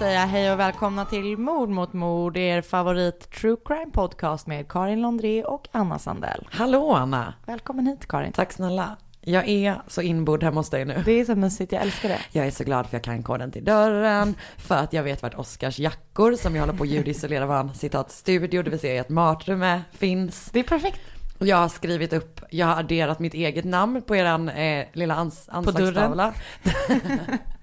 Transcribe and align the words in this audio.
säga 0.00 0.24
hej 0.24 0.52
och 0.52 0.58
välkomna 0.58 1.04
till 1.04 1.38
Mord 1.38 1.68
mot 1.68 1.92
mord, 1.92 2.36
er 2.36 2.62
favorit 2.62 3.30
true 3.30 3.56
crime 3.64 3.90
podcast 3.92 4.46
med 4.46 4.68
Karin 4.68 5.02
Londré 5.02 5.44
och 5.44 5.68
Anna 5.72 5.98
Sandell. 5.98 6.48
Hallå 6.50 6.92
Anna! 6.92 7.34
Välkommen 7.46 7.86
hit 7.86 8.08
Karin. 8.08 8.32
Tack 8.32 8.52
snälla. 8.52 8.96
Jag 9.20 9.48
är 9.48 9.82
så 9.86 10.02
inbodd 10.02 10.42
hemma 10.42 10.60
hos 10.60 10.70
dig 10.70 10.84
nu. 10.84 11.02
Det 11.04 11.20
är 11.20 11.24
så 11.24 11.34
mysigt, 11.34 11.72
jag 11.72 11.82
älskar 11.82 12.08
det. 12.08 12.20
Jag 12.32 12.46
är 12.46 12.50
så 12.50 12.64
glad 12.64 12.86
för 12.86 12.96
jag 12.96 13.04
kan 13.04 13.22
koden 13.22 13.52
till 13.52 13.64
dörren, 13.64 14.34
för 14.56 14.76
att 14.76 14.92
jag 14.92 15.02
vet 15.02 15.22
vart 15.22 15.34
Oskars 15.34 15.78
jackor 15.78 16.32
som 16.32 16.54
jag 16.54 16.62
håller 16.62 16.78
på 16.78 16.84
att 16.84 16.90
ljudisolera 16.90 17.46
vår 17.46 17.74
citat 17.74 18.10
studio, 18.10 18.62
det 18.62 18.70
vill 18.70 18.80
säga 18.80 19.00
ett 19.00 19.08
matrum 19.08 19.80
finns. 19.92 20.50
Det 20.52 20.58
är 20.58 20.64
perfekt. 20.64 21.00
Jag 21.38 21.56
har 21.56 21.68
skrivit 21.68 22.12
upp, 22.12 22.40
jag 22.50 22.66
har 22.66 22.76
adderat 22.76 23.18
mitt 23.18 23.34
eget 23.34 23.64
namn 23.64 24.02
på 24.02 24.16
eran 24.16 24.48
eh, 24.48 24.86
lilla 24.92 25.14
ans 25.14 25.48
anslagstavla. 25.48 26.34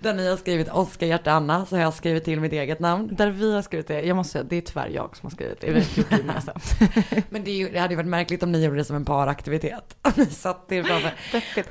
Där 0.00 0.14
ni 0.14 0.28
har 0.28 0.36
skrivit 0.36 0.68
Oskar 0.68 1.06
Hjärta 1.06 1.32
Anna 1.32 1.66
så 1.66 1.76
har 1.76 1.82
jag 1.82 1.94
skrivit 1.94 2.24
till 2.24 2.40
mitt 2.40 2.52
eget 2.52 2.80
namn. 2.80 3.08
Där 3.12 3.30
vi 3.30 3.54
har 3.54 3.62
skrivit 3.62 3.88
det, 3.88 4.02
jag 4.02 4.16
måste 4.16 4.32
säga, 4.32 4.44
det 4.44 4.56
är 4.56 4.60
tyvärr 4.60 4.88
jag 4.88 5.16
som 5.16 5.26
har 5.26 5.30
skrivit 5.30 5.60
det. 5.60 5.72
Vet 5.72 5.98
inte 5.98 6.16
gemensamt. 6.16 6.64
Men 7.30 7.44
det, 7.44 7.50
är 7.50 7.72
det 7.72 7.78
hade 7.78 7.92
ju 7.92 7.96
varit 7.96 8.08
märkligt 8.08 8.42
om 8.42 8.52
ni 8.52 8.64
gjorde 8.64 8.76
det 8.76 8.84
som 8.84 8.96
en 8.96 9.04
paraktivitet. 9.04 9.96
Ni 10.16 10.26
satt 10.26 10.72
er 10.72 10.82
framför. 10.82 11.12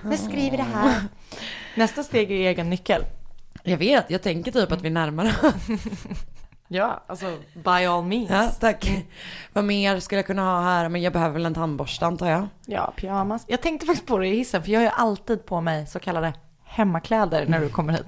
Jag 0.10 0.20
skriver 0.20 0.58
det 0.58 0.64
här. 0.64 1.04
Nästa 1.76 2.04
steg 2.04 2.32
är 2.32 2.36
egen 2.36 2.70
nyckel. 2.70 3.06
Jag 3.64 3.78
vet, 3.78 4.10
jag 4.10 4.22
tänker 4.22 4.52
typ 4.52 4.72
att 4.72 4.82
vi 4.82 4.90
närmar 4.90 5.26
oss. 5.26 5.54
Ja, 6.72 7.04
alltså 7.08 7.38
by 7.54 7.86
all 7.86 8.04
means. 8.04 8.30
Ja, 8.30 8.52
tack. 8.60 9.06
Vad 9.54 9.64
mer 9.64 10.00
skulle 10.00 10.20
jag 10.20 10.26
kunna 10.26 10.42
ha 10.42 10.62
här? 10.62 10.90
Men 10.90 11.02
jag 11.02 11.14
behöver 11.14 11.34
väl 11.34 11.46
en 11.46 11.54
tandborste 11.54 12.06
antar 12.06 12.30
jag. 12.30 12.48
Ja, 12.66 12.94
pyjamas. 12.98 13.46
Jag 13.48 13.62
tänkte 13.62 13.86
faktiskt 13.86 14.08
på 14.08 14.18
det 14.18 14.28
i 14.28 14.36
hissen, 14.36 14.64
för 14.64 14.72
jag 14.72 14.80
har 14.80 14.86
ju 14.86 14.92
alltid 14.96 15.46
på 15.46 15.62
mig 15.62 15.88
så 15.88 16.00
kallade 16.00 16.34
hemmakläder 16.70 17.46
när 17.48 17.60
du 17.60 17.70
kommer 17.70 17.94
hit. 17.94 18.06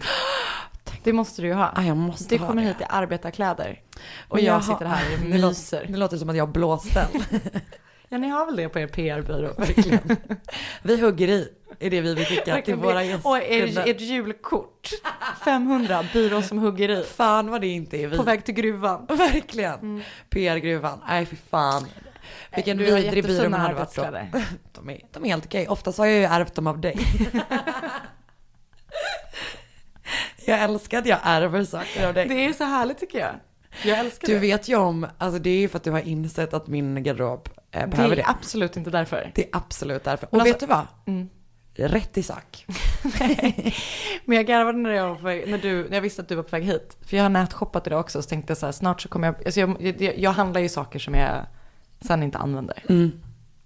Det 1.04 1.14
måste 1.14 1.42
du 1.42 1.48
ju 1.48 1.54
ha. 1.54 1.72
Ah, 1.76 1.82
jag 1.84 1.98
måste 1.98 2.36
Du 2.36 2.40
ha 2.42 2.48
kommer 2.48 2.62
det. 2.62 2.68
hit 2.68 2.82
i 2.82 2.84
arbetarkläder. 2.90 3.82
Och 4.28 4.40
jag, 4.40 4.54
har- 4.54 4.62
sitter 4.62 4.86
här 4.86 5.14
och 5.14 5.20
Det 5.32 5.38
låter, 5.38 5.48
myser. 5.48 5.86
det 5.90 5.98
låter 5.98 6.18
som 6.18 6.30
att 6.30 6.36
jag 6.36 6.46
har 6.46 6.54
blåställ. 6.54 7.08
Ja, 8.14 8.18
ni 8.18 8.28
har 8.30 8.46
väl 8.46 8.56
det 8.56 8.70
på 8.70 8.80
er 8.80 8.88
PR-byrå? 8.88 9.54
Verkligen. 9.58 10.18
Vi 10.84 11.02
hugger 11.02 11.28
i, 11.28 11.50
är 11.80 11.90
det 11.90 12.02
vi 12.02 12.14
vill 12.16 12.26
skicka 12.26 12.62
till 12.62 12.76
våra 12.76 13.04
gäster. 13.04 13.30
Och 13.30 13.38
er, 13.38 13.88
ert 13.90 14.02
julkort. 14.02 14.90
500, 15.46 16.06
byrån 16.14 16.44
som 16.44 16.58
hugger 16.60 16.90
i. 16.90 17.04
Fan 17.04 17.52
vad 17.52 17.62
det 17.62 17.68
inte 17.68 17.98
är 17.98 18.08
vi. 18.08 18.18
På 18.18 18.24
väg 18.24 18.34
Mm. 18.34 18.42
till 18.44 18.54
gruvan. 18.54 19.06
Verkligen. 19.10 20.04
PR-gruvan. 20.30 21.00
Nej 21.08 21.26
fy 21.26 21.36
fan. 21.50 21.86
Vilken 22.56 22.78
Du 22.78 22.86
vidrig 22.96 23.24
byrå 23.26 23.50
man 23.50 23.60
hade 23.60 23.74
varit 23.74 23.96
då. 23.96 24.02
De 24.74 24.90
är, 24.90 25.00
de 25.12 25.26
är 25.26 25.30
helt 25.30 25.46
okej. 25.46 25.68
Oftast 25.68 25.98
har 25.98 26.06
jag 26.06 26.16
ju 26.18 26.24
ärvt 26.24 26.54
dem 26.56 26.68
av 26.68 26.80
dig. 26.82 26.98
Jag 30.46 30.60
älskar 30.62 30.98
att 31.00 31.06
jag 31.06 31.20
ärver 31.24 31.64
saker 31.64 32.08
av 32.08 32.14
dig. 32.14 32.28
Det 32.28 32.46
är 32.46 32.54
så 32.54 32.64
härligt 32.64 32.98
tycker 32.98 33.20
jag. 33.20 33.32
Jag 33.84 34.00
älskar 34.00 34.28
Du 34.28 34.34
det. 34.34 34.40
vet 34.40 34.68
ju 34.70 34.76
om, 34.76 35.08
alltså 35.18 35.40
det 35.40 35.50
är 35.50 35.60
ju 35.60 35.68
för 35.70 35.78
att 35.78 35.84
du 35.84 35.92
har 35.92 36.00
insett 36.00 36.54
att 36.54 36.68
min 36.68 37.04
garderob 37.04 37.50
eh, 37.72 37.82
Det 37.82 37.88
behöver 37.88 38.12
är 38.12 38.16
det. 38.16 38.26
absolut 38.28 38.78
inte 38.78 38.90
därför. 38.90 39.32
Det 39.36 39.44
är 39.44 39.50
absolut 39.52 40.04
därför. 40.04 40.28
Och 40.28 40.34
alltså- 40.34 40.48
vet 40.54 40.60
du 40.60 40.66
vad? 40.66 40.88
Mm. 41.08 41.30
Rätt 41.76 42.18
i 42.18 42.24
sak. 42.24 42.66
Men 44.26 44.38
jag 44.38 44.46
garvade 44.46 44.78
när 44.78 44.90
jag, 44.90 45.08
var 45.10 45.16
på 45.16 45.22
väg, 45.24 45.50
när, 45.52 45.58
du, 45.58 45.84
när 45.90 45.98
jag 45.98 46.02
visste 46.02 46.22
att 46.22 46.28
du 46.30 46.36
var 46.36 46.44
på 46.44 46.50
väg 46.50 46.64
hit. 46.64 46.98
För 47.06 47.18
jag 47.18 47.24
har 47.24 47.30
nätshoppat 47.30 47.88
idag 47.88 48.00
också, 48.00 48.22
så 48.22 48.30
tänkte 48.30 48.52
jag 48.52 48.58
så 48.58 48.66
här, 48.66 48.74
snart 48.74 49.02
så 49.02 49.10
kommer 49.10 49.28
jag, 49.28 49.36
alltså 49.46 49.60
jag, 49.60 49.82
jag, 50.02 50.20
jag 50.20 50.32
handlar 50.32 50.62
ju 50.62 50.70
saker 50.70 51.00
som 51.00 51.14
jag 51.14 51.46
sen 52.02 52.24
inte 52.24 52.38
använder. 52.38 52.84
Mm. 52.90 53.22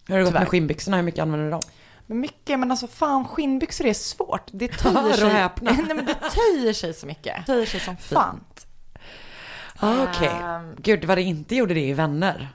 Hur 0.07 0.13
har 0.13 0.19
det 0.19 0.25
gått 0.25 0.33
med 0.33 0.47
skinnbyxorna? 0.47 0.97
Hur 0.97 1.03
mycket 1.03 1.21
använder 1.21 1.45
du 1.45 1.51
dem? 1.51 1.61
Men 2.07 2.19
mycket, 2.19 2.59
men 2.59 2.71
alltså 2.71 2.87
fan 2.87 3.27
skinnbyxor 3.27 3.85
är 3.85 3.93
svårt. 3.93 4.43
Det 4.51 4.67
töjer 4.77 5.13
sig. 5.13 5.29
häpna. 5.29 5.71
Nej 5.87 5.95
men 5.95 6.05
det 6.05 6.15
töjer 6.15 6.73
sig 6.73 6.93
så 6.93 7.07
mycket. 7.07 7.45
Töjer 7.45 7.65
sig 7.65 7.79
som 7.79 7.97
fan. 7.97 8.43
Ah, 9.79 10.03
Okej. 10.03 10.27
Ehm. 10.43 10.75
Gud 10.77 11.05
vad 11.05 11.17
det 11.17 11.21
inte 11.21 11.55
gjorde 11.55 11.73
det 11.73 11.85
i 11.87 11.93
Vänner. 11.93 12.49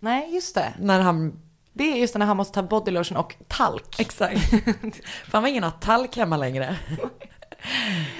Nej, 0.00 0.34
just 0.34 0.54
det. 0.54 0.72
När 0.80 1.00
han, 1.00 1.38
Det 1.72 1.92
är 1.92 1.96
just 1.96 2.14
när 2.14 2.26
han 2.26 2.36
måste 2.36 2.54
ta 2.54 2.62
bodylotion 2.62 3.16
och 3.18 3.36
talk. 3.48 4.00
exakt. 4.00 4.40
Fan 5.28 5.42
vad 5.42 5.48
ingen 5.50 5.62
har 5.62 5.70
talk 5.70 6.16
hemma 6.16 6.36
längre. 6.36 6.76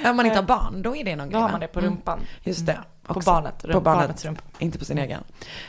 Om 0.04 0.16
man 0.16 0.26
inte 0.26 0.38
har 0.38 0.43
barn, 0.47 0.82
då 0.82 0.97
är 0.97 1.04
det 1.04 1.16
någon 1.16 1.26
Då 1.28 1.31
grej 1.32 1.41
har 1.41 1.48
va? 1.48 1.53
man 1.53 1.60
det 1.60 1.66
på 1.66 1.78
Mm. 1.78 1.91
rumpan. 1.91 2.20
Just 2.44 2.66
det. 2.66 2.81
På 3.06 3.14
också. 3.14 3.31
barnet, 3.31 3.62
På 3.62 3.69
rump, 3.69 3.84
barnet. 3.84 4.03
barnets 4.03 4.25
rumpa. 4.25 4.43
Inte 4.58 4.78
på 4.78 4.84
sin 4.84 4.98
egen. 4.98 5.25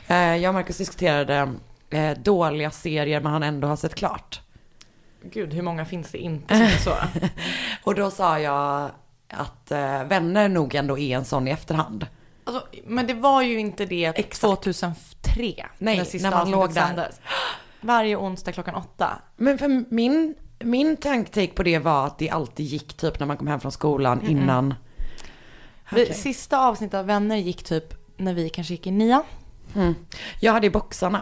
Eh, 0.08 0.18
Jag 0.36 0.50
och 0.50 0.54
Marcus 0.54 0.78
diskuterade 0.78 1.54
eh, 1.90 2.18
dåliga 2.18 2.72
serier 2.72 3.22
men 3.22 3.32
han 3.32 3.44
ändå 3.44 3.68
har 3.68 3.76
sett 3.76 3.96
klart. 3.96 4.42
Gud, 5.34 5.54
hur 5.54 5.62
många 5.62 5.86
finns 5.86 6.12
det 6.12 6.18
inte 6.18 6.56
som 6.56 6.66
är 6.66 6.78
så? 6.78 6.96
Och 7.84 7.96
då 7.96 8.12
sa 8.12 8.40
jag 8.40 8.92
att 9.30 9.72
eh, 9.72 10.04
Vänner 10.04 10.50
nog 10.50 10.76
ändå 10.76 10.98
är 10.98 11.18
en 11.18 11.26
sån 11.26 11.48
i 11.48 11.52
efterhand. 11.52 12.08
Alltså, 12.44 12.68
men 12.86 13.08
det 13.08 13.14
var 13.14 13.42
ju 13.42 13.60
inte 13.60 13.86
det 13.86 14.06
Exakt. 14.06 14.42
2003. 14.42 15.66
Nej, 15.78 16.04
när 16.22 16.32
man 16.32 16.52
låg 16.52 16.74
där. 16.74 16.88
sändes. 16.88 17.22
Varje 17.82 18.16
onsdag 18.16 18.52
klockan 18.52 18.76
åtta. 18.76 19.22
Men 19.38 19.58
för 19.58 19.94
min, 19.94 20.36
min 20.60 20.98
tanktake 20.98 21.48
på 21.48 21.64
det 21.64 21.80
var 21.80 22.08
att 22.08 22.20
det 22.20 22.30
alltid 22.30 22.66
gick 22.66 22.94
typ 22.94 23.20
när 23.20 23.28
man 23.28 23.38
kom 23.38 23.48
hem 23.48 23.60
från 23.60 23.72
skolan 23.72 24.22
innan. 24.28 24.74
Vi, 25.92 26.04
Okej. 26.04 26.14
Sista 26.14 26.68
avsnittet 26.68 27.00
av 27.00 27.06
Vänner 27.06 27.36
gick 27.36 27.64
typ 27.64 27.94
när 28.18 28.34
vi 28.34 28.50
kanske 28.50 28.74
gick 28.74 28.88
i 28.88 28.92
nian. 28.92 29.24
Mm. 29.76 29.96
Jag 30.40 30.54
hade 30.54 30.68
ju 30.68 30.72
boxarna. 30.72 31.22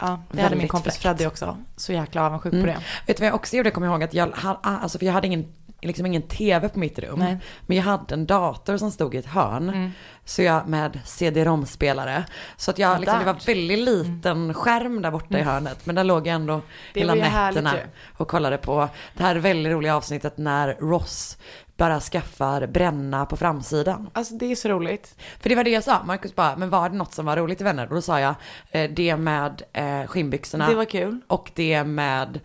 Ja, 0.00 0.22
det 0.32 0.42
hade 0.42 0.56
min 0.56 0.68
kompis. 0.68 0.96
Freddy 0.98 1.26
också. 1.26 1.56
Så 1.76 1.92
jäkla 1.92 2.26
avundsjuk 2.26 2.52
på 2.52 2.56
Mm. 2.56 2.66
det. 2.66 2.76
Vet 3.06 3.16
du 3.16 3.20
vad 3.20 3.28
jag 3.28 3.34
också 3.34 3.56
gjorde? 3.56 3.66
Jag 3.66 3.74
kommer 3.74 3.86
ihåg 3.86 4.02
att 4.02 4.14
jag, 4.14 4.26
ha- 4.26 4.60
alltså 4.62 4.98
för 4.98 5.06
jag 5.06 5.12
hade 5.12 5.26
ingen, 5.26 5.52
liksom 5.82 6.06
ingen 6.06 6.22
tv 6.22 6.68
på 6.68 6.78
mitt 6.78 6.98
rum. 6.98 7.18
Nej. 7.18 7.38
Men 7.66 7.76
jag 7.76 7.84
hade 7.84 8.14
en 8.14 8.26
dator 8.26 8.76
som 8.76 8.90
stod 8.90 9.14
i 9.14 9.18
ett 9.18 9.26
hörn. 9.26 9.68
Mm. 9.68 9.90
Så 10.24 10.42
jag 10.42 10.68
med 10.68 11.00
CD-ROM-spelare. 11.04 12.24
Så 12.56 12.70
att 12.70 12.78
jag, 12.78 13.00
liksom, 13.00 13.18
det 13.18 13.24
var 13.24 13.46
väldigt 13.46 13.78
liten 13.78 14.54
skärm 14.54 15.02
där 15.02 15.10
borta 15.10 15.38
i 15.38 15.42
hörnet. 15.42 15.86
Men 15.86 15.94
där 15.94 16.04
låg 16.04 16.26
jag 16.26 16.34
ändå 16.34 16.52
Mm. 16.54 16.66
Det 16.94 17.00
hela 17.00 17.14
nätterna 17.14 17.74
och 18.16 18.28
kollade 18.28 18.56
på 18.58 18.88
det 19.16 19.22
här 19.22 19.36
väldigt 19.36 19.72
roliga 19.72 19.96
avsnittet 19.96 20.38
när 20.38 20.76
Ross 20.80 21.38
bara 21.76 22.00
skaffar 22.00 22.66
bränna 22.66 23.26
på 23.26 23.36
framsidan. 23.36 24.10
Alltså 24.12 24.34
det 24.34 24.46
är 24.52 24.54
så 24.56 24.68
roligt. 24.68 25.14
För 25.40 25.48
det 25.48 25.54
var 25.54 25.64
det 25.64 25.70
jag 25.70 25.84
sa, 25.84 26.02
Marcus 26.04 26.34
bara, 26.34 26.56
men 26.56 26.70
var 26.70 26.88
det 26.88 26.96
något 26.96 27.14
som 27.14 27.26
var 27.26 27.36
roligt 27.36 27.60
i 27.60 27.64
Vänner? 27.64 27.88
Och 27.88 27.94
då 27.94 28.02
sa 28.02 28.20
jag, 28.20 28.34
eh, 28.70 28.90
det 28.90 29.16
med 29.16 29.62
eh, 29.72 30.06
skinnbyxorna 30.06 30.68
Det 30.68 30.74
var 30.74 30.84
kul. 30.84 31.20
och 31.26 31.50
det 31.54 31.84
med 31.84 32.40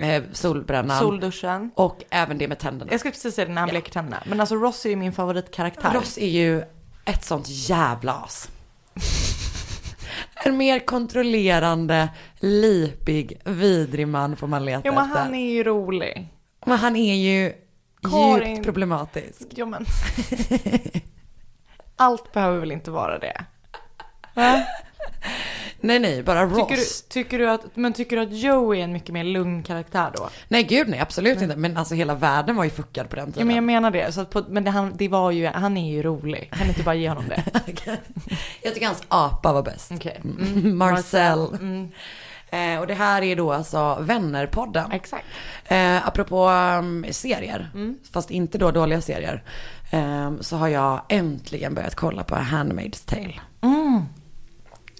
eh, 0.00 0.22
solbrännan. 0.32 0.98
Solduschen. 0.98 1.70
Och 1.74 2.02
även 2.10 2.38
det 2.38 2.48
med 2.48 2.58
tänderna. 2.58 2.90
Jag 2.90 3.00
skulle 3.00 3.12
precis 3.12 3.34
säga 3.34 3.46
det 3.46 3.52
när 3.52 3.60
han 3.60 3.68
Ja. 3.68 3.72
bleker 3.72 3.92
tänderna. 3.92 4.22
Men 4.26 4.40
alltså 4.40 4.54
Ross 4.54 4.86
är 4.86 4.90
ju 4.90 4.96
min 4.96 5.12
favoritkaraktär. 5.12 5.94
Ross 5.94 6.18
är 6.18 6.28
ju 6.28 6.62
ett 7.04 7.24
sånt 7.24 7.46
jävla 7.48 8.12
as. 8.14 8.48
En 10.44 10.56
mer 10.56 10.78
kontrollerande, 10.78 12.08
lipig, 12.40 13.40
vidrig 13.44 14.08
man 14.08 14.36
får 14.36 14.46
man 14.46 14.64
leta 14.64 14.82
Jo 14.84 14.94
men 14.94 15.04
efter. 15.04 15.18
han 15.20 15.34
är 15.34 15.50
ju 15.50 15.64
rolig. 15.64 16.28
Men 16.66 16.78
han 16.78 16.96
är 16.96 17.14
ju 17.14 17.52
Karin- 18.02 18.48
djupt 18.50 18.64
problematisk. 18.64 19.46
Jo 19.50 19.66
men. 19.66 19.86
Allt 21.96 22.32
behöver 22.32 22.58
väl 22.58 22.72
inte 22.72 22.90
vara 22.90 23.18
det. 23.18 23.44
Va? 24.34 24.62
Nej, 25.80 25.98
nej, 25.98 26.22
bara 26.22 26.46
Ross. 26.46 26.68
Tycker 26.68 26.76
du, 26.76 26.84
tycker 27.08 27.38
du 27.38 27.50
att, 27.50 27.76
men 27.76 27.92
tycker 27.92 28.16
du 28.16 28.22
att 28.22 28.32
Joe 28.32 28.74
är 28.74 28.78
en 28.84 28.92
mycket 28.92 29.08
mer 29.14 29.24
lugn 29.24 29.62
karaktär 29.62 30.10
då? 30.16 30.28
Nej, 30.48 30.62
gud 30.62 30.88
nej, 30.88 31.00
absolut 31.00 31.42
inte. 31.42 31.56
Men 31.56 31.76
alltså 31.76 31.94
hela 31.94 32.14
världen 32.14 32.56
var 32.56 32.64
ju 32.64 32.70
fuckad 32.70 33.10
på 33.10 33.16
den 33.16 33.26
Ja 33.26 33.32
tiden. 33.32 33.46
men 33.46 33.56
jag 33.56 33.64
menar 33.64 33.90
det. 33.90 34.12
Så 34.12 34.20
att 34.20 34.30
på, 34.30 34.44
men 34.48 34.64
det, 34.64 34.70
han, 34.70 34.92
det 34.96 35.08
var 35.08 35.30
ju, 35.30 35.46
han 35.46 35.76
är 35.76 35.92
ju 35.92 36.02
rolig. 36.02 36.50
Kan 36.52 36.68
inte 36.68 36.82
bara 36.82 36.94
ge 36.94 37.08
honom 37.08 37.28
det? 37.28 37.44
jag 38.62 38.74
tycker 38.74 38.86
hans 38.86 39.02
apa 39.08 39.52
var 39.52 39.62
bäst. 39.62 39.92
Okej. 39.94 40.20
Mm. 40.24 40.78
Marcel. 40.78 41.38
Mm, 41.52 41.88
Eh, 42.50 42.80
och 42.80 42.86
det 42.86 42.94
här 42.94 43.22
är 43.22 43.36
då 43.36 43.52
alltså 43.52 43.96
Vännerpodden. 44.00 44.92
exakt. 44.92 45.26
Eh, 45.64 46.08
apropå 46.08 46.48
um, 46.48 47.06
serier, 47.10 47.70
Mm. 47.74 47.98
fast 48.12 48.30
inte 48.30 48.58
då 48.58 48.70
dåliga 48.70 49.00
serier, 49.00 49.42
ehm, 49.90 50.42
så 50.42 50.56
har 50.56 50.68
jag 50.68 51.00
äntligen 51.08 51.74
börjat 51.74 51.94
kolla 51.94 52.24
på 52.24 52.34
Handmaid's 52.34 53.06
Tale. 53.08 53.34
Mm. 53.60 54.02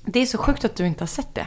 Det 0.05 0.19
är 0.21 0.27
så 0.27 0.39
sjukt 0.39 0.65
att 0.65 0.77
du 0.77 0.87
inte 0.87 1.03
har 1.03 1.06
sett 1.09 1.35
det. 1.35 1.47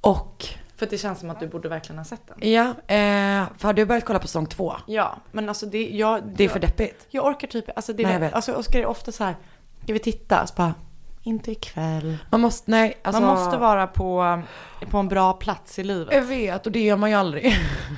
Och, 0.00 0.44
För 0.76 0.86
det 0.86 0.98
känns 0.98 1.20
som 1.20 1.30
att 1.30 1.40
du 1.40 1.46
borde 1.46 1.68
verkligen 1.68 1.98
ha 1.98 2.04
sett 2.04 2.26
den. 2.26 2.50
ja, 2.52 2.64
eh, 2.70 3.46
för 3.58 3.62
har 3.64 3.72
du 3.72 3.86
börjat 3.86 4.04
kolla 4.04 4.18
på 4.18 4.26
säsong 4.26 4.46
två? 4.46 4.74
Ja, 4.86 5.16
men 5.32 5.48
alltså 5.48 5.66
det, 5.66 5.88
jag, 5.90 6.22
Det 6.36 6.44
är 6.44 6.48
för 6.48 6.58
deppigt. 6.60 7.06
jag 7.10 7.24
orkar 7.26 7.48
typ, 7.48 7.64
alltså 7.76 7.92
det 7.92 8.02
Nej, 8.02 8.12
jag 8.12 8.20
vet. 8.20 8.32
alltså 8.34 8.52
Oskar 8.54 8.78
är 8.80 8.86
ofta 8.86 9.12
så 9.12 9.24
här, 9.24 9.36
ska 9.82 9.92
vi 9.92 9.98
titta? 9.98 10.46
Så 10.46 10.54
bara, 10.56 10.74
inte 11.22 11.52
ikväll. 11.52 12.16
Man 12.30 12.40
måste, 12.40 12.70
nej, 12.70 12.98
alltså. 13.02 13.22
Man 13.22 13.34
måste 13.36 13.56
vara 13.56 13.86
på, 13.86 14.42
på 14.90 14.98
en 14.98 15.08
bra 15.08 15.32
plats 15.32 15.78
i 15.78 15.84
livet. 15.84 16.14
Jag 16.14 16.22
vet, 16.22 16.66
och 16.66 16.72
det 16.72 16.80
gör 16.80 16.96
man 16.96 17.10
ju 17.10 17.16
aldrig. 17.16 17.56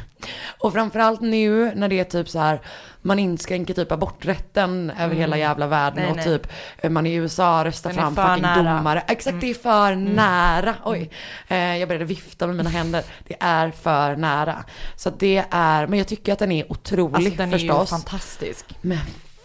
och 0.59 0.73
framförallt 0.73 1.21
nu 1.21 1.73
när 1.75 1.89
det 1.89 2.01
är 2.01 2.05
typ 2.05 2.29
så 2.29 2.39
här, 2.39 2.61
man 3.03 3.19
inskränker 3.19 3.75
typ 3.75 3.93
aborträtten 3.93 4.93
över 5.01 5.15
hela 5.15 5.37
jävla 5.39 5.67
världen 5.67 5.99
Mm. 5.99 6.03
Nej, 6.03 6.11
och 6.11 6.17
nej. 6.31 6.39
typ 6.39 6.53
eh, 6.79 6.91
man 6.91 7.07
i 7.07 7.15
USA 7.15 7.65
röstar 7.65 7.91
Den 7.91 7.99
fram 7.99 8.17
fucking 8.17 8.43
nära. 8.43 8.61
Mm. 8.61 8.77
domare. 8.77 9.03
Exakt, 9.09 9.41
det 9.41 9.51
är 9.51 9.55
för 9.55 9.95
nära. 9.95 10.75
Oj, 10.85 11.11
eh, 11.49 11.77
jag 11.77 11.89
började 11.89 12.05
vifta 12.05 12.47
med 12.47 12.57
mina 12.57 12.71
händer. 12.71 13.03
Det 13.29 13.37
är 13.41 13.71
för 13.71 14.17
nära. 14.17 14.65
Så 14.97 15.11
det 15.11 15.45
är, 15.51 15.87
men 15.87 15.99
jag 15.99 16.09
tycker 16.09 16.33
att 16.33 16.39
den 16.39 16.53
är 16.53 16.73
otrolig 16.73 17.15
Alltså 17.17 17.31
den 17.37 17.53
är 17.53 17.59
ju 17.59 17.69
förstås. 17.69 17.91
fantastisk. 17.91 18.67
men 18.81 18.99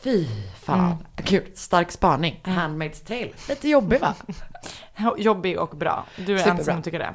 Fy 0.04 0.28
fan. 0.64 0.80
Mm. 0.86 0.98
Kul, 1.16 1.52
stark 1.56 1.92
spaning. 1.92 2.40
Handmaid's 2.44 3.08
tale. 3.08 3.32
Lite 3.50 3.70
jobbig 3.70 4.00
va? 4.02 4.14
Jobbig 5.18 5.60
och 5.60 5.70
bra. 5.78 6.06
Du 6.16 6.22
är 6.22 6.38
Superbra. 6.38 6.52
ensam 6.60 6.74
som 6.76 6.84
tycker 6.84 7.00
det. 7.00 7.14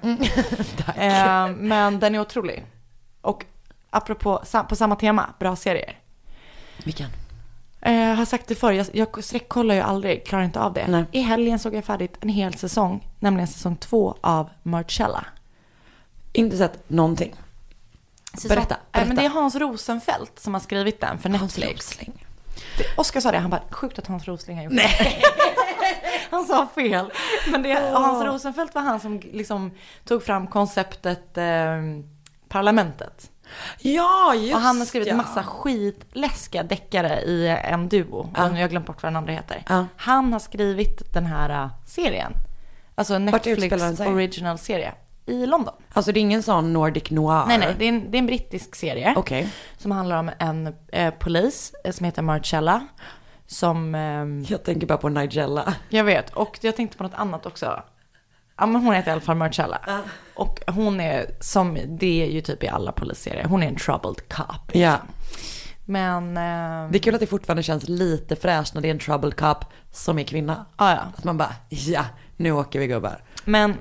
Tack. 0.84 0.96
Eh, 0.96 1.48
men 1.56 2.00
den 2.00 2.14
är 2.14 2.18
otrolig. 2.20 2.64
Och 3.20 3.44
apropå, 3.90 4.42
på 4.68 4.76
samma 4.76 4.96
tema, 4.96 5.34
bra 5.38 5.56
serier. 5.56 5.98
Vilken? 6.84 7.10
Eh, 7.80 7.94
jag 7.94 8.16
har 8.16 8.24
sagt 8.24 8.46
det 8.48 8.54
förr, 8.54 8.72
jag, 8.72 8.86
jag 8.92 9.24
sträckkollar 9.24 9.74
ju 9.74 9.80
aldrig, 9.80 10.26
klarar 10.26 10.44
inte 10.44 10.60
av 10.60 10.72
det. 10.72 10.86
Nej. 10.88 11.04
I 11.12 11.20
helgen 11.20 11.58
såg 11.58 11.74
jag 11.74 11.84
färdigt 11.84 12.16
en 12.20 12.28
hel 12.28 12.54
säsong, 12.54 13.08
nämligen 13.20 13.48
säsong 13.48 13.76
två 13.76 14.16
av 14.20 14.50
Marcella. 14.62 15.24
Inte 16.32 16.56
sett 16.58 16.90
någonting. 16.90 17.34
Säsong- 18.34 18.48
Berätta, 18.48 18.74
Eh, 18.74 18.80
men 18.92 19.08
berätta. 19.08 19.20
det 19.22 19.26
är 19.26 19.30
Hans 19.30 19.54
Rosenfeldt 19.56 20.38
som 20.38 20.54
har 20.54 20.60
skrivit 20.60 21.00
den 21.00 21.18
för 21.18 21.28
Hans 21.30 21.58
Netflix. 21.58 21.98
Oskar 22.96 23.20
sa 23.20 23.30
det, 23.30 23.38
han 23.38 23.50
bara, 23.50 23.62
sjukt 23.70 23.98
att 23.98 24.06
Hans 24.06 24.28
Rosling 24.28 24.56
har 24.56 24.64
gjort 24.64 24.72
det. 24.72 24.90
han 26.30 26.44
sa 26.44 26.68
fel. 26.74 27.12
Men 27.50 27.62
det, 27.62 27.74
Hans 27.92 28.24
Rosenfeldt 28.24 28.74
var 28.74 28.82
han 28.82 29.00
som 29.00 29.20
liksom 29.20 29.70
tog 30.04 30.22
fram 30.22 30.46
konceptet 30.46 31.38
eh, 31.38 31.82
Parlamentet. 32.48 33.30
Ja, 33.78 34.34
just 34.34 34.54
Och 34.54 34.60
han 34.60 34.78
har 34.78 34.86
skrivit 34.86 35.08
ja. 35.08 35.16
massa 35.16 35.42
skitläskiga 35.42 36.62
deckare 36.62 37.20
i 37.20 37.48
en 37.48 37.88
duo. 37.88 38.30
Ja. 38.36 38.50
Jag 38.50 38.60
har 38.60 38.68
glömt 38.68 38.86
bort 38.86 39.02
vad 39.02 39.12
den 39.12 39.16
andra 39.16 39.32
heter. 39.32 39.64
Ja. 39.68 39.86
Han 39.96 40.32
har 40.32 40.40
skrivit 40.40 41.12
den 41.12 41.26
här 41.26 41.64
uh, 41.64 41.70
serien. 41.86 42.32
Alltså 42.94 43.14
en 43.14 43.24
Netflix 43.24 44.00
original 44.00 44.58
serie. 44.58 44.94
I 45.26 45.46
London. 45.46 45.74
Alltså 45.92 46.12
det 46.12 46.20
är 46.20 46.22
ingen 46.22 46.42
sån 46.42 46.72
Nordic 46.72 47.10
noir? 47.10 47.44
Nej, 47.48 47.58
nej, 47.58 47.74
det 47.78 47.84
är 47.84 47.88
en, 47.88 48.10
det 48.10 48.16
är 48.16 48.18
en 48.18 48.26
brittisk 48.26 48.74
serie. 48.74 49.14
Okej. 49.16 49.48
Som 49.78 49.90
handlar 49.90 50.16
om 50.18 50.30
en 50.38 50.74
eh, 50.92 51.14
polis 51.14 51.72
eh, 51.84 51.92
som 51.92 52.04
heter 52.06 52.22
Marcella. 52.22 52.86
Som, 53.46 53.94
ehm, 53.94 54.44
Jag 54.48 54.64
tänker 54.64 54.86
bara 54.86 54.98
på 54.98 55.08
Nigella. 55.08 55.74
jag 55.88 56.04
vet, 56.04 56.30
och 56.30 56.58
jag 56.60 56.76
tänkte 56.76 56.96
på 56.96 57.02
något 57.02 57.14
annat 57.14 57.46
också. 57.46 57.82
Ja 58.58 58.66
men 58.66 58.82
hon 58.84 58.94
heter 58.94 59.08
i 59.08 59.12
alla 59.12 59.20
fall 59.20 59.36
Marcella. 59.36 59.78
Och 60.34 60.60
hon 60.66 61.00
är, 61.00 61.26
som 61.40 61.78
det 61.88 62.22
är 62.22 62.30
ju 62.30 62.40
typ 62.40 62.64
i 62.64 62.68
alla 62.68 62.92
polisserier, 62.92 63.44
hon 63.44 63.62
är 63.62 63.68
en 63.68 63.76
troubled 63.76 64.28
cop. 64.28 64.66
liksom. 64.66 64.80
Ja. 64.80 64.98
Men, 65.84 66.36
ehm, 66.36 66.92
Det 66.92 66.98
är 66.98 67.02
kul 67.02 67.14
att 67.14 67.20
det 67.20 67.26
fortfarande 67.26 67.62
känns 67.62 67.88
lite 67.88 68.36
fräscht 68.36 68.74
när 68.74 68.80
det 68.82 68.88
är 68.88 68.92
en 68.92 68.98
troubled 68.98 69.36
cop 69.36 69.64
som 69.90 70.18
är 70.18 70.24
kvinna. 70.24 70.66
ja, 70.78 70.90
ja. 70.90 71.00
Att 71.16 71.24
man 71.24 71.36
bara, 71.38 71.52
ja, 71.68 72.04
nu 72.36 72.52
åker 72.52 72.78
vi 72.78 72.86
gubbar. 72.86 73.22
Men 73.44 73.74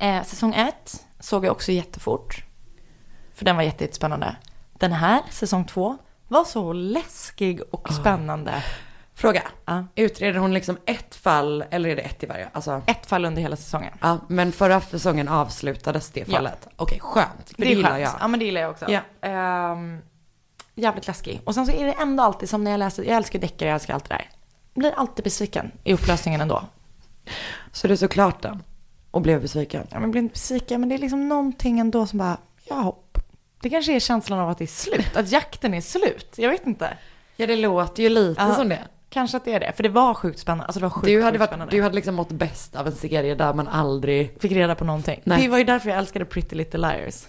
eh, 0.00 0.22
säsong 0.22 0.54
ett 0.54 1.06
såg 1.20 1.44
jag 1.44 1.52
också 1.52 1.72
jättefort. 1.72 2.44
För 3.34 3.44
den 3.44 3.56
var 3.56 3.62
jätte- 3.62 3.84
jättespännande. 3.84 4.36
Den 4.72 4.92
här, 4.92 5.20
säsong 5.30 5.64
två, 5.64 5.96
var 6.28 6.44
så 6.44 6.72
läskig 6.72 7.60
och 7.70 7.92
spännande. 7.92 8.64
Fråga, 9.14 9.42
Ja. 9.64 9.84
utreder 9.94 10.38
hon 10.38 10.54
liksom 10.54 10.78
ett 10.86 11.14
fall 11.14 11.64
eller 11.70 11.88
är 11.88 11.96
det 11.96 12.02
ett 12.02 12.22
i 12.22 12.26
varje? 12.26 12.48
Alltså, 12.52 12.82
Ett 12.86 13.06
fall 13.06 13.24
under 13.24 13.42
hela 13.42 13.56
säsongen. 13.56 13.92
ja, 14.00 14.18
men 14.28 14.52
förra 14.52 14.80
säsongen 14.80 15.28
avslutades 15.28 16.10
det 16.10 16.20
Ja. 16.28 16.36
fallet. 16.36 16.68
Okej, 16.76 17.00
skönt. 17.00 17.50
För 17.50 17.62
det, 17.62 17.66
är 17.66 17.76
gillar 17.76 17.90
skönt. 17.90 18.00
jag. 18.02 18.12
Ja 18.20 18.28
men 18.28 18.38
det 18.40 18.44
gillar 18.46 18.60
jag 18.60 18.70
också. 18.70 18.84
Ja. 18.90 19.00
Ehm, 19.20 19.98
jävligt 20.74 21.06
läskig. 21.06 21.40
Och 21.44 21.54
sen 21.54 21.66
så 21.66 21.72
är 21.72 21.84
det 21.86 21.92
ändå 21.92 22.22
alltid 22.22 22.48
som 22.48 22.64
när 22.64 22.70
jag 22.70 22.78
läser, 22.78 23.02
jag 23.02 23.16
älskar 23.16 23.38
deckare, 23.38 23.68
jag 23.68 23.74
älskar 23.74 23.94
allt 23.94 24.08
det 24.08 24.14
där. 24.14 24.30
Blir 24.74 24.92
alltid 24.96 25.24
besviken 25.24 25.72
i 25.84 25.92
upplösningen 25.94 26.40
ändå. 26.40 26.62
Så 27.72 27.88
du 27.88 27.96
såg 27.96 28.10
klart 28.10 28.42
den 28.42 28.62
och 29.10 29.22
blev 29.22 29.42
besviken? 29.42 29.82
Ja, 29.90 29.94
men 29.94 30.02
jag 30.02 30.10
blir 30.10 30.22
inte 30.22 30.32
besviken, 30.32 30.80
men 30.80 30.88
det 30.88 30.94
är 30.94 30.98
liksom 30.98 31.28
någonting 31.28 31.78
ändå 31.80 32.06
som 32.06 32.18
bara, 32.18 32.36
ja 32.68 32.74
hopp. 32.76 33.18
Det 33.62 33.70
kanske 33.70 33.96
är 33.96 34.00
känslan 34.00 34.38
av 34.38 34.48
att 34.48 34.58
det 34.58 34.64
är 34.64 34.66
slut, 34.66 35.16
att 35.16 35.32
jakten 35.32 35.74
är 35.74 35.80
slut. 35.80 36.34
Jag 36.36 36.50
vet 36.50 36.66
inte. 36.66 36.96
Ja, 37.36 37.46
det 37.46 37.56
låter 37.56 38.02
ju 38.02 38.08
lite 38.08 38.42
Ja. 38.42 38.54
som 38.54 38.68
det. 38.68 38.78
Kanske 39.10 39.36
att 39.36 39.44
det 39.44 39.52
är 39.52 39.60
det, 39.60 39.72
för 39.76 39.82
det 39.82 39.88
var 39.88 40.14
sjukt 40.14 40.38
spännande. 40.38 40.64
Alltså 40.64 40.80
det 40.80 40.84
var 40.86 40.90
sjukt, 40.90 41.06
Du 41.06 41.22
hade, 41.22 41.38
sjukt 41.38 41.52
varit, 41.58 41.70
du 41.70 41.82
hade 41.82 41.94
liksom 41.94 42.14
mått 42.14 42.28
bäst 42.32 42.76
av 42.76 42.86
en 42.86 42.92
serie 42.92 43.34
där 43.34 43.54
man 43.54 43.68
aldrig... 43.68 44.40
Fick 44.40 44.52
reda 44.52 44.74
på 44.74 44.84
någonting. 44.84 45.20
Nej. 45.24 45.42
Det 45.42 45.48
var 45.48 45.58
ju 45.58 45.64
därför 45.64 45.88
jag 45.88 45.98
älskade 45.98 46.24
Pretty 46.24 46.56
Little 46.56 46.78
Liars. 46.80 47.24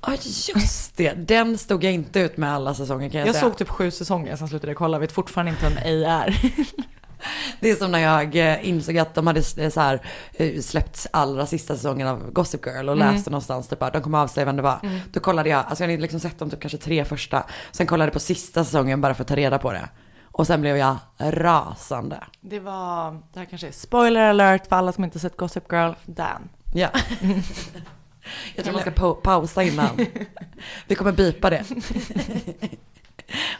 Ja, 0.00 0.12
just 0.54 0.96
det. 0.96 1.12
Den 1.12 1.58
stod 1.58 1.84
jag 1.84 1.92
inte 1.92 2.20
ut 2.20 2.36
med 2.36 2.52
alla 2.54 2.74
säsonger 2.74 3.08
kan 3.08 3.18
jag, 3.20 3.28
Jag 3.28 3.34
säga. 3.34 3.44
såg 3.44 3.58
typ 3.58 3.68
sju 3.68 3.90
säsonger, 3.90 4.36
sen 4.36 4.48
slutade 4.48 4.70
jag 4.70 4.76
kolla. 4.78 4.98
Vet 4.98 5.12
fortfarande 5.12 5.50
inte 5.52 5.68
vem 5.68 5.78
A 5.78 6.08
är. 6.24 6.52
Det 7.60 7.70
är 7.70 7.76
som 7.76 7.92
när 7.92 7.98
jag 7.98 8.36
eh, 8.36 8.68
insåg 8.68 8.98
att 8.98 9.14
de 9.14 9.26
hade 9.26 9.42
eh, 9.58 9.70
så 9.70 9.80
här, 9.80 10.00
eh, 10.32 10.60
släppts 10.60 11.06
allra 11.10 11.46
sista 11.46 11.74
säsongen 11.76 12.08
av 12.08 12.30
Gossip 12.32 12.66
Girl 12.66 12.88
och 12.88 12.96
läste 12.96 13.30
någonstans 13.30 13.68
typ 13.68 13.78
bara, 13.78 13.90
de 13.90 14.02
kommer 14.02 14.18
avslöja 14.18 14.46
vem 14.46 14.56
det 14.56 14.62
var. 14.62 14.78
Då 15.12 15.20
kollade 15.20 15.48
jag, 15.48 15.64
alltså 15.68 15.84
jag 15.84 15.90
hade 15.90 16.02
liksom 16.02 16.20
sett 16.20 16.38
dem 16.38 16.50
typ 16.50 16.60
kanske 16.60 16.78
tre 16.78 17.04
första, 17.04 17.44
sen 17.72 17.86
kollade 17.86 18.10
på 18.12 18.20
sista 18.20 18.64
säsongen 18.64 19.00
bara 19.00 19.14
för 19.14 19.22
att 19.22 19.28
ta 19.28 19.36
reda 19.36 19.58
på 19.58 19.72
det. 19.72 19.88
Och 20.24 20.46
sen 20.46 20.60
blev 20.60 20.76
jag 20.76 20.96
rasande. 21.18 22.24
Det 22.40 22.60
var, 22.60 23.20
det 23.32 23.38
här 23.38 23.46
kanske 23.46 23.68
är 23.68 23.72
spoiler 23.72 24.20
alert 24.20 24.66
för 24.66 24.76
alla 24.76 24.92
som 24.92 25.04
inte 25.04 25.18
sett 25.18 25.36
Gossip 25.36 25.72
Girl. 25.72 25.92
Dan. 26.06 26.48
Ja. 26.74 26.88
Jag 28.54 28.64
tror 28.64 28.72
man 28.72 28.82
ska 28.82 28.90
pa- 28.90 29.14
pausa 29.14 29.62
innan. 29.62 29.88
Vi 30.86 30.94
kommer 30.94 31.12
bipa 31.12 31.50
det. 31.50 31.64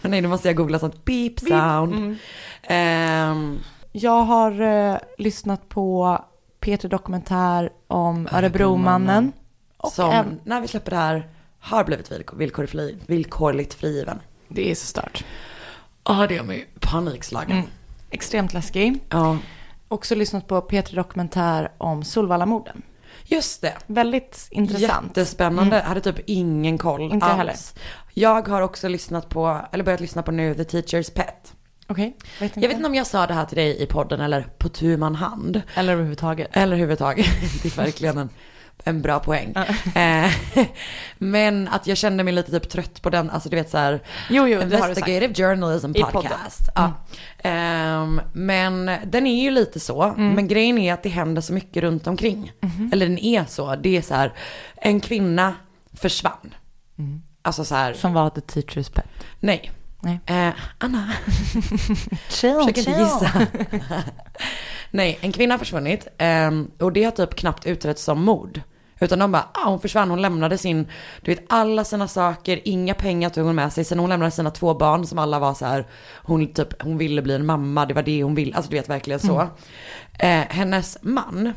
Och 0.03 0.11
nej, 0.11 0.21
nu 0.21 0.29
måste 0.29 0.49
jag 0.49 0.57
googla 0.57 0.79
sånt 0.79 1.05
beep 1.05 1.41
sound. 1.41 1.93
Mm. 1.95 2.17
Ehm, 2.67 3.61
Jag 3.93 4.23
har 4.23 4.61
eh, 4.61 4.97
lyssnat 5.19 5.69
på 5.69 6.19
Peter 6.61 6.89
Dokumentär 6.89 7.71
om 7.87 8.29
Örebromannen. 8.33 9.33
Och 9.77 9.93
som 9.93 10.11
även- 10.11 10.41
när 10.45 10.61
vi 10.61 10.69
släpper 10.69 10.91
det 10.91 10.97
här 10.97 11.29
har 11.61 11.85
blivit 11.85 12.13
villkor, 12.13 12.37
villkorligt, 12.37 12.73
fri, 12.73 12.99
villkorligt 13.07 13.75
frigiven. 13.75 14.21
Det 14.49 14.71
är 14.71 14.75
så 14.75 14.87
stört. 14.87 15.25
Ja, 16.05 16.27
det 16.29 16.37
är 16.37 16.43
mig 16.43 16.67
panikslagen. 16.81 17.51
Mm. 17.57 17.67
Extremt 18.11 18.53
läskig. 18.53 19.01
Ja, 19.11 19.39
Också 19.89 20.15
lyssnat 20.15 20.47
på 20.49 20.61
Peter 20.61 20.97
Dokumentär 20.97 21.73
om 21.79 22.05
Solvallamorden. 22.05 22.83
just 23.25 23.61
det. 23.63 23.75
Väldigt 23.87 24.49
intressant. 24.51 25.07
Jättespännande. 25.17 25.81
Hade 25.81 26.01
typ 26.01 26.19
ingen 26.27 26.79
koll 26.79 27.01
Inte 27.01 27.27
alls. 27.27 27.75
Jag 28.15 28.49
har 28.49 28.63
också 28.63 28.89
lyssnat 28.89 29.29
på, 29.29 29.61
eller 29.73 29.85
börjat 29.85 30.01
lyssna 30.01 30.23
på 30.23 30.31
nu, 30.33 30.55
The 30.55 30.63
Teacher's 30.63 31.13
Pet. 31.15 31.54
Vet 32.41 32.57
Jag 32.57 32.69
vet 32.69 32.73
inte 32.77 32.87
om 32.87 32.95
jag 32.95 33.07
sa 33.07 33.27
det 33.27 33.35
här 33.35 33.45
till 33.45 33.57
dig 33.57 33.83
i 33.83 33.87
podden 33.87 34.21
eller 34.21 34.47
på 34.59 34.69
tu 34.69 34.97
man 34.97 35.15
hand. 35.15 35.63
Eller 35.75 35.93
överhuvudtaget. 35.93 36.49
Eller 36.53 36.67
överhuvudtaget. 36.67 37.27
Det 37.63 37.69
är 37.69 37.77
verkligen 37.77 38.19
en, 38.19 38.29
en 38.85 39.03
bra 39.03 39.19
poäng. 39.19 39.55
Eh, 39.95 40.31
Men 41.19 41.69
att 41.69 41.87
jag 41.87 41.97
kände 41.97 42.25
mig 42.25 42.35
lite 42.35 42.51
typ 42.51 42.69
trött 42.69 43.03
på 43.03 43.11
den, 43.11 43.31
alltså 43.31 43.49
du 43.49 43.57
vet 43.57 43.71
så 43.71 43.79
här. 43.79 44.01
Jo, 44.31 44.49
jo. 44.49 44.63
Investigative 44.63 45.35
journalism 45.35 45.93
podcast. 45.93 46.69
Ja. 46.75 46.93
Ehm, 47.39 48.21
men 48.33 48.91
den 49.07 49.27
är 49.27 49.43
ju 49.43 49.51
lite 49.51 49.81
så. 49.81 50.03
Mm. 50.03 50.31
Men 50.35 50.49
grejen 50.49 50.79
är 50.79 50.93
att 50.95 51.03
det 51.03 51.09
händer 51.09 51.43
så 51.43 51.53
mycket 51.53 51.83
runt 51.83 52.07
omkring. 52.07 52.53
Mhm. 52.61 52.91
Eller 52.93 53.07
den 53.09 53.19
är 53.19 53.45
så. 53.45 53.77
Det 53.77 53.97
är 53.97 54.03
så 54.03 54.15
här, 54.15 54.33
en 54.77 55.01
kvinna 55.01 55.55
försvann. 55.93 56.55
Mm. 56.99 57.23
Alltså 57.43 57.65
så 57.65 57.75
här, 57.75 57.93
Som 57.95 58.13
var 58.13 58.31
The 58.31 58.41
Teacher's 58.41 58.93
Pet. 58.93 59.07
nej. 59.41 59.71
Nej. 60.05 60.21
Eh, 60.27 60.55
Anna, 60.79 61.09
Chill, 62.29 62.55
försök 62.55 62.79
inte 62.79 62.91
gissa. 62.91 63.31
nej, 64.91 65.19
en 65.21 65.33
kvinna 65.33 65.55
har 65.55 65.59
försvunnit. 65.59 66.09
ehm, 66.19 66.71
och 66.81 66.93
det 66.93 67.05
har 67.05 67.11
typ 67.11 67.35
knappt 67.35 67.67
utretts 67.67 68.05
som 68.05 68.25
mord. 68.25 68.61
Utan 69.01 69.19
de 69.19 69.33
bara, 69.33 69.49
ah, 69.55 69.69
hon 69.69 69.81
försvann, 69.81 70.11
hon 70.11 70.23
lämnade 70.23 70.59
sin, 70.59 70.87
du 71.23 71.35
vet 71.35 71.45
alla 71.49 71.85
sina 71.85 72.09
saker, 72.09 72.61
inga 72.65 72.95
pengar 72.95 73.31
tog 73.31 73.47
hon 73.47 73.55
med 73.55 73.73
sig. 73.73 73.85
Sen 73.85 73.99
hon 73.99 74.09
lämnade 74.09 74.31
sina 74.31 74.51
två 74.51 74.75
barn 74.75 75.07
som 75.07 75.19
alla 75.19 75.39
var 75.39 75.55
så 75.55 75.67
här, 75.67 75.87
hon, 76.23 76.53
typ, 76.53 76.83
hon 76.83 76.99
ville 76.99 77.23
bli 77.23 77.35
en 77.35 77.47
mamma, 77.47 77.87
det 77.87 77.95
var 77.95 78.03
det 78.03 78.23
hon 78.23 78.35
ville, 78.35 78.57
alltså 78.57 78.71
du 78.71 78.77
vet 78.77 78.89
verkligen 78.89 79.21
så. 79.21 79.49
Eh, 80.19 80.41
hennes 80.49 80.99
man 81.03 81.53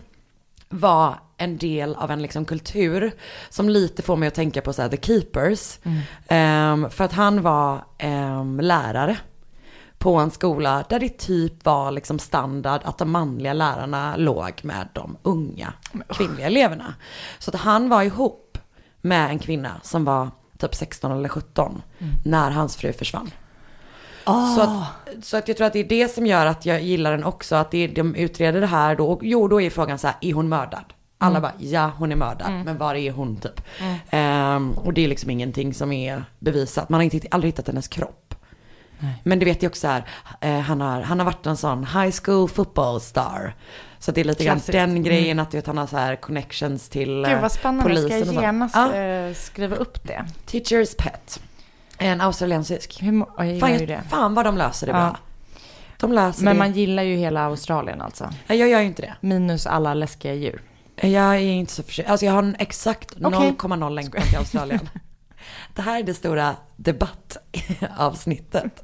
var 0.70 1.20
en 1.38 1.58
del 1.58 1.96
av 1.96 2.12
en 2.12 2.22
liksom 2.22 2.46
kultur 2.46 3.12
som 3.50 3.70
lite 3.70 4.02
får 4.02 4.16
mig 4.16 4.28
att 4.28 4.36
tänka 4.36 4.62
på 4.62 4.74
så 4.74 4.82
här, 4.82 4.90
The 4.90 4.98
Keepers. 4.98 5.80
Ehm, 6.28 6.90
för 6.90 7.04
att 7.04 7.14
han 7.14 7.42
var 7.42 7.86
ehm, 7.98 8.60
lärare 8.60 9.18
på 9.98 10.16
en 10.16 10.32
skola 10.32 10.86
där 10.90 11.00
det 11.00 11.18
typ 11.18 11.66
var 11.66 11.92
liksom 11.92 12.20
standard 12.20 12.82
att 12.84 12.98
de 12.98 13.12
manliga 13.12 13.54
lärarna 13.54 14.16
låg 14.16 14.54
med 14.64 14.88
de 14.94 15.18
unga 15.22 15.74
kvinnliga 16.10 16.48
eleverna. 16.48 16.94
Så 17.40 17.52
att 17.52 17.62
han 17.62 17.90
var 17.90 18.04
ihop 18.04 18.58
med 19.02 19.30
en 19.30 19.40
kvinna 19.40 19.72
som 19.84 20.06
var 20.06 20.30
typ 20.58 20.76
16 20.76 21.12
eller 21.12 21.30
17 21.30 21.82
när 22.26 22.52
hans 22.52 22.76
fru 22.76 22.94
försvann. 22.94 23.32
Så, 24.55 24.62
att, 24.62 25.25
så 25.25 25.38
att 25.38 25.48
jag 25.48 25.57
tror 25.57 25.67
att 25.67 25.74
det 25.74 25.79
är 25.79 25.84
det 25.84 26.07
som 26.07 26.25
gör 26.25 26.46
att 26.46 26.65
jag 26.65 26.81
gillar 26.81 27.12
den 27.12 27.24
också, 27.24 27.55
att 27.55 27.72
det 27.72 27.77
är, 27.84 27.88
de 27.88 28.15
utreder 28.15 28.62
det 28.62 28.67
här 28.67 28.96
då, 28.96 29.07
och 29.07 29.19
jo 29.24 29.48
då 29.48 29.62
är 29.62 29.69
frågan 29.69 30.00
så 30.00 30.07
här, 30.07 30.15
är 30.22 30.34
hon 30.34 30.50
mördad? 30.50 30.84
Alla 31.19 31.41
bara, 31.41 31.51
ja 31.60 31.91
hon 31.98 32.12
är 32.12 32.15
mördad, 32.15 32.51
men 32.65 32.77
var 32.77 32.96
är 32.96 33.12
hon 33.12 33.36
typ? 33.38 33.62
Ehm, 34.10 34.72
och 34.72 34.93
det 34.93 35.03
är 35.03 35.07
liksom 35.07 35.29
ingenting 35.29 35.74
som 35.74 35.91
är 35.91 36.24
bevisat, 36.39 36.89
man 36.89 36.98
har 37.00 37.03
inte, 37.03 37.27
aldrig 37.31 37.53
hittat 37.53 37.67
hennes 37.67 37.88
kropp. 37.88 38.36
Men 39.24 39.39
du 39.39 39.46
vet 39.46 39.63
ju 39.63 39.67
också 39.67 39.79
så 39.79 39.88
här, 39.88 40.03
eh, 40.41 40.60
han, 40.60 40.81
har, 40.81 41.01
han 41.01 41.19
har 41.19 41.25
varit 41.25 41.46
en 41.46 41.57
sån 41.57 41.84
high 41.86 42.15
school 42.24 42.50
football 42.50 43.01
star. 43.01 43.55
Så 44.00 44.12
det 44.12 44.22
är 44.22 44.25
lite 44.25 44.43
grann 44.43 44.60
den 44.67 45.03
grejen 45.03 45.39
att 45.39 45.51
du 45.51 45.57
vet, 45.57 45.67
han 45.67 45.77
har 45.77 45.88
så 45.88 45.98
här 45.98 46.15
connections 46.15 46.89
till 46.89 47.10
Gud 47.25 47.34
eh, 47.34 47.41
vad 47.41 47.51
spännande, 47.51 47.84
polisen 47.84 48.25
ska 48.25 48.34
jag 48.34 48.43
genast 48.43 48.75
Ja. 48.75 48.93
eh, 48.96 49.34
skriva 49.34 49.75
upp 49.75 50.03
det. 50.07 50.25
Teacher's 50.46 50.96
pet. 50.98 51.39
En 51.98 52.22
australiensisk. 52.22 53.01
Hur, 53.01 53.12
må- 53.12 53.30
jag 53.38 53.48
gillar 53.48 53.60
Fan, 53.68 53.80
ju 53.80 53.86
det. 53.86 54.01
fan 54.10 54.34
vad 54.34 54.46
de 54.46 54.58
löser 54.58 54.88
det 54.88 54.94
Ja. 54.94 54.98
bra. 55.00 55.18
De 56.00 56.13
löser 56.13 56.44
Men 56.44 56.54
det. 56.56 56.60
man 56.60 56.72
gillar 56.74 57.04
ju 57.04 57.16
hela 57.16 57.46
Australien 57.46 58.01
alltså. 58.01 58.30
Nej, 58.48 58.60
jag 58.60 58.70
gör 58.70 58.80
ju 58.80 58.86
inte 58.86 59.01
det. 59.01 59.13
Minus 59.22 59.68
alla 59.68 59.94
läskiga 59.94 60.34
djur. 60.34 60.62
Jag 60.96 61.36
är 61.36 61.39
inte 61.39 61.74
så 61.74 61.84
förtjust. 61.84 62.10
Alltså 62.10 62.25
jag 62.25 62.34
har 62.34 62.44
en 62.44 62.56
exakt 62.60 63.12
Okej. 63.24 63.56
0,0 63.58 63.89
längtan 63.89 64.22
till 64.22 64.38
Australien. 64.38 64.89
det 65.75 65.82
här 65.82 66.00
är 66.00 66.04
det 66.04 66.13
stora 66.13 66.56
debattavsnittet. 66.75 68.84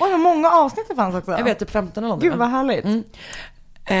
Oj, 0.00 0.10
vad 0.10 0.20
många 0.20 0.50
avsnitt 0.50 0.86
det 0.88 0.94
fanns 0.94 1.14
också. 1.14 1.30
Jag 1.30 1.44
vet, 1.44 1.58
typ 1.58 1.70
15 1.70 2.04
eller 2.04 2.08
någonting. 2.08 2.30
Gud 2.30 2.38
va? 2.38 2.44
vad 2.44 2.50
härligt. 2.54 2.84
Mm. 2.84 3.04
Eh, 3.88 3.96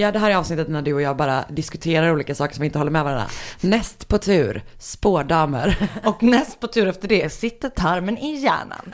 ja, 0.00 0.12
det 0.12 0.18
här 0.18 0.30
är 0.30 0.34
avsnittet 0.36 0.68
när 0.68 0.82
du 0.82 0.94
och 0.94 1.02
jag 1.02 1.16
bara 1.16 1.44
diskuterar 1.48 2.12
olika 2.12 2.34
saker 2.34 2.54
som 2.54 2.60
vi 2.62 2.66
inte 2.66 2.78
håller 2.78 2.90
med 2.90 3.04
varandra. 3.04 3.26
Näst 3.60 4.08
på 4.08 4.18
tur, 4.18 4.62
spårdamer. 4.78 5.76
Och 6.04 6.22
näst 6.22 6.60
på 6.60 6.66
tur 6.66 6.86
efter 6.88 7.08
det 7.08 7.32
sitter 7.32 7.68
tarmen 7.68 8.18
i 8.18 8.36
hjärnan. 8.36 8.92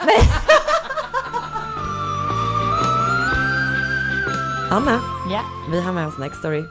Anna, 4.71 4.99
Ja, 5.31 5.41
vi 5.71 5.81
har 5.81 5.93
med 5.93 6.07
oss 6.07 6.17
Next 6.17 6.39
Story. 6.39 6.63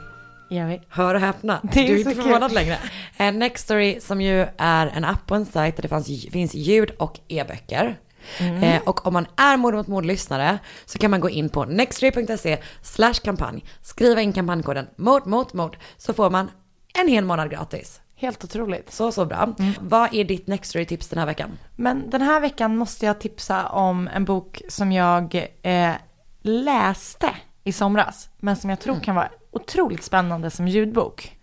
gör 0.49 0.67
vi. 0.67 0.81
Hör 0.89 1.15
och 1.15 1.21
häpna, 1.21 1.59
Det 1.63 1.79
är 1.79 1.87
du 1.87 1.93
är 1.93 1.97
inte 1.97 2.13
kul. 2.13 2.23
förvånad 2.23 2.51
längre. 2.53 2.77
Eh, 3.17 3.31
Next 3.33 3.63
Story 3.63 3.99
som 4.01 4.21
ju 4.21 4.47
är 4.57 4.87
en 4.87 5.05
app 5.05 5.31
och 5.31 5.37
en 5.37 5.45
sajt 5.45 5.75
där 5.75 5.81
det 5.81 5.87
fanns, 5.87 6.07
finns 6.31 6.55
ljud 6.55 6.91
och 6.99 7.19
e-böcker. 7.27 7.97
Mm. 8.39 8.63
Eh, 8.63 8.81
och 8.85 9.07
om 9.07 9.13
man 9.13 9.27
är 9.35 9.57
Mord 9.57 9.73
mot 9.73 9.87
mord-lyssnare 9.87 10.59
så 10.85 10.99
kan 10.99 11.11
man 11.11 11.19
gå 11.19 11.29
in 11.29 11.49
på 11.49 11.65
nextstory.se 11.65 12.57
slash 12.81 13.13
kampanj, 13.23 13.65
skriva 13.81 14.21
in 14.21 14.33
kampanjkoden 14.33 14.87
mord 14.95 15.27
mot 15.27 15.53
mord 15.53 15.77
så 15.97 16.13
får 16.13 16.29
man 16.29 16.51
en 16.99 17.07
hel 17.07 17.25
månad 17.25 17.51
gratis. 17.51 18.01
Helt 18.17 18.43
otroligt. 18.43 18.91
Så, 18.91 19.11
så 19.11 19.25
bra. 19.25 19.53
Mm. 19.59 19.73
Vad 19.81 20.13
är 20.13 20.23
ditt 20.23 20.47
Next 20.47 20.69
Story-tips 20.69 21.07
den 21.07 21.19
här 21.19 21.25
veckan? 21.25 21.57
Men 21.75 22.09
den 22.09 22.21
här 22.21 22.39
veckan 22.39 22.77
måste 22.77 23.05
jag 23.05 23.19
tipsa 23.19 23.67
om 23.69 24.07
en 24.07 24.25
bok 24.25 24.61
som 24.69 24.91
jag 24.91 25.47
eh, 25.61 25.93
läste 26.41 27.29
i 27.63 27.71
somras. 27.71 28.29
Men 28.39 28.55
som 28.55 28.69
jag 28.69 28.79
tror 28.79 28.99
kan 28.99 29.15
vara 29.15 29.29
otroligt 29.51 30.03
spännande 30.03 30.49
som 30.49 30.67
ljudbok. 30.67 31.34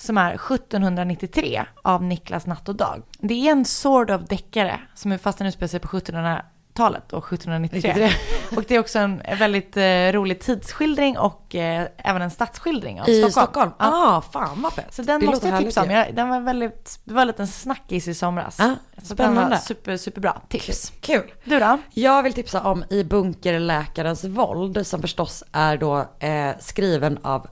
Som 0.00 0.18
är 0.18 0.34
1793 0.34 1.64
av 1.82 2.02
Niklas 2.02 2.46
Natt 2.46 2.68
och 2.68 2.76
Dag. 2.76 3.02
Det 3.18 3.34
är 3.34 3.52
en 3.52 3.64
sort 3.64 4.10
of 4.10 4.22
deckare 4.22 4.80
som 4.94 5.12
är 5.12 5.18
fast 5.18 5.38
den 5.38 5.46
utspelar 5.46 5.68
sig 5.68 5.80
på 5.80 5.96
1700 5.96 6.44
1700-talet 6.78 7.12
och 7.12 7.32
1793. 7.32 7.92
93. 7.94 8.10
Och 8.56 8.64
det 8.68 8.74
är 8.74 8.80
också 8.80 8.98
en 8.98 9.22
väldigt 9.38 9.76
eh, 9.76 9.82
rolig 10.12 10.40
tidsskildring 10.40 11.18
och 11.18 11.54
eh, 11.54 11.88
även 11.96 12.22
en 12.22 12.30
stadsskildring 12.30 13.00
av 13.00 13.08
I 13.08 13.22
Stockholm. 13.22 13.32
Stockholm? 13.32 13.70
Ja. 13.78 14.16
Ah, 14.16 14.20
fan 14.20 14.62
vad 14.62 14.72
fett. 14.72 14.94
Så 14.94 15.02
den 15.02 15.20
Det 15.20 15.26
måste 15.26 15.48
jag 15.48 15.58
tipsa 15.58 15.82
om. 15.82 15.90
Jag, 15.90 16.14
den 16.14 16.28
var 16.28 16.40
väldigt, 16.40 16.98
det 17.04 17.14
var 17.14 17.20
en 17.20 17.26
liten 17.26 17.46
snackis 17.46 18.08
i 18.08 18.14
somras. 18.14 18.60
Ah, 18.60 18.74
Så 19.02 19.14
den 19.14 19.34
var 19.34 19.56
super, 19.56 19.96
superbra. 19.96 20.40
Tips. 20.48 20.92
Kul. 21.00 21.32
Du 21.44 21.58
då? 21.58 21.78
Jag 21.90 22.22
vill 22.22 22.32
tipsa 22.32 22.62
om 22.62 22.84
I 22.90 23.04
bunkerläkarens 23.04 24.24
våld 24.24 24.86
som 24.86 25.00
förstås 25.00 25.44
är 25.52 25.76
då 25.76 25.98
eh, 26.18 26.50
skriven 26.60 27.18
av 27.22 27.46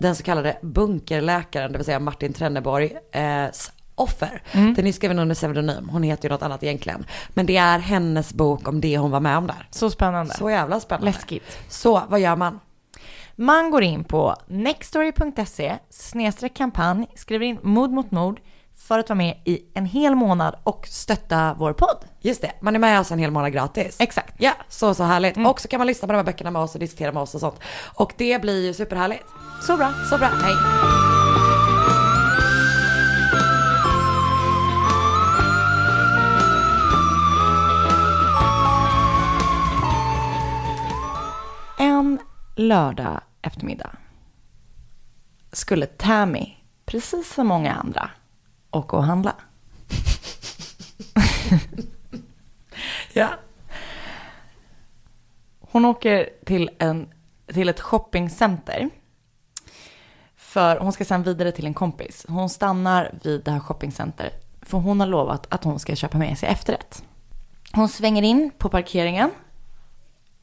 den 0.00 0.16
så 0.16 0.22
kallade 0.22 0.58
bunkerläkaren, 0.62 1.72
det 1.72 1.78
vill 1.78 1.84
säga 1.84 1.98
Martin 2.00 2.32
Trenneborg, 2.32 2.96
eh, 3.12 3.46
offer. 3.96 4.42
Mm. 4.52 4.74
Den 4.74 4.86
är 4.86 4.92
skriven 4.92 5.18
under 5.18 5.34
pseudonym, 5.34 5.88
hon 5.88 6.02
heter 6.02 6.28
ju 6.28 6.32
något 6.32 6.42
annat 6.42 6.62
egentligen. 6.62 7.06
Men 7.28 7.46
det 7.46 7.56
är 7.56 7.78
hennes 7.78 8.34
bok 8.34 8.68
om 8.68 8.80
det 8.80 8.98
hon 8.98 9.10
var 9.10 9.20
med 9.20 9.38
om 9.38 9.46
där. 9.46 9.68
Så 9.70 9.90
spännande. 9.90 10.34
Så 10.34 10.50
jävla 10.50 10.80
spännande. 10.80 11.06
Läskigt. 11.06 11.58
Så, 11.68 12.02
vad 12.08 12.20
gör 12.20 12.36
man? 12.36 12.60
Man 13.36 13.70
går 13.70 13.82
in 13.82 14.04
på 14.04 14.36
nextory.se 14.46 15.78
snedstreck 15.90 16.54
kampanj, 16.54 17.06
skriver 17.14 17.46
in 17.46 17.58
mod 17.62 17.90
mot 17.90 18.10
mord 18.10 18.40
för 18.88 18.98
att 18.98 19.08
vara 19.08 19.16
med 19.16 19.36
i 19.44 19.62
en 19.74 19.86
hel 19.86 20.14
månad 20.14 20.56
och 20.62 20.86
stötta 20.86 21.54
vår 21.58 21.72
podd. 21.72 22.04
Just 22.20 22.42
det, 22.42 22.52
man 22.60 22.74
är 22.74 22.78
med 22.78 23.00
oss 23.00 23.12
en 23.12 23.18
hel 23.18 23.30
månad 23.30 23.52
gratis. 23.52 23.96
Exakt. 24.00 24.34
Ja, 24.38 24.52
så 24.68 24.94
så 24.94 25.04
härligt. 25.04 25.36
Mm. 25.36 25.50
Och 25.50 25.60
så 25.60 25.68
kan 25.68 25.78
man 25.78 25.86
lyssna 25.86 26.06
på 26.06 26.12
de 26.12 26.16
här 26.16 26.24
böckerna 26.24 26.50
med 26.50 26.62
oss 26.62 26.74
och 26.74 26.80
diskutera 26.80 27.12
med 27.12 27.22
oss 27.22 27.34
och 27.34 27.40
sånt. 27.40 27.60
Och 27.94 28.12
det 28.16 28.42
blir 28.42 28.66
ju 28.66 28.74
superhärligt. 28.74 29.24
Så 29.66 29.76
bra. 29.76 29.92
Så 30.10 30.18
bra, 30.18 30.28
hej. 30.42 31.55
En 41.96 42.18
lördag 42.56 43.20
eftermiddag 43.42 43.90
skulle 45.52 45.86
Tammy, 45.86 46.54
precis 46.84 47.34
som 47.34 47.46
många 47.46 47.74
andra, 47.74 48.10
åka 48.70 48.96
och 48.96 49.04
handla. 49.04 49.34
Ja. 53.12 53.28
Hon 55.60 55.84
åker 55.84 56.30
till, 56.46 56.70
en, 56.78 57.12
till 57.46 57.68
ett 57.68 57.80
shoppingcenter. 57.80 58.90
För 60.36 60.76
hon 60.76 60.92
ska 60.92 61.04
sen 61.04 61.22
vidare 61.22 61.52
till 61.52 61.66
en 61.66 61.74
kompis. 61.74 62.26
Hon 62.28 62.48
stannar 62.48 63.18
vid 63.22 63.44
det 63.44 63.50
här 63.50 63.60
shoppingcenter. 63.60 64.30
För 64.62 64.78
hon 64.78 65.00
har 65.00 65.06
lovat 65.06 65.46
att 65.50 65.64
hon 65.64 65.78
ska 65.78 65.96
köpa 65.96 66.18
med 66.18 66.38
sig 66.38 66.48
efterrätt. 66.48 67.04
Hon 67.72 67.88
svänger 67.88 68.22
in 68.22 68.50
på 68.58 68.68
parkeringen. 68.68 69.30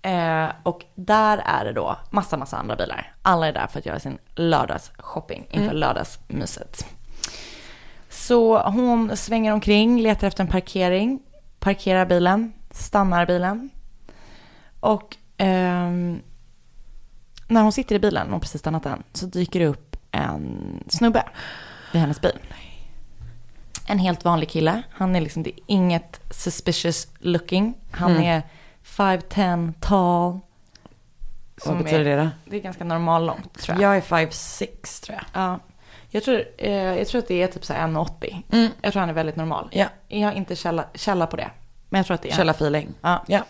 Eh, 0.03 0.49
och 0.63 0.85
där 0.95 1.37
är 1.37 1.65
det 1.65 1.73
då 1.73 1.97
massa, 2.09 2.37
massa 2.37 2.57
andra 2.57 2.75
bilar. 2.75 3.13
Alla 3.21 3.47
är 3.47 3.53
där 3.53 3.67
för 3.67 3.79
att 3.79 3.85
göra 3.85 3.99
sin 3.99 4.17
lördagsshopping 4.35 5.47
inför 5.51 5.75
lördagsmyset. 5.75 6.85
Så 8.09 8.61
hon 8.61 9.17
svänger 9.17 9.51
omkring, 9.53 10.01
letar 10.01 10.27
efter 10.27 10.43
en 10.43 10.47
parkering, 10.49 11.19
parkerar 11.59 12.05
bilen, 12.05 12.53
stannar 12.71 13.25
bilen. 13.25 13.69
Och 14.79 15.17
ehm, 15.37 16.21
när 17.47 17.61
hon 17.61 17.71
sitter 17.71 17.95
i 17.95 17.99
bilen, 17.99 18.27
hon 18.31 18.39
precis 18.39 18.61
stannat 18.61 18.83
den, 18.83 19.03
så 19.13 19.25
dyker 19.25 19.59
det 19.59 19.65
upp 19.67 19.95
en 20.11 20.83
snubbe 20.89 21.23
i 21.93 21.97
hennes 21.97 22.21
bil. 22.21 22.39
En 23.87 23.99
helt 23.99 24.25
vanlig 24.25 24.49
kille. 24.49 24.81
Han 24.91 25.15
är 25.15 25.21
liksom, 25.21 25.43
det 25.43 25.49
är 25.49 25.59
inget 25.67 26.21
suspicious 26.31 27.07
looking. 27.19 27.73
Han 27.91 28.11
Mm. 28.11 28.23
är 28.23 28.41
5'10 28.85 29.73
tall. 29.79 30.39
Vad 31.55 31.63
som 31.63 31.77
betyder 31.83 32.05
är, 32.05 32.17
det 32.17 32.23
då? 32.23 32.29
Det 32.45 32.57
är 32.57 32.61
ganska 32.61 32.83
normal 32.83 33.25
långt 33.25 33.59
tror 33.59 33.81
jag. 33.81 33.91
Jag 33.91 33.97
är 33.97 34.01
5'6 34.27 35.05
tror 35.05 35.17
jag. 35.17 35.43
Ja. 35.43 35.59
Jag, 36.09 36.23
tror, 36.23 36.43
eh, 36.57 36.71
jag 36.71 37.07
tror 37.07 37.19
att 37.19 37.27
det 37.27 37.43
är 37.43 37.47
typ 37.47 37.65
så 37.65 37.73
här 37.73 37.87
1,80. 37.87 38.43
Mm. 38.51 38.71
Jag 38.81 38.93
tror 38.93 38.99
han 38.99 39.09
är 39.09 39.13
väldigt 39.13 39.35
normal. 39.35 39.69
Ja, 39.71 39.85
Jag 40.07 40.27
har 40.27 40.33
inte 40.33 40.55
källa, 40.55 40.85
källa 40.93 41.27
på 41.27 41.35
det. 41.35 41.49
Men 41.89 41.99
jag 41.99 42.05
tror 42.05 42.15
att 42.15 42.21
det 42.21 42.29
är 42.29 42.35
källa 42.35 42.51
feeling. 42.51 42.93
Ja. 43.01 43.23
Ja. 43.27 43.41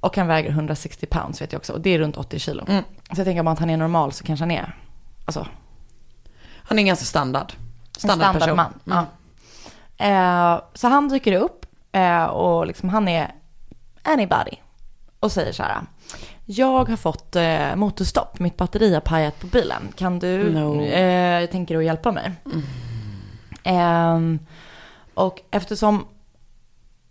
Och 0.00 0.16
han 0.16 0.26
väger 0.26 0.50
160 0.50 1.06
pounds 1.06 1.42
vet 1.42 1.52
jag 1.52 1.58
också. 1.60 1.72
Och 1.72 1.80
det 1.80 1.90
är 1.90 1.98
runt 1.98 2.16
80 2.16 2.38
kilo. 2.38 2.64
Mm. 2.68 2.84
Så 2.84 3.20
jag 3.20 3.24
tänker 3.24 3.40
om 3.40 3.46
att 3.46 3.58
han 3.58 3.70
är 3.70 3.76
normal 3.76 4.12
så 4.12 4.24
kanske 4.24 4.42
han 4.42 4.50
är, 4.50 4.76
alltså, 5.24 5.46
Han 6.62 6.78
är 6.78 6.82
ganska 6.82 7.04
standard. 7.04 7.52
Standardperson. 7.98 8.40
standardman. 8.40 8.74
Mm. 8.86 9.04
Ja. 9.96 10.54
Eh, 10.56 10.62
så 10.74 10.88
han 10.88 11.08
dyker 11.08 11.32
upp 11.32 11.66
eh, 11.92 12.24
och 12.24 12.66
liksom 12.66 12.88
han 12.88 13.08
är 13.08 13.34
anybody. 14.02 14.52
Och 15.20 15.32
säger 15.32 15.52
så 15.52 15.62
här. 15.62 15.80
Jag 16.44 16.88
har 16.88 16.96
fått 16.96 17.36
eh, 17.36 17.76
motorstopp, 17.76 18.38
mitt 18.38 18.56
batteri 18.56 18.94
har 18.94 19.00
pajat 19.00 19.40
på 19.40 19.46
bilen. 19.46 19.92
Kan 19.96 20.18
du, 20.18 20.50
No. 20.52 20.82
eh, 20.82 21.46
tänker 21.50 21.76
du 21.78 21.84
hjälpa 21.84 22.12
mig? 22.12 22.32
Ehm, 23.62 24.38
och 25.14 25.40
eftersom 25.50 26.06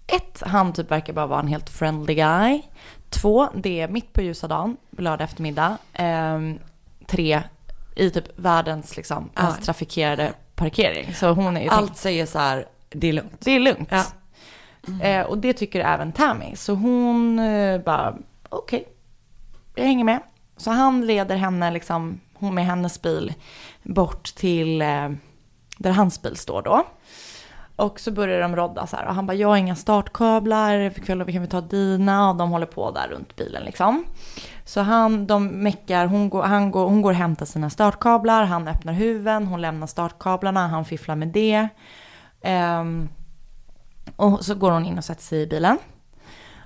ett, 0.07 0.43
han 0.45 0.73
typ 0.73 0.91
verkar 0.91 1.13
bara 1.13 1.27
vara 1.27 1.39
en 1.39 1.47
helt 1.47 1.69
friendly 1.69 2.13
guy. 2.15 2.61
Två, 3.09 3.47
det 3.55 3.79
är 3.81 3.87
mitt 3.87 4.13
på 4.13 4.21
ljusa 4.21 4.47
dagen, 4.47 4.77
lördag 4.97 5.25
eftermiddag. 5.25 5.77
Ehm, 5.93 6.59
tre, 7.07 7.41
i 7.95 8.09
typ 8.09 8.39
världens 8.39 8.97
liksom 8.97 9.29
mest 9.35 9.63
trafikerade 9.63 10.33
parkering. 10.55 11.13
Så 11.15 11.29
hon 11.31 11.57
är 11.57 11.61
ju 11.61 11.69
Allt 11.69 11.97
säger 11.97 12.25
så 12.25 12.39
här, 12.39 12.65
det 12.89 13.07
är 13.09 13.13
lugnt. 13.13 13.35
det 13.39 13.51
är 13.51 13.59
lugnt. 13.59 13.89
Ja. 13.91 14.03
Mm. 14.87 15.01
Eh, 15.01 15.25
och 15.25 15.37
det 15.37 15.53
tycker 15.53 15.79
även 15.79 16.11
Tammy. 16.11 16.55
Så 16.55 16.73
hon 16.73 17.39
eh, 17.39 17.81
bara, 17.81 18.17
okej, 18.49 18.87
jag 19.75 19.85
hänger 19.85 20.03
med. 20.03 20.19
Så 20.57 20.71
han 20.71 21.05
leder 21.05 21.35
henne, 21.35 21.71
liksom, 21.71 22.19
hon 22.33 22.55
med 22.55 22.65
hennes 22.65 23.01
bil, 23.01 23.33
bort 23.83 24.35
till 24.35 24.81
eh, 24.81 25.09
där 25.77 25.91
hans 25.91 26.21
bil 26.21 26.35
står 26.35 26.61
då. 26.61 26.85
Och 27.75 27.99
så 27.99 28.11
börjar 28.11 28.41
de 28.41 28.55
rodda 28.55 28.87
så 28.87 28.95
här. 28.95 29.05
Och 29.05 29.15
han 29.15 29.25
bara, 29.25 29.33
jag 29.33 29.47
har 29.47 29.57
inga 29.57 29.75
startkablar, 29.75 30.89
kan 31.31 31.41
vi 31.41 31.47
ta 31.47 31.61
dina? 31.61 32.29
Och 32.29 32.35
de 32.35 32.49
håller 32.51 32.65
på 32.65 32.91
där 32.91 33.07
runt 33.07 33.35
bilen 33.35 33.63
liksom. 33.63 34.05
Så 34.65 34.81
han, 34.81 35.27
de 35.27 35.47
meckar, 35.47 36.05
hon 36.05 36.29
går, 36.29 36.43
han 36.43 36.71
går, 36.71 36.85
hon 36.85 37.01
går 37.01 37.11
och 37.11 37.17
hämtar 37.17 37.45
sina 37.45 37.69
startkablar, 37.69 38.43
han 38.43 38.67
öppnar 38.67 38.93
huven, 38.93 39.47
hon 39.47 39.61
lämnar 39.61 39.87
startkablarna, 39.87 40.67
han 40.67 40.85
fifflar 40.85 41.15
med 41.15 41.27
det. 41.27 41.67
Ehm, 42.41 43.09
och 44.15 44.45
så 44.45 44.55
går 44.55 44.71
hon 44.71 44.85
in 44.85 44.97
och 44.97 45.03
sätter 45.03 45.23
sig 45.23 45.41
i 45.41 45.47
bilen. 45.47 45.77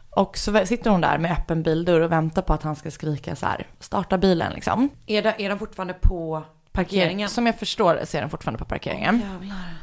Och 0.10 0.38
så 0.38 0.66
sitter 0.66 0.90
hon 0.90 1.02
där 1.02 1.18
med 1.18 1.32
öppen 1.32 1.64
bildörr 1.64 2.02
och 2.02 2.12
väntar 2.12 2.42
på 2.42 2.54
att 2.54 2.64
han 2.64 2.76
ska 2.76 2.92
skrika 2.92 3.36
så 3.36 3.46
här, 3.46 3.68
starta 3.80 4.18
bilen 4.18 4.54
liksom. 4.54 4.90
Är, 5.08 5.22
det, 5.22 5.36
är 5.38 5.50
de 5.50 5.60
fortfarande 5.60 5.94
på 5.94 6.44
parkeringen? 6.72 7.30
Som 7.30 7.46
jag 7.46 7.60
förstår 7.60 8.00
så 8.06 8.18
är 8.18 8.22
den 8.22 8.30
fortfarande 8.30 8.60
på 8.60 8.66
parkeringen. 8.66 9.22
Jävlar. 9.32 9.74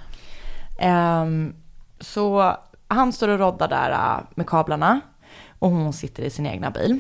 Ehm, 0.79 1.55
så 2.01 2.57
han 2.89 3.13
står 3.13 3.29
och 3.29 3.39
roddar 3.39 3.69
där 3.69 3.91
äh, 3.91 4.21
med 4.35 4.47
kablarna 4.47 5.01
och 5.59 5.71
hon 5.71 5.93
sitter 5.93 6.23
i 6.23 6.31
sin 6.31 6.47
egna 6.47 6.71
bil. 6.71 6.99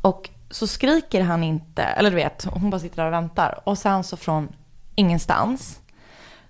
Och 0.00 0.30
så 0.50 0.66
skriker 0.66 1.22
han 1.22 1.44
inte, 1.44 1.82
eller 1.82 2.10
du 2.10 2.16
vet, 2.16 2.44
hon 2.44 2.70
bara 2.70 2.80
sitter 2.80 2.96
där 2.96 3.06
och 3.06 3.12
väntar. 3.12 3.60
Och 3.64 3.78
sen 3.78 4.04
så 4.04 4.16
från 4.16 4.48
ingenstans, 4.94 5.80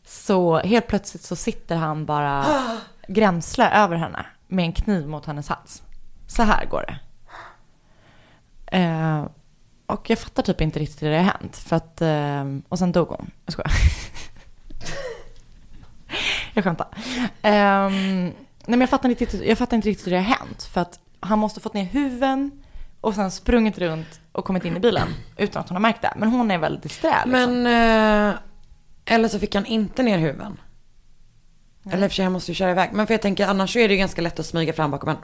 så 0.06 0.58
helt 0.58 0.86
plötsligt 0.86 1.22
så 1.22 1.36
sitter 1.36 1.76
han 1.76 2.06
bara 2.06 2.46
gränsle 3.08 3.70
över 3.70 3.96
henne 3.96 4.26
med 4.48 4.64
en 4.64 4.72
kniv 4.72 5.08
mot 5.08 5.26
hennes 5.26 5.48
hals. 5.48 5.82
Så 6.26 6.42
här 6.42 6.66
går 6.66 6.84
det. 6.86 6.98
Eh, 8.78 9.24
och 9.86 10.10
jag 10.10 10.18
fattar 10.18 10.42
typ 10.42 10.60
inte 10.60 10.78
riktigt 10.78 11.02
hur 11.02 11.10
det 11.10 11.16
har 11.16 11.32
hänt. 11.40 11.56
För 11.56 11.76
att, 11.76 12.00
eh, 12.00 12.44
och 12.68 12.78
sen 12.78 12.92
dog 12.92 13.08
hon. 13.08 13.30
Jag 13.44 13.52
skojar. 13.52 13.72
jag 16.54 16.64
skämtar. 16.64 16.86
Eh, 17.42 17.90
nej 17.90 18.34
men 18.66 18.80
jag 18.80 18.90
fattar, 18.90 19.08
inte 19.08 19.24
riktigt, 19.24 19.46
jag 19.46 19.58
fattar 19.58 19.76
inte 19.76 19.88
riktigt 19.88 20.06
hur 20.06 20.12
det 20.12 20.18
har 20.18 20.24
hänt. 20.24 20.62
För 20.62 20.80
att 20.80 21.00
han 21.20 21.38
måste 21.38 21.60
fått 21.60 21.74
ner 21.74 21.84
huven 21.84 22.50
och 23.00 23.14
sen 23.14 23.30
sprungit 23.30 23.78
runt 23.78 24.20
och 24.32 24.44
kommit 24.44 24.64
in 24.64 24.76
i 24.76 24.80
bilen 24.80 25.08
utan 25.36 25.60
att 25.60 25.68
hon 25.68 25.76
har 25.76 25.82
märkt 25.82 26.02
det. 26.02 26.12
Men 26.16 26.28
hon 26.28 26.50
är 26.50 26.58
väldigt 26.58 26.82
disträ. 26.82 27.14
Liksom. 27.24 27.62
Men, 27.62 28.30
eh, 28.30 28.36
eller 29.06 29.28
så 29.28 29.38
fick 29.38 29.54
han 29.54 29.66
inte 29.66 30.02
ner 30.02 30.18
huven. 30.18 30.60
Eller 31.90 32.04
i 32.04 32.06
och 32.06 32.10
för 32.10 32.14
sig, 32.16 32.24
han 32.24 32.32
måste 32.32 32.50
ju 32.50 32.54
köra 32.54 32.70
iväg. 32.70 32.90
Men 32.92 33.06
för 33.06 33.14
jag 33.14 33.22
tänker, 33.22 33.46
annars 33.46 33.72
så 33.72 33.78
är 33.78 33.88
det 33.88 33.94
ju 33.94 33.98
ganska 33.98 34.22
lätt 34.22 34.38
att 34.40 34.46
smyga 34.46 34.72
fram 34.72 34.90
bakom 34.90 35.08
en. 35.08 35.16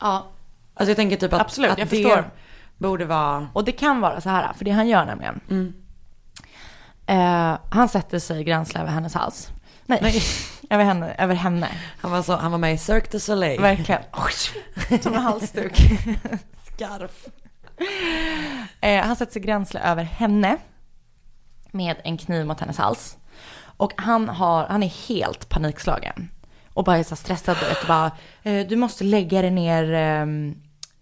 ja. 0.00 0.26
Alltså 0.74 0.90
jag 0.90 0.96
tänker 0.96 1.16
typ 1.16 1.32
att, 1.32 1.40
Absolut, 1.40 1.70
att 1.70 1.78
jag 1.78 1.88
det 1.88 1.96
förstår. 1.96 2.30
borde 2.78 3.04
vara... 3.04 3.48
Och 3.52 3.64
det 3.64 3.72
kan 3.72 4.00
vara 4.00 4.20
så 4.20 4.28
här, 4.28 4.52
för 4.52 4.64
det 4.64 4.70
han 4.70 4.88
gör 4.88 5.04
nämligen. 5.04 5.40
Mm. 5.50 5.72
Eh, 7.06 7.58
han 7.70 7.88
sätter 7.88 8.18
sig 8.18 8.44
gränsle 8.44 8.80
över 8.80 8.90
hennes 8.90 9.14
hals. 9.14 9.48
Nej, 9.86 9.98
Nej. 10.02 10.22
över, 10.70 10.84
henne, 10.84 11.14
över 11.18 11.34
henne. 11.34 11.68
Han 12.00 12.10
var, 12.10 12.22
så, 12.22 12.36
han 12.36 12.50
var 12.50 12.58
med 12.58 12.74
i 12.74 12.78
Cirque 12.78 13.08
du 13.10 13.20
Soleil. 13.20 13.60
Verkligen. 13.60 14.02
Som 15.02 15.14
en 15.14 15.22
halsduk. 15.22 15.76
Skarf. 16.74 17.26
Eh, 18.80 19.04
han 19.04 19.16
sätter 19.16 19.32
sig 19.32 19.42
gränsle 19.42 19.80
över 19.80 20.02
henne. 20.02 20.56
Med 21.76 21.96
en 22.04 22.16
kniv 22.16 22.46
mot 22.46 22.60
hennes 22.60 22.78
hals. 22.78 23.16
Och 23.76 23.92
han, 23.96 24.28
har, 24.28 24.66
han 24.66 24.82
är 24.82 25.08
helt 25.08 25.48
panikslagen. 25.48 26.30
Och 26.74 26.84
bara 26.84 26.98
är 26.98 27.02
så 27.02 27.16
stressad. 27.16 27.56
Du, 27.60 27.66
vet, 27.68 27.80
och 27.82 27.88
bara, 27.88 28.10
eh, 28.42 28.66
du 28.66 28.76
måste 28.76 29.04
lägga 29.04 29.42
dig 29.42 29.50
ner 29.50 29.92
eh, 29.92 30.26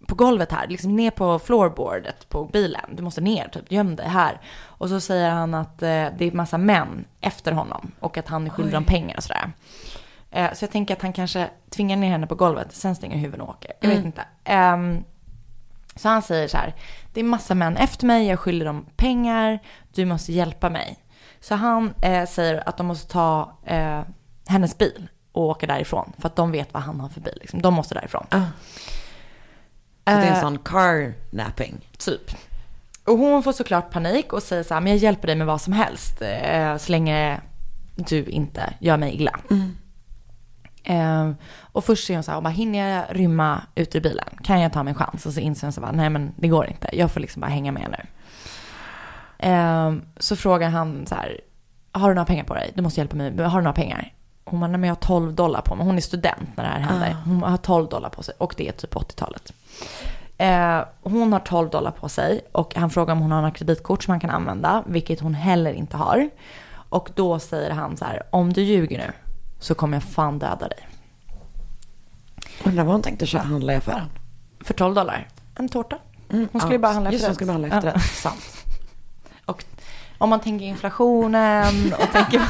på 0.07 0.15
golvet 0.15 0.51
här. 0.51 0.67
Liksom 0.67 0.95
ner 0.95 1.11
på 1.11 1.39
floorboardet 1.39 2.29
på 2.29 2.45
bilen. 2.45 2.89
Du 2.91 3.03
måste 3.03 3.21
ner, 3.21 3.47
typ 3.47 3.71
göm 3.71 3.95
dig 3.95 4.07
här. 4.07 4.41
Och 4.63 4.89
så 4.89 4.99
säger 4.99 5.29
han 5.29 5.53
att 5.53 5.81
eh, 5.81 5.87
det 6.17 6.21
är 6.25 6.31
massa 6.31 6.57
män 6.57 7.05
efter 7.21 7.51
honom. 7.51 7.91
Och 7.99 8.17
att 8.17 8.27
han 8.27 8.45
är 8.45 8.49
skyldig 8.49 8.73
dem 8.73 8.83
pengar 8.83 9.17
och 9.17 9.23
sådär. 9.23 9.51
Eh, 10.31 10.53
så 10.53 10.63
jag 10.63 10.71
tänker 10.71 10.95
att 10.95 11.01
han 11.01 11.13
kanske 11.13 11.49
tvingar 11.69 11.97
ner 11.97 12.09
henne 12.09 12.27
på 12.27 12.35
golvet. 12.35 12.75
Sen 12.75 12.95
stänger 12.95 13.17
huven 13.17 13.41
och 13.41 13.49
åker. 13.49 13.71
Jag 13.79 13.89
vet 13.89 13.97
Mm. 13.97 14.07
inte. 14.07 14.25
Ehm, 14.43 15.03
så 15.95 16.09
han 16.09 16.21
säger 16.21 16.47
så 16.47 16.57
här, 16.57 16.75
det 17.13 17.19
är 17.19 17.23
massa 17.23 17.55
män 17.55 17.77
efter 17.77 18.05
mig, 18.05 18.27
jag 18.27 18.39
skyller 18.39 18.65
dem 18.65 18.85
pengar, 18.95 19.59
du 19.93 20.05
måste 20.05 20.33
hjälpa 20.33 20.69
mig. 20.69 20.99
Så 21.39 21.55
han 21.55 21.93
eh, 22.01 22.25
säger 22.27 22.69
att 22.69 22.77
de 22.77 22.85
måste 22.85 23.11
ta 23.11 23.57
eh, 23.65 24.01
hennes 24.47 24.77
bil 24.77 25.07
och 25.31 25.43
åka 25.43 25.67
därifrån. 25.67 26.13
För 26.17 26.27
att 26.27 26.35
de 26.35 26.51
vet 26.51 26.73
vad 26.73 26.83
han 26.83 26.99
har 26.99 27.09
för 27.09 27.21
bil. 27.21 27.37
Liksom. 27.41 27.61
De 27.61 27.73
måste 27.73 27.95
därifrån. 27.95 28.25
Ah. 28.29 28.39
Så 28.39 28.45
det 30.03 30.11
är 30.11 30.21
en 30.21 30.33
Eh, 30.33 30.41
sån 30.41 30.57
carnapping. 30.59 31.89
Typ. 31.97 32.31
Och 33.05 33.17
hon 33.17 33.43
får 33.43 33.51
såklart 33.51 33.91
panik 33.91 34.33
och 34.33 34.43
säger 34.43 34.63
så 34.63 34.73
här, 34.73 34.81
men 34.81 34.91
jag 34.91 34.97
hjälper 34.99 35.27
dig 35.27 35.35
med 35.35 35.47
vad 35.47 35.61
som 35.61 35.73
helst. 35.73 36.21
Eh, 36.21 36.77
så 36.77 36.91
länge 36.91 37.41
du 37.95 38.25
inte 38.25 38.73
gör 38.79 38.97
mig 38.97 39.15
illa. 39.15 39.39
Eh, 40.85 41.31
och 41.61 41.85
först 41.85 42.07
säger 42.07 42.17
hon 42.17 42.23
så 42.23 42.31
här, 42.31 42.41
bara, 42.41 42.49
hinner 42.49 42.89
jag 42.89 43.05
rymma 43.09 43.61
ut 43.75 43.95
ur 43.95 44.01
bilen? 44.01 44.27
Kan 44.43 44.61
jag 44.61 44.73
ta 44.73 44.83
min 44.83 44.95
chans? 44.95 45.25
Och 45.25 45.33
så 45.33 45.39
inser 45.39 45.67
hon 45.67 45.73
så 45.73 45.85
här, 45.85 45.91
nej 45.91 46.09
men 46.09 46.33
det 46.35 46.47
går 46.47 46.67
inte. 46.67 46.89
Jag 46.93 47.11
får 47.11 47.19
liksom 47.19 47.39
bara 47.41 47.51
hänga 47.51 47.71
med 47.71 47.95
nu. 47.97 48.07
Eh, 49.49 49.93
så 50.17 50.35
frågar 50.35 50.69
han 50.69 51.05
så 51.07 51.15
här, 51.15 51.39
har 51.91 52.09
du 52.09 52.15
några 52.15 52.25
pengar 52.25 52.43
på 52.43 52.53
dig? 52.53 52.71
Du 52.75 52.81
måste 52.81 52.99
hjälpa 52.99 53.15
mig. 53.15 53.43
Har 53.43 53.59
du 53.59 53.63
några 53.63 53.73
pengar? 53.73 54.13
Hon 54.45 54.59
bara, 54.59 54.67
nej 54.67 54.79
men 54.79 54.87
jag 54.87 54.95
har 54.95 55.01
12 55.01 55.33
dollar 55.33 55.61
på 55.61 55.75
mig. 55.75 55.85
Hon 55.85 55.97
är 55.97 56.01
student 56.01 56.57
när 56.57 56.63
det 56.63 56.69
här 56.69 56.79
händer. 56.79 57.15
Hon 57.25 57.43
har 57.43 57.57
12 57.57 57.89
dollar 57.89 58.09
på 58.09 58.23
sig 58.23 58.35
och 58.37 58.53
det 58.57 58.67
är 58.67 58.71
typ 58.71 58.95
80-talet. 58.95 59.53
Eh, 60.37 60.81
hon 61.01 61.33
har 61.33 61.39
12 61.39 61.69
dollar 61.69 61.91
på 61.91 62.09
sig 62.09 62.41
och 62.51 62.75
han 62.75 62.89
frågar 62.89 63.13
om 63.13 63.19
hon 63.19 63.31
har 63.31 63.41
några 63.41 63.51
kreditkort 63.51 64.03
som 64.03 64.11
han 64.11 64.19
kan 64.19 64.29
använda, 64.29 64.83
vilket 64.87 65.19
hon 65.19 65.33
heller 65.33 65.73
inte 65.73 65.97
har. 65.97 66.29
Och 66.89 67.09
då 67.15 67.39
säger 67.39 67.71
han 67.71 67.97
så 67.97 68.05
här, 68.05 68.21
om 68.29 68.53
du 68.53 68.61
ljuger 68.61 68.97
nu 68.97 69.11
så 69.65 69.75
kommer 69.75 69.97
jag 69.97 70.03
fan 70.03 70.39
döda 70.39 70.67
dig. 70.67 70.87
Undrar 72.63 72.83
vad 72.83 72.93
hon 72.93 73.01
tänkte 73.01 73.25
köra 73.25 73.41
handla 73.41 73.73
i 73.73 73.75
affären. 73.75 74.09
För 74.61 74.73
12 74.73 74.95
dollar. 74.95 75.27
En 75.55 75.69
tårta. 75.69 75.97
Mm, 76.31 76.47
Hon 76.51 76.61
skulle 76.61 76.75
ju 76.75 76.79
bara 76.79 76.93
handla 76.93 77.11
Just 77.11 77.23
efter 77.23 77.29
hon 77.29 77.35
skulle 77.35 77.47
bara 77.47 77.53
handla 77.53 77.75
efter 77.77 77.87
Ja. 77.87 77.93
det. 77.93 77.99
Sant. 78.21 78.65
Och 79.45 79.63
om 80.17 80.29
man 80.29 80.39
tänker 80.39 80.65
inflationen 80.65 81.93
och 81.93 82.11
tänker 82.11 82.41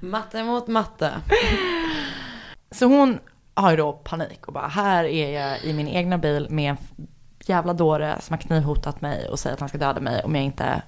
Matte 0.00 0.42
mot 0.44 0.66
matte. 0.68 1.12
Så 2.70 2.86
hon 2.86 3.18
har 3.54 3.70
ju 3.70 3.76
då 3.76 3.92
panik 3.92 4.46
och 4.46 4.52
bara, 4.52 4.68
här 4.68 5.04
är 5.04 5.40
jag 5.40 5.62
i 5.64 5.72
min 5.72 5.88
egna 5.88 6.18
bil 6.18 6.46
med 6.50 6.70
en 6.70 6.76
jävla 7.46 7.72
dåre 7.72 8.16
som 8.20 8.34
har 8.34 8.38
knivhotat 8.40 9.00
mig 9.00 9.28
och 9.28 9.38
säger 9.38 9.54
att 9.54 9.60
han 9.60 9.68
ska 9.68 9.78
döda 9.78 10.00
mig 10.00 10.22
om 10.24 10.34
jag 10.34 10.44
inte 10.44 10.82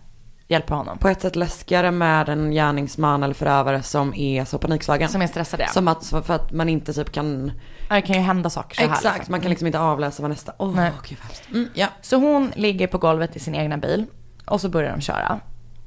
hjälper 0.53 0.75
honom. 0.75 0.99
På 0.99 1.09
ett 1.09 1.21
sätt 1.21 1.37
läskigare 1.37 1.91
med 1.91 2.29
en 2.29 2.51
gärningsman 2.51 3.23
eller 3.23 3.35
förövare 3.35 3.83
som 3.83 4.15
är 4.15 4.45
så 4.45 4.59
panikslagen. 4.59 5.09
Som 5.09 5.23
är 5.23 5.27
stressad 5.27 5.61
ja. 5.61 5.67
Som 5.69 5.88
att, 5.88 6.07
för 6.07 6.35
att 6.35 6.53
man 6.53 6.69
inte 6.69 6.93
typ 6.93 7.12
kan... 7.12 7.53
Ja, 7.88 7.95
Det 7.95 8.03
kan 8.03 8.17
ju 8.17 8.23
hända 8.23 8.51
saker 8.51 8.77
så 8.77 8.83
här. 8.83 8.88
Exakt, 8.88 9.17
liksom. 9.17 9.33
man 9.33 9.41
kan 9.41 9.51
liksom 9.51 9.67
inte 9.67 9.81
avläsa 9.81 10.23
vad 10.23 10.31
nästa... 10.31 10.53
Åh, 10.59 10.75
Nej. 10.75 10.93
gud 11.09 11.19
vad 11.19 11.27
hemskt. 11.27 11.51
mm, 11.51 11.69
ja. 11.75 11.87
Så 12.01 12.17
hon 12.17 12.53
ligger 12.57 12.87
på 12.87 12.99
golvet 12.99 13.37
i 13.37 13.38
sin 13.38 13.55
egna 13.55 13.79
bil 13.79 14.07
och 14.47 14.61
så 14.61 14.69
börjar 14.69 14.93
de 14.93 15.01
köra. 15.01 15.41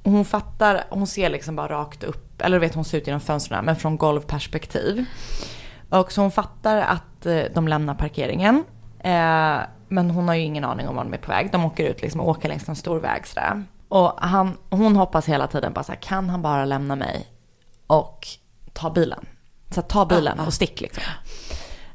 Och 0.03 0.11
hon 0.11 0.25
fattar, 0.25 0.83
hon 0.89 1.07
ser 1.07 1.29
liksom 1.29 1.55
bara 1.55 1.67
rakt 1.67 2.03
upp, 2.03 2.41
eller 2.41 2.57
du 2.57 2.61
vet 2.61 2.75
hon 2.75 2.85
ser 2.85 2.97
ut 2.97 3.07
genom 3.07 3.21
fönstren 3.21 3.65
men 3.65 3.75
från 3.75 3.97
golvperspektiv. 3.97 5.05
Och 5.89 6.11
så 6.11 6.21
hon 6.21 6.31
fattar 6.31 6.77
att 6.77 7.25
eh, 7.25 7.41
de 7.53 7.67
lämnar 7.67 7.95
parkeringen. 7.95 8.63
Eh, 8.99 9.57
men 9.87 10.11
hon 10.11 10.27
har 10.27 10.35
ju 10.35 10.41
ingen 10.41 10.63
aning 10.63 10.87
om 10.87 10.95
var 10.95 11.03
de 11.03 11.13
är 11.13 11.17
på 11.17 11.31
väg. 11.31 11.51
De 11.51 11.65
åker 11.65 11.83
ut 11.83 12.01
liksom 12.01 12.21
och 12.21 12.29
åker 12.29 12.49
längs 12.49 12.69
en 12.69 12.75
stor 12.75 12.99
väg 12.99 13.27
sådär. 13.27 13.63
Och 13.87 14.13
han, 14.17 14.57
hon 14.69 14.95
hoppas 14.95 15.25
hela 15.25 15.47
tiden 15.47 15.73
bara 15.73 15.83
så 15.83 15.91
här, 15.91 15.99
kan 15.99 16.29
han 16.29 16.41
bara 16.41 16.65
lämna 16.65 16.95
mig 16.95 17.27
och 17.87 18.27
ta 18.73 18.89
bilen? 18.89 19.25
Så 19.69 19.75
här, 19.81 19.87
ta 19.87 20.05
bilen 20.05 20.39
och 20.39 20.53
stick 20.53 20.81
liksom. 20.81 21.03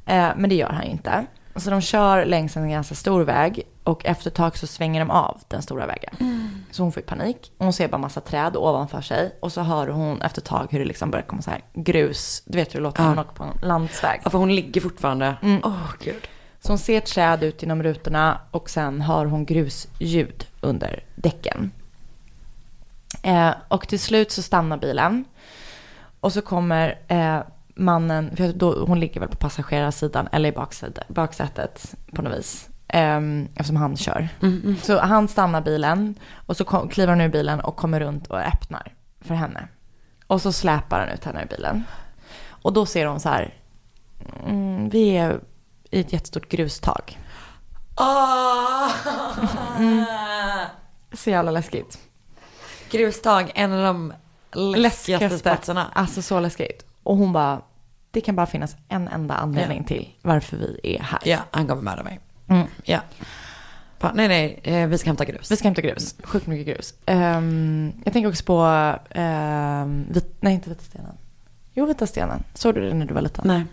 Eh, 0.06 0.28
men 0.36 0.50
det 0.50 0.54
gör 0.54 0.68
han 0.68 0.84
ju 0.84 0.90
inte. 0.90 1.26
Så 1.56 1.70
de 1.70 1.80
kör 1.80 2.24
längs 2.24 2.56
en 2.56 2.70
ganska 2.70 2.94
stor 2.94 3.24
väg 3.24 3.62
och 3.84 4.06
efter 4.06 4.30
ett 4.30 4.34
tag 4.34 4.58
så 4.58 4.66
svänger 4.66 5.00
de 5.00 5.10
av 5.10 5.40
den 5.48 5.62
stora 5.62 5.86
vägen. 5.86 6.14
Så 6.70 6.82
hon 6.82 6.92
får 6.92 7.00
ju 7.00 7.06
panik. 7.06 7.52
Hon 7.58 7.72
ser 7.72 7.88
bara 7.88 7.98
massa 7.98 8.20
träd 8.20 8.56
ovanför 8.56 9.00
sig 9.00 9.36
och 9.40 9.52
så 9.52 9.60
hör 9.60 9.88
hon 9.88 10.22
efter 10.22 10.40
ett 10.40 10.46
tag 10.46 10.66
hur 10.70 10.78
det 10.78 10.84
liksom 10.84 11.10
börjar 11.10 11.26
komma 11.26 11.42
så 11.42 11.50
här 11.50 11.64
grus. 11.74 12.42
Du 12.46 12.58
vet 12.58 12.74
hur 12.74 12.80
det 12.80 12.82
låter 12.82 13.02
när 13.02 13.08
man 13.08 13.18
åker 13.18 13.34
på 13.34 13.44
en 13.44 13.68
landsväg. 13.68 14.20
ja, 14.24 14.30
för 14.30 14.38
hon 14.38 14.54
ligger 14.54 14.80
fortfarande... 14.80 15.36
Åh, 15.64 15.92
gud. 16.00 16.28
Så 16.60 16.72
hon 16.72 16.78
ser 16.78 17.00
träd 17.00 17.42
ut 17.42 17.62
genom 17.62 17.82
rutorna 17.82 18.40
och 18.50 18.70
sen 18.70 19.00
hör 19.00 19.26
hon 19.26 19.44
grusljud 19.44 20.46
under 20.60 21.04
däcken. 21.14 21.70
Eh, 23.22 23.50
och 23.68 23.88
till 23.88 24.00
slut 24.00 24.32
så 24.32 24.42
stannar 24.42 24.76
bilen. 24.76 25.24
Och 26.20 26.32
så 26.32 26.42
kommer 26.42 26.98
eh, 27.08 27.38
mannen, 27.74 28.36
för 28.36 28.52
då, 28.52 28.84
hon 28.84 29.00
ligger 29.00 29.20
väl 29.20 29.28
på 29.28 29.36
passagerarsidan 29.36 30.28
eller 30.32 30.48
i 30.48 30.52
baksätet, 30.52 31.08
baksätet 31.08 31.94
på 32.12 32.22
något 32.22 32.38
vis. 32.38 32.68
Eh, 32.88 33.20
eftersom 33.54 33.76
han 33.76 33.96
kör. 33.96 34.28
Så 34.82 35.00
han 35.00 35.28
stannar 35.28 35.60
bilen 35.60 36.14
och 36.46 36.56
så 36.56 36.64
kom, 36.64 36.88
kliver 36.88 37.08
han 37.08 37.20
ur 37.20 37.28
bilen 37.28 37.60
och 37.60 37.76
kommer 37.76 38.00
runt 38.00 38.26
och 38.26 38.38
öppnar 38.38 38.94
för 39.20 39.34
henne. 39.34 39.68
Och 40.26 40.42
så 40.42 40.52
släpar 40.52 41.00
han 41.00 41.08
ut 41.08 41.24
henne 41.24 41.42
ur 41.42 41.56
bilen. 41.56 41.84
Och 42.62 42.72
då 42.72 42.86
ser 42.86 43.06
hon 43.06 43.20
så 43.20 43.28
här, 43.28 43.54
mm, 44.46 44.88
vi 44.88 45.16
är 45.16 45.40
i 45.90 46.00
ett 46.00 46.12
jättestort 46.12 46.48
grustag. 46.48 47.18
Åh! 47.96 48.90
Så 51.12 51.30
jävla 51.30 51.50
läskigt. 51.50 52.09
Grustag, 52.90 53.52
en 53.54 53.72
av 53.72 53.84
de 53.84 54.12
läskigaste 54.76 55.38
platserna. 55.42 55.86
Alltså 55.92 56.22
så 56.22 56.40
läskigt. 56.40 56.84
Och 57.02 57.16
hon 57.16 57.32
bara, 57.32 57.60
det 58.10 58.20
kan 58.20 58.36
bara 58.36 58.46
finnas 58.46 58.76
en 58.88 59.08
enda 59.08 59.34
anledning 59.34 59.84
till 59.84 60.08
varför 60.22 60.56
vi 60.56 60.80
är 60.96 61.02
här. 61.02 61.20
Ja, 61.24 61.38
han 61.50 61.66
kommer 61.66 61.82
mörda 61.82 62.02
mig. 62.02 62.20
Mm. 62.48 62.66
Ja. 62.84 63.00
Bara, 64.00 64.12
nej, 64.14 64.28
nej, 64.28 64.60
eh, 64.62 64.86
vi 64.88 64.98
ska 64.98 65.08
hämta 65.10 65.24
grus. 65.24 65.50
Vi 65.50 65.56
ska 65.56 65.68
hämta 65.68 65.80
grus. 65.82 66.14
Sjukt 66.22 66.46
mycket 66.46 66.74
grus. 66.76 66.94
Ehm, 67.06 67.92
jag 68.04 68.12
tänker 68.12 68.28
också 68.28 68.44
på, 68.44 68.62
ehm, 69.10 70.06
vit, 70.10 70.34
nej 70.40 70.54
inte 70.54 70.68
vita 70.70 70.82
stenen. 70.84 71.14
Jo, 71.74 71.86
vita 71.86 72.06
stenen. 72.06 72.42
Såg 72.54 72.74
du 72.74 72.88
det 72.88 72.94
när 72.94 73.06
du 73.06 73.14
var 73.14 73.20
liten? 73.22 73.44
Nej. 73.48 73.64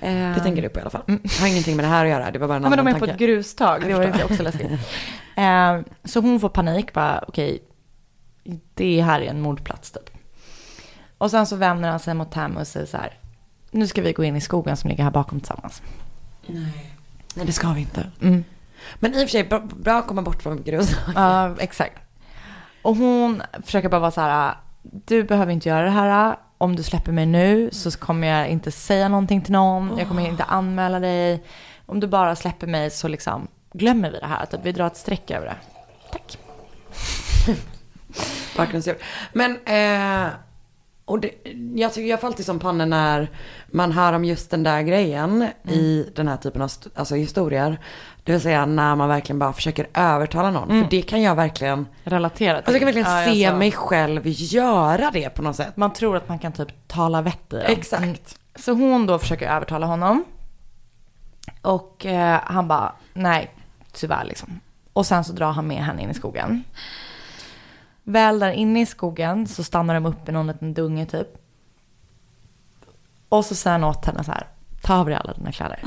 Ehm, 0.00 0.34
Det 0.34 0.40
tänker 0.40 0.62
du 0.62 0.68
på 0.68 0.78
i 0.78 0.82
alla 0.82 0.90
fall. 0.90 1.02
Det 1.06 1.40
har 1.40 1.46
ingenting 1.48 1.76
med 1.76 1.84
det 1.84 1.88
här 1.88 2.04
att 2.04 2.10
göra, 2.10 2.30
det 2.30 2.38
var 2.38 2.48
bara 2.48 2.56
en 2.56 2.62
Ja, 2.62 2.68
men 2.68 2.78
annan 2.78 2.84
de 2.92 2.96
är 2.96 3.00
på 3.00 3.06
tanke. 3.06 3.24
ett 3.24 3.28
grustag. 3.30 3.82
Det 3.86 3.94
var 3.94 4.24
också 4.24 4.42
läskigt. 4.42 4.70
Ehm, 5.36 5.84
så 6.04 6.20
hon 6.20 6.40
får 6.40 6.48
panik. 6.48 6.92
Bara, 6.92 7.24
okej, 7.28 7.62
det 8.74 9.02
här 9.02 9.20
är 9.20 9.26
en 9.26 9.40
mordplats 9.40 9.90
typ. 9.90 10.10
Och 11.18 11.30
sen 11.30 11.46
så 11.46 11.56
vänder 11.56 11.90
han 11.90 12.00
sig 12.00 12.14
mot 12.14 12.32
Tam 12.32 12.56
och 12.56 12.66
säger 12.66 12.86
så 12.86 12.96
här. 12.96 13.18
nu 13.70 13.86
ska 13.86 14.02
vi 14.02 14.12
gå 14.12 14.24
in 14.24 14.36
i 14.36 14.40
skogen 14.40 14.76
som 14.76 14.90
ligger 14.90 15.04
här 15.04 15.10
bakom 15.10 15.40
tillsammans. 15.40 15.82
Nej. 16.46 16.96
Nej, 17.34 17.46
det 17.46 17.52
ska 17.52 17.72
vi 17.72 17.80
inte. 17.80 18.10
Mm. 18.22 18.44
Men 18.94 19.14
i 19.14 19.16
och 19.16 19.20
för 19.20 19.28
sig, 19.28 19.44
bra, 19.44 19.60
bra 19.60 19.98
att 19.98 20.06
komma 20.06 20.22
bort 20.22 20.42
från 20.42 20.62
grussaker. 20.62 21.12
Ja, 21.14 21.56
exakt. 21.58 22.00
Och 22.82 22.96
hon 22.96 23.42
försöker 23.62 23.88
bara 23.88 24.00
vara 24.00 24.10
så 24.10 24.20
här, 24.20 24.54
du 24.82 25.24
behöver 25.24 25.52
inte 25.52 25.68
göra 25.68 25.84
det 25.84 25.90
här. 25.90 26.36
Om 26.58 26.76
du 26.76 26.82
släpper 26.82 27.12
mig 27.12 27.26
nu 27.26 27.70
så 27.72 27.90
kommer 27.90 28.28
jag 28.28 28.48
inte 28.48 28.72
säga 28.72 29.08
någonting 29.08 29.42
till 29.42 29.52
någon. 29.52 29.98
Jag 29.98 30.08
kommer 30.08 30.28
inte 30.28 30.44
anmäla 30.44 31.00
dig. 31.00 31.44
Om 31.86 32.00
du 32.00 32.06
bara 32.06 32.36
släpper 32.36 32.66
mig 32.66 32.90
så 32.90 33.08
liksom 33.08 33.48
glömmer 33.72 34.10
vi 34.10 34.18
det 34.18 34.26
här. 34.26 34.42
Att 34.42 34.54
vi 34.62 34.72
drar 34.72 34.86
ett 34.86 34.96
streck 34.96 35.30
över 35.30 35.46
det. 35.46 35.56
Tack. 36.12 36.38
Bakgrundsljud. 38.56 38.96
Men, 39.32 39.58
eh, 39.64 40.28
och 41.04 41.20
det, 41.20 41.30
jag 41.74 41.92
tycker 41.92 42.08
jag 42.10 42.20
får 42.20 42.26
alltid 42.26 42.46
som 42.46 42.58
panna 42.58 42.84
när 42.84 43.30
man 43.66 43.92
hör 43.92 44.12
om 44.12 44.24
just 44.24 44.50
den 44.50 44.62
där 44.62 44.82
grejen 44.82 45.48
i 45.68 46.06
den 46.14 46.28
här 46.28 46.36
typen 46.36 46.62
av 46.62 46.70
alltså 46.94 47.14
historier. 47.14 47.78
Det 48.24 48.32
vill 48.32 48.40
säga 48.40 48.66
när 48.66 48.96
man 48.96 49.08
verkligen 49.08 49.38
bara 49.38 49.52
försöker 49.52 49.86
övertala 49.94 50.50
någon. 50.50 50.68
För 50.68 50.90
det 50.90 51.02
kan 51.02 51.22
jag 51.22 51.34
verkligen, 51.34 51.86
Relatera 52.04 52.56
alltså 52.56 52.72
jag 52.72 52.80
kan 52.80 52.86
verkligen 52.86 53.10
Ja, 53.10 53.24
se 53.24 53.42
jag 53.42 53.58
mig 53.58 53.72
själv 53.72 54.22
göra 54.24 55.10
det 55.12 55.30
på 55.30 55.42
något 55.42 55.56
sätt. 55.56 55.76
Man 55.76 55.92
tror 55.92 56.16
att 56.16 56.28
man 56.28 56.38
kan 56.38 56.52
typ 56.52 56.88
tala 56.88 57.22
vett 57.22 57.52
i 57.52 57.56
dem. 57.56 57.64
Exakt. 57.66 58.02
Mm. 58.02 58.16
Så 58.54 58.72
hon 58.72 59.06
då 59.06 59.18
försöker 59.18 59.48
övertala 59.48 59.86
honom. 59.86 60.24
Och 61.62 62.06
eh, 62.06 62.40
han 62.44 62.68
bara, 62.68 62.92
nej, 63.12 63.54
tyvärr 63.92 64.24
liksom. 64.24 64.60
Och 64.92 65.06
sen 65.06 65.24
så 65.24 65.32
drar 65.32 65.52
han 65.52 65.66
med 65.66 65.84
henne 65.84 66.02
in 66.02 66.10
i 66.10 66.14
skogen. 66.14 66.64
Väl 68.08 68.38
där 68.38 68.50
inne 68.50 68.80
i 68.80 68.86
skogen 68.86 69.46
så 69.46 69.64
stannar 69.64 69.94
de 69.94 70.06
upp 70.06 70.28
i 70.28 70.32
någon 70.32 70.46
liten 70.46 70.74
dunge 70.74 71.06
typ. 71.06 71.28
Och 73.28 73.44
så 73.44 73.54
säger 73.54 73.78
han 73.78 73.84
åt 73.84 74.06
henne 74.06 74.24
så 74.24 74.32
här, 74.32 74.46
ta 74.82 74.94
av 74.94 75.06
dig 75.06 75.14
alla 75.14 75.32
dina 75.32 75.52
kläder. 75.52 75.80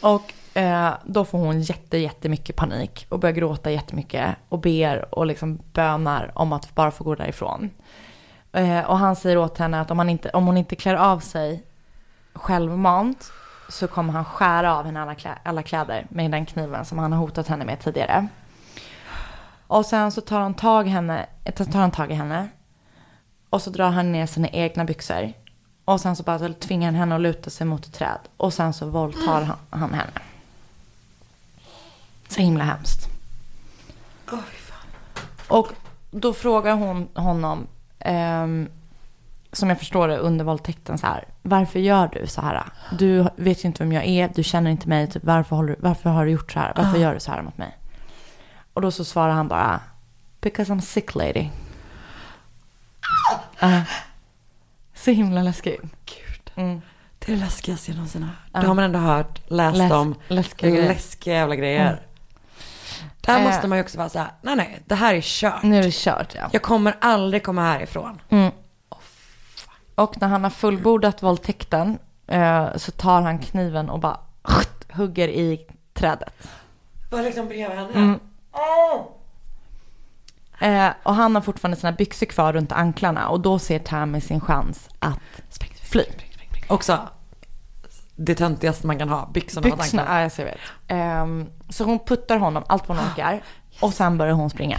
Och 0.00 0.56
eh, 0.58 0.92
då 1.04 1.24
får 1.24 1.38
hon 1.38 1.60
jätte, 1.60 1.98
jättemycket 1.98 2.56
panik 2.56 3.06
och 3.08 3.18
börjar 3.18 3.34
gråta 3.34 3.70
jättemycket 3.70 4.36
och 4.48 4.58
ber 4.58 5.14
och 5.14 5.26
liksom 5.26 5.58
bönar 5.72 6.32
om 6.34 6.52
att 6.52 6.74
bara 6.74 6.90
få 6.90 7.04
gå 7.04 7.14
därifrån. 7.14 7.70
Eh, 8.52 8.80
och 8.80 8.98
han 8.98 9.16
säger 9.16 9.38
åt 9.38 9.58
henne 9.58 9.80
att 9.80 9.90
om, 9.90 10.08
inte, 10.08 10.30
om 10.30 10.46
hon 10.46 10.56
inte 10.56 10.76
klär 10.76 10.94
av 10.94 11.18
sig 11.18 11.62
självmant 12.32 13.32
så 13.68 13.88
kommer 13.88 14.12
han 14.12 14.24
skära 14.24 14.76
av 14.76 14.84
henne 14.84 15.02
alla, 15.02 15.14
klä, 15.14 15.38
alla 15.42 15.62
kläder 15.62 16.06
med 16.08 16.30
den 16.30 16.46
kniven 16.46 16.84
som 16.84 16.98
han 16.98 17.12
har 17.12 17.18
hotat 17.18 17.48
henne 17.48 17.64
med 17.64 17.80
tidigare. 17.80 18.28
Och 19.74 19.86
sen 19.86 20.12
så 20.12 20.20
tar 20.20 20.40
han 20.40 20.54
tag, 20.54 20.88
henne, 20.88 21.26
tar 21.54 21.80
han 21.80 21.90
tag 21.90 22.10
i 22.10 22.14
henne 22.14 22.48
och 23.50 23.62
så 23.62 23.70
drar 23.70 23.90
han 23.90 24.12
ner 24.12 24.26
sina 24.26 24.48
egna 24.48 24.84
byxor. 24.84 25.32
Och 25.84 26.00
sen 26.00 26.16
så 26.16 26.22
bara 26.22 26.38
så 26.38 26.52
tvingar 26.52 26.86
han 26.86 26.94
henne 26.94 27.14
att 27.14 27.20
luta 27.20 27.50
sig 27.50 27.66
mot 27.66 27.86
ett 27.86 27.92
träd. 27.92 28.18
Och 28.36 28.54
sen 28.54 28.72
så 28.72 28.86
våldtar 28.86 29.42
han, 29.42 29.56
han 29.70 29.94
henne. 29.94 30.10
Så 32.28 32.40
himla 32.40 32.64
hemskt. 32.64 33.08
Och 35.48 35.68
då 36.10 36.32
frågar 36.32 36.74
hon 36.74 37.08
honom, 37.14 37.66
ehm, 37.98 38.68
som 39.52 39.68
jag 39.68 39.78
förstår 39.78 40.08
det 40.08 40.18
under 40.18 40.44
våldtäkten 40.44 40.98
så 40.98 41.06
här. 41.06 41.24
Varför 41.42 41.78
gör 41.78 42.10
du 42.12 42.26
så 42.26 42.40
här? 42.40 42.62
Du 42.98 43.26
vet 43.36 43.64
ju 43.64 43.66
inte 43.66 43.82
vem 43.82 43.92
jag 43.92 44.04
är, 44.04 44.30
du 44.34 44.42
känner 44.42 44.70
inte 44.70 44.88
mig. 44.88 45.10
Typ, 45.10 45.24
varför, 45.24 45.56
håller, 45.56 45.76
varför 45.80 46.10
har 46.10 46.24
du 46.24 46.30
gjort 46.30 46.52
så 46.52 46.58
här? 46.58 46.72
Varför 46.76 46.98
gör 46.98 47.14
du 47.14 47.20
så 47.20 47.30
här 47.30 47.42
mot 47.42 47.58
mig? 47.58 47.78
Och 48.74 48.80
då 48.82 48.90
så 48.90 49.04
svarar 49.04 49.32
han 49.32 49.48
bara, 49.48 49.80
because 50.40 50.72
I'm 50.72 50.80
sick 50.80 51.14
lady. 51.14 51.48
Uh, 53.62 53.80
så 54.94 55.10
himla 55.10 55.42
läskigt. 55.42 55.80
Gud. 55.82 56.50
Mm. 56.54 56.80
Det 57.18 57.32
är 57.32 57.36
det 57.36 57.40
läskigaste 57.42 57.90
jag 57.90 57.96
någonsin 57.96 58.22
har 58.22 58.28
hört. 58.30 58.38
Ja. 58.52 58.60
Det 58.60 58.66
har 58.66 58.74
man 58.74 58.84
ändå 58.84 58.98
hört, 58.98 59.40
läst 59.50 59.76
Läs- 59.78 59.92
om. 59.92 60.14
läskiga 60.28 60.70
grejer. 60.70 60.88
Läskiga 60.88 61.34
jävla 61.34 61.56
grejer. 61.56 62.00
Där 63.20 63.38
Eh. 63.38 63.44
måste 63.44 63.68
man 63.68 63.78
ju 63.78 63.84
också 63.84 63.98
vara 63.98 64.08
så 64.08 64.18
här, 64.18 64.28
nej 64.42 64.56
nej, 64.56 64.82
det 64.86 64.94
här 64.94 65.14
är 65.14 65.20
kört. 65.20 65.62
Nu 65.62 65.78
är 65.78 65.82
det 65.82 65.94
kört 65.94 66.34
ja. 66.34 66.48
Jag 66.52 66.62
kommer 66.62 66.96
aldrig 67.00 67.42
komma 67.44 67.62
härifrån. 67.62 68.20
Mm. 68.28 68.52
Och 69.94 70.20
när 70.20 70.28
han 70.28 70.42
har 70.44 70.50
fullbordat 70.50 71.22
våldtäkten 71.22 71.98
eh, 72.26 72.76
så 72.76 72.90
tar 72.92 73.22
han 73.22 73.38
kniven 73.38 73.90
och 73.90 74.00
bara 74.00 74.18
hugger 74.92 75.28
i 75.28 75.66
trädet. 75.92 76.48
Var 77.10 77.22
liksom 77.22 77.48
bredvid 77.48 77.78
henne. 77.78 77.92
Mm. 77.94 78.20
Eh, 80.58 80.90
och 81.02 81.14
han 81.14 81.34
har 81.34 81.42
fortfarande 81.42 81.76
sina 81.76 81.92
byxor 81.92 82.26
kvar 82.26 82.52
runt 82.52 82.72
anklarna 82.72 83.28
och 83.28 83.40
då 83.40 83.58
ser 83.58 83.78
Tammy 83.78 84.20
sin 84.20 84.40
chans 84.40 84.88
att 84.98 85.18
fly. 85.82 86.04
Också 86.68 87.08
det 88.16 88.34
töntigaste 88.34 88.86
man 88.86 88.98
kan 88.98 89.08
ha, 89.08 89.30
byxorna 89.34 89.68
runt 89.68 89.80
anklarna. 89.80 90.16
ja, 90.16 90.22
jag 90.22 90.32
ser 90.32 90.44
vet. 90.44 90.58
Ehm, 90.88 91.46
så 91.68 91.84
hon 91.84 91.98
puttar 91.98 92.36
honom 92.38 92.64
allt 92.66 92.88
vad 92.88 92.98
hon 92.98 93.06
orkar 93.06 93.42
och 93.80 93.94
sen 93.94 94.18
börjar 94.18 94.34
hon 94.34 94.50
springa. 94.50 94.78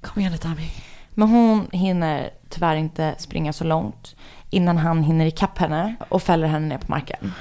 Kom 0.00 0.20
igen 0.20 0.32
nu 0.32 0.38
Tammy. 0.38 0.70
Men 1.10 1.28
hon 1.28 1.68
hinner 1.72 2.30
tyvärr 2.48 2.76
inte 2.76 3.14
springa 3.18 3.52
så 3.52 3.64
långt 3.64 4.16
innan 4.50 4.78
han 4.78 5.02
hinner 5.02 5.26
ikapp 5.26 5.58
henne 5.58 5.94
och 6.08 6.22
fäller 6.22 6.46
henne 6.46 6.66
ner 6.66 6.78
på 6.78 6.86
marken. 6.88 7.32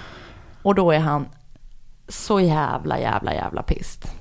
Och 0.62 0.76
då 0.76 0.91
är 0.91 0.99
han 0.99 1.28
så 2.08 2.39
jävla, 2.39 2.99
jävla, 2.99 3.34
jävla 3.34 3.63
pist. 3.63 4.15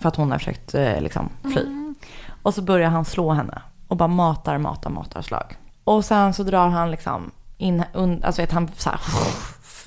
För 0.00 0.08
att 0.08 0.16
hon 0.16 0.30
har 0.30 0.38
försökt 0.38 0.74
eh, 0.74 1.00
liksom 1.00 1.28
fly. 1.42 1.94
Och 2.42 2.54
så 2.54 2.62
börjar 2.62 2.90
han 2.90 3.04
slå 3.04 3.32
henne 3.32 3.62
och 3.88 3.96
bara 3.96 4.08
matar, 4.08 4.58
matar, 4.58 4.90
matar 4.90 5.22
slag. 5.22 5.56
Och 5.84 6.04
sen 6.04 6.34
så 6.34 6.42
drar 6.42 6.68
han 6.68 6.90
liksom 6.90 7.30
in, 7.56 7.84
un, 7.92 8.24
alltså 8.24 8.42
vet 8.42 8.52
han 8.52 8.68
så 8.76 8.90
här, 8.90 9.00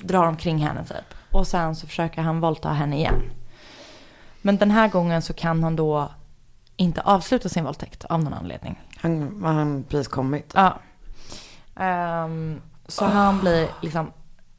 drar 0.06 0.26
omkring 0.26 0.58
henne 0.58 0.84
typ. 0.84 1.14
Och 1.30 1.46
sen 1.46 1.76
så 1.76 1.86
försöker 1.86 2.22
han 2.22 2.40
våldta 2.40 2.68
henne 2.68 2.96
igen. 2.96 3.22
Men 4.42 4.56
den 4.56 4.70
här 4.70 4.88
gången 4.88 5.22
så 5.22 5.32
kan 5.32 5.62
han 5.62 5.76
då 5.76 6.10
inte 6.76 7.00
avsluta 7.00 7.48
sin 7.48 7.64
våldtäkt 7.64 8.04
av 8.04 8.22
någon 8.24 8.32
anledning. 8.34 8.80
Han, 8.96 9.42
har 9.44 9.52
han 9.52 9.84
precis 9.88 10.08
kommit. 10.08 10.52
Ja. 10.54 10.78
Ehm, 11.76 12.60
så 12.86 13.04
han 13.04 13.40
blir 13.40 13.68
liksom 13.80 14.12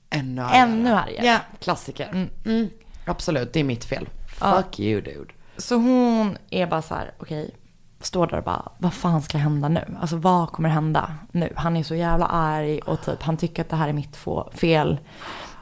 Ännu 0.10 0.42
argare. 0.42 0.58
ännu 0.58 0.90
argare. 0.94 1.26
Ja, 1.26 1.40
klassiker. 1.60 2.08
Mm. 2.08 2.30
Mm. 2.46 2.70
Absolut, 3.06 3.54
det 3.54 3.60
är 3.60 3.64
mitt 3.64 3.86
fel. 3.86 4.10
Ja. 4.40 4.56
Fuck 4.64 4.80
you 4.80 5.02
dude. 5.02 5.34
Så 5.58 5.76
hon 5.76 6.38
är 6.50 6.68
bara 6.68 6.82
så 6.82 6.96
här, 6.96 7.12
okej, 7.20 7.56
står 8.00 8.28
där 8.28 8.38
och 8.38 8.44
bara, 8.44 8.72
vad 8.78 8.94
fan 8.94 9.22
ska 9.22 9.38
hända 9.38 9.70
nu? 9.70 9.98
Alltså 10.02 10.18
vad 10.18 10.52
kommer 10.52 10.70
hända 10.70 11.16
nu? 11.32 11.54
Han 11.56 11.78
är 11.78 11.84
så 11.84 11.96
jävla 11.96 12.26
arg 12.26 12.80
och 12.80 13.02
typ 13.02 13.22
han 13.22 13.38
tycker 13.38 13.62
att 13.62 13.70
det 13.70 13.76
här 13.76 13.90
är 13.90 13.94
mitt 13.94 14.18
fel. 14.54 15.00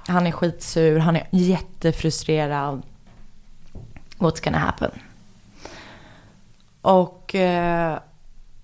Han 0.08 0.27
är 0.27 0.32
skitsur, 0.32 0.99
han 0.99 1.15
är 1.15 1.27
jättefrustrerad. 1.32 2.82
What's 4.17 4.43
gonna 4.43 4.58
happen? 4.58 4.91
Och 6.82 7.36
eh, 7.36 7.99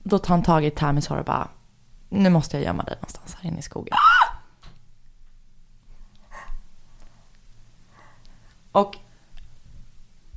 då 0.04 0.20
tar 0.20 0.34
han 0.34 0.44
tag 0.44 0.66
i 0.66 0.72
Tammys 0.72 1.08
hår 1.08 1.18
och 1.18 1.26
bara, 1.26 1.48
nu 2.10 2.30
måste 2.30 2.58
jag 2.58 2.64
gömma 2.64 2.84
dig 2.84 2.96
någonstans 2.96 3.38
här 3.42 3.50
inne 3.50 3.60
i 3.60 3.62
skogen. 3.62 3.96
Och 8.72 8.98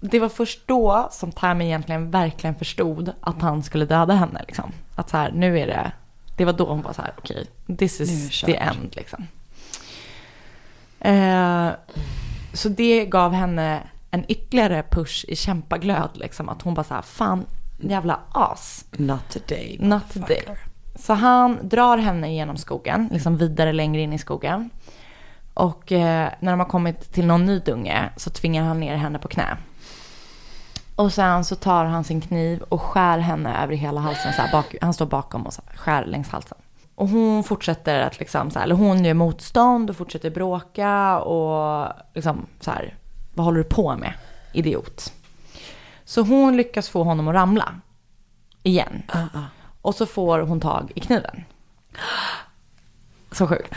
det 0.00 0.18
var 0.18 0.28
först 0.28 0.60
då 0.66 1.08
som 1.10 1.32
Tammy 1.32 1.64
egentligen 1.64 2.10
verkligen 2.10 2.54
förstod 2.54 3.12
att 3.20 3.42
han 3.42 3.62
skulle 3.62 3.84
döda 3.84 4.14
henne. 4.14 4.44
Liksom. 4.46 4.72
Att 4.94 5.10
så 5.10 5.16
här, 5.16 5.32
nu 5.32 5.58
är 5.58 5.66
det, 5.66 5.92
det 6.36 6.44
var 6.44 6.52
då 6.52 6.66
hon 6.66 6.82
var 6.82 6.92
så 6.92 7.02
här, 7.02 7.12
okej, 7.18 7.46
this 7.78 8.00
är 8.00 8.04
det 8.04 8.12
is 8.12 8.40
the 8.40 8.56
end 8.56 8.96
liksom. 8.96 9.26
Eh, 11.00 11.70
så 12.52 12.68
det 12.68 13.06
gav 13.06 13.32
henne 13.32 13.82
en 14.10 14.24
ytterligare 14.28 14.84
push 14.90 15.24
i 15.28 15.36
kämpaglöd 15.36 16.10
liksom. 16.14 16.48
Att 16.48 16.62
hon 16.62 16.74
bara 16.74 16.84
så 16.84 16.94
här, 16.94 17.02
fan 17.02 17.46
jävla 17.78 18.20
as. 18.32 18.84
Not 18.90 19.30
today. 19.30 19.76
Not 19.80 20.12
today. 20.12 20.44
Så 20.94 21.12
han 21.12 21.58
drar 21.62 21.98
henne 21.98 22.34
genom 22.34 22.56
skogen, 22.56 23.08
liksom 23.12 23.36
vidare 23.36 23.72
längre 23.72 24.00
in 24.00 24.12
i 24.12 24.18
skogen. 24.18 24.70
Och 25.54 25.92
eh, 25.92 26.28
när 26.40 26.52
de 26.52 26.60
har 26.60 26.66
kommit 26.66 27.12
till 27.12 27.26
någon 27.26 27.46
ny 27.46 27.58
dunge 27.58 28.10
så 28.16 28.30
tvingar 28.30 28.64
han 28.64 28.80
ner 28.80 28.96
henne 28.96 29.18
på 29.18 29.28
knä. 29.28 29.56
Och 31.00 31.12
sen 31.12 31.44
så 31.44 31.56
tar 31.56 31.84
han 31.84 32.04
sin 32.04 32.20
kniv 32.20 32.62
och 32.62 32.82
skär 32.82 33.18
henne 33.18 33.62
över 33.62 33.74
hela 33.74 34.00
halsen. 34.00 34.32
Så 34.32 34.42
bak, 34.52 34.76
han 34.80 34.94
står 34.94 35.06
bakom 35.06 35.46
och 35.46 35.52
så 35.52 35.62
skär 35.74 36.04
längs 36.04 36.28
halsen. 36.28 36.58
Och 36.94 37.08
hon 37.08 37.44
fortsätter 37.44 38.00
att 38.00 38.18
liksom 38.18 38.50
så 38.50 38.58
här, 38.58 38.66
eller 38.66 38.74
hon 38.74 39.04
gör 39.04 39.14
motstånd 39.14 39.90
och 39.90 39.96
fortsätter 39.96 40.30
bråka 40.30 41.18
och 41.18 41.92
liksom 42.14 42.46
så 42.60 42.70
här, 42.70 42.94
vad 43.34 43.44
håller 43.44 43.58
du 43.58 43.64
på 43.64 43.96
med, 43.96 44.12
idiot? 44.52 45.12
Så 46.04 46.22
hon 46.22 46.56
lyckas 46.56 46.88
få 46.88 47.02
honom 47.02 47.28
att 47.28 47.34
ramla. 47.34 47.74
Igen. 48.62 49.02
Ah. 49.08 49.44
Och 49.82 49.94
så 49.94 50.06
får 50.06 50.38
hon 50.38 50.60
tag 50.60 50.92
i 50.94 51.00
kniven. 51.00 51.44
Så 53.32 53.46
sjukt. 53.46 53.74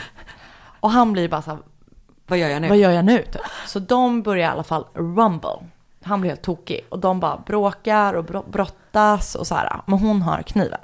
Och 0.80 0.90
han 0.90 1.12
blir 1.12 1.28
bara 1.28 1.42
så 1.42 1.50
här, 1.50 1.60
Vad 2.26 2.38
gör 2.38 2.48
jag 2.48 2.62
nu? 2.62 2.68
vad 2.68 2.78
gör 2.78 2.90
jag 2.90 3.04
nu? 3.04 3.18
Typ. 3.18 3.42
Så 3.66 3.78
de 3.78 4.22
börjar 4.22 4.48
i 4.48 4.52
alla 4.52 4.64
fall 4.64 4.84
rumble. 4.94 5.68
Han 6.04 6.20
blir 6.20 6.30
helt 6.30 6.42
tokig. 6.42 6.80
Och 6.88 6.98
de 6.98 7.20
bara 7.20 7.36
bråkar 7.46 8.14
och 8.14 8.24
bro- 8.24 8.50
brottas 8.50 9.34
och 9.34 9.46
så 9.46 9.54
här. 9.54 9.80
Men 9.86 9.98
hon 9.98 10.22
har 10.22 10.42
kniven. 10.42 10.80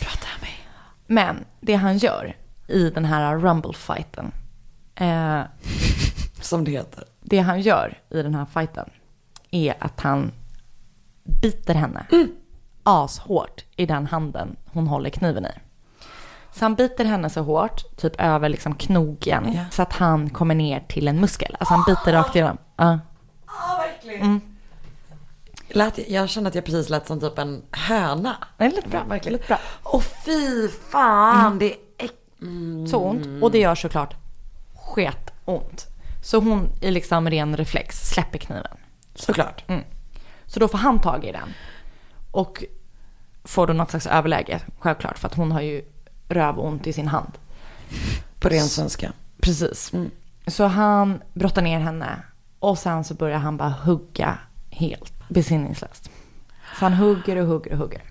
Med 0.00 0.40
mig. 0.40 0.50
Men 1.06 1.44
det 1.60 1.74
han 1.74 1.98
gör 1.98 2.36
i 2.66 2.90
den 2.90 3.04
här 3.04 3.36
rumble-fighten. 3.38 4.32
Eh, 4.94 5.40
Som 6.40 6.64
det 6.64 6.70
heter. 6.70 7.04
det 7.20 7.38
han 7.38 7.60
gör 7.60 7.98
i 8.10 8.22
den 8.22 8.34
här 8.34 8.44
fighten 8.44 8.90
är 9.50 9.74
att 9.80 10.00
han 10.00 10.32
biter 11.42 11.74
henne 11.74 12.06
ashårt 12.82 13.64
i 13.76 13.86
den 13.86 14.06
handen 14.06 14.56
hon 14.72 14.86
håller 14.86 15.10
kniven 15.10 15.46
i. 15.46 15.52
Så 16.52 16.64
han 16.64 16.74
biter 16.74 17.04
henne 17.04 17.30
så 17.30 17.42
hårt, 17.42 17.96
typ 17.96 18.20
över 18.20 18.48
liksom 18.48 18.74
knogen, 18.74 19.52
Ja. 19.54 19.64
så 19.70 19.82
att 19.82 19.92
han 19.92 20.30
kommer 20.30 20.54
ner 20.54 20.80
till 20.88 21.08
en 21.08 21.20
muskel. 21.20 21.56
Alltså 21.60 21.74
han 21.74 21.84
biter 21.86 22.12
rakt 22.12 22.34
igenom. 22.36 22.58
Ja. 22.76 22.98
Verkligen. 24.04 24.40
Lät, 25.68 26.10
jag 26.10 26.28
kände 26.28 26.48
att 26.48 26.54
jag 26.54 26.64
precis 26.64 26.88
lät 26.88 27.06
som 27.06 27.20
typ 27.20 27.38
en 27.38 27.62
höna. 27.72 28.36
Det 28.56 28.68
lite 28.68 28.88
bra. 28.88 29.04
Verkligen. 29.04 29.32
Lite 29.32 29.46
bra. 29.46 29.58
Åh 29.84 30.02
fy 30.24 30.68
fan, 30.68 31.58
det 31.58 31.76
är 31.98 32.10
mm. 32.42 32.86
Så 32.86 32.98
ont. 32.98 33.42
Och 33.42 33.50
det 33.50 33.58
gör 33.58 33.74
såklart 33.74 34.14
sketont. 34.74 35.86
Så 36.22 36.40
hon 36.40 36.68
i 36.80 36.90
liksom 36.90 37.30
ren 37.30 37.56
reflex 37.56 38.08
släpper 38.08 38.38
kniven. 38.38 38.76
Såklart. 39.14 39.64
Så 40.46 40.60
då 40.60 40.68
får 40.68 40.78
han 40.78 41.00
tag 41.00 41.24
i 41.24 41.32
den. 41.32 41.54
Och 42.30 42.64
får 43.44 43.66
då 43.66 43.72
något 43.72 43.90
slags 43.90 44.06
överläge, 44.06 44.60
självklart. 44.78 45.18
För 45.18 45.28
att 45.28 45.34
hon 45.34 45.52
har 45.52 45.60
ju 45.60 45.84
rövont 46.28 46.86
i 46.86 46.92
sin 46.92 47.08
hand. 47.08 47.32
På 48.40 48.48
ren 48.48 48.66
svenska. 48.66 49.12
Precis. 49.40 49.92
Så 50.46 50.64
han 50.64 51.22
brottar 51.34 51.62
ner 51.62 51.80
henne. 51.80 52.22
Och 52.60 52.78
sen 52.78 53.04
så 53.04 53.14
börjar 53.14 53.38
han 53.38 53.56
bara 53.56 53.68
hugga 53.68 54.38
helt 54.70 55.28
besinningslöst. 55.28 56.10
Så 56.78 56.84
han 56.84 56.92
hugger 56.92 57.36
och 57.36 57.46
hugger 57.46 57.72
och 57.72 57.78
hugger. 57.78 58.02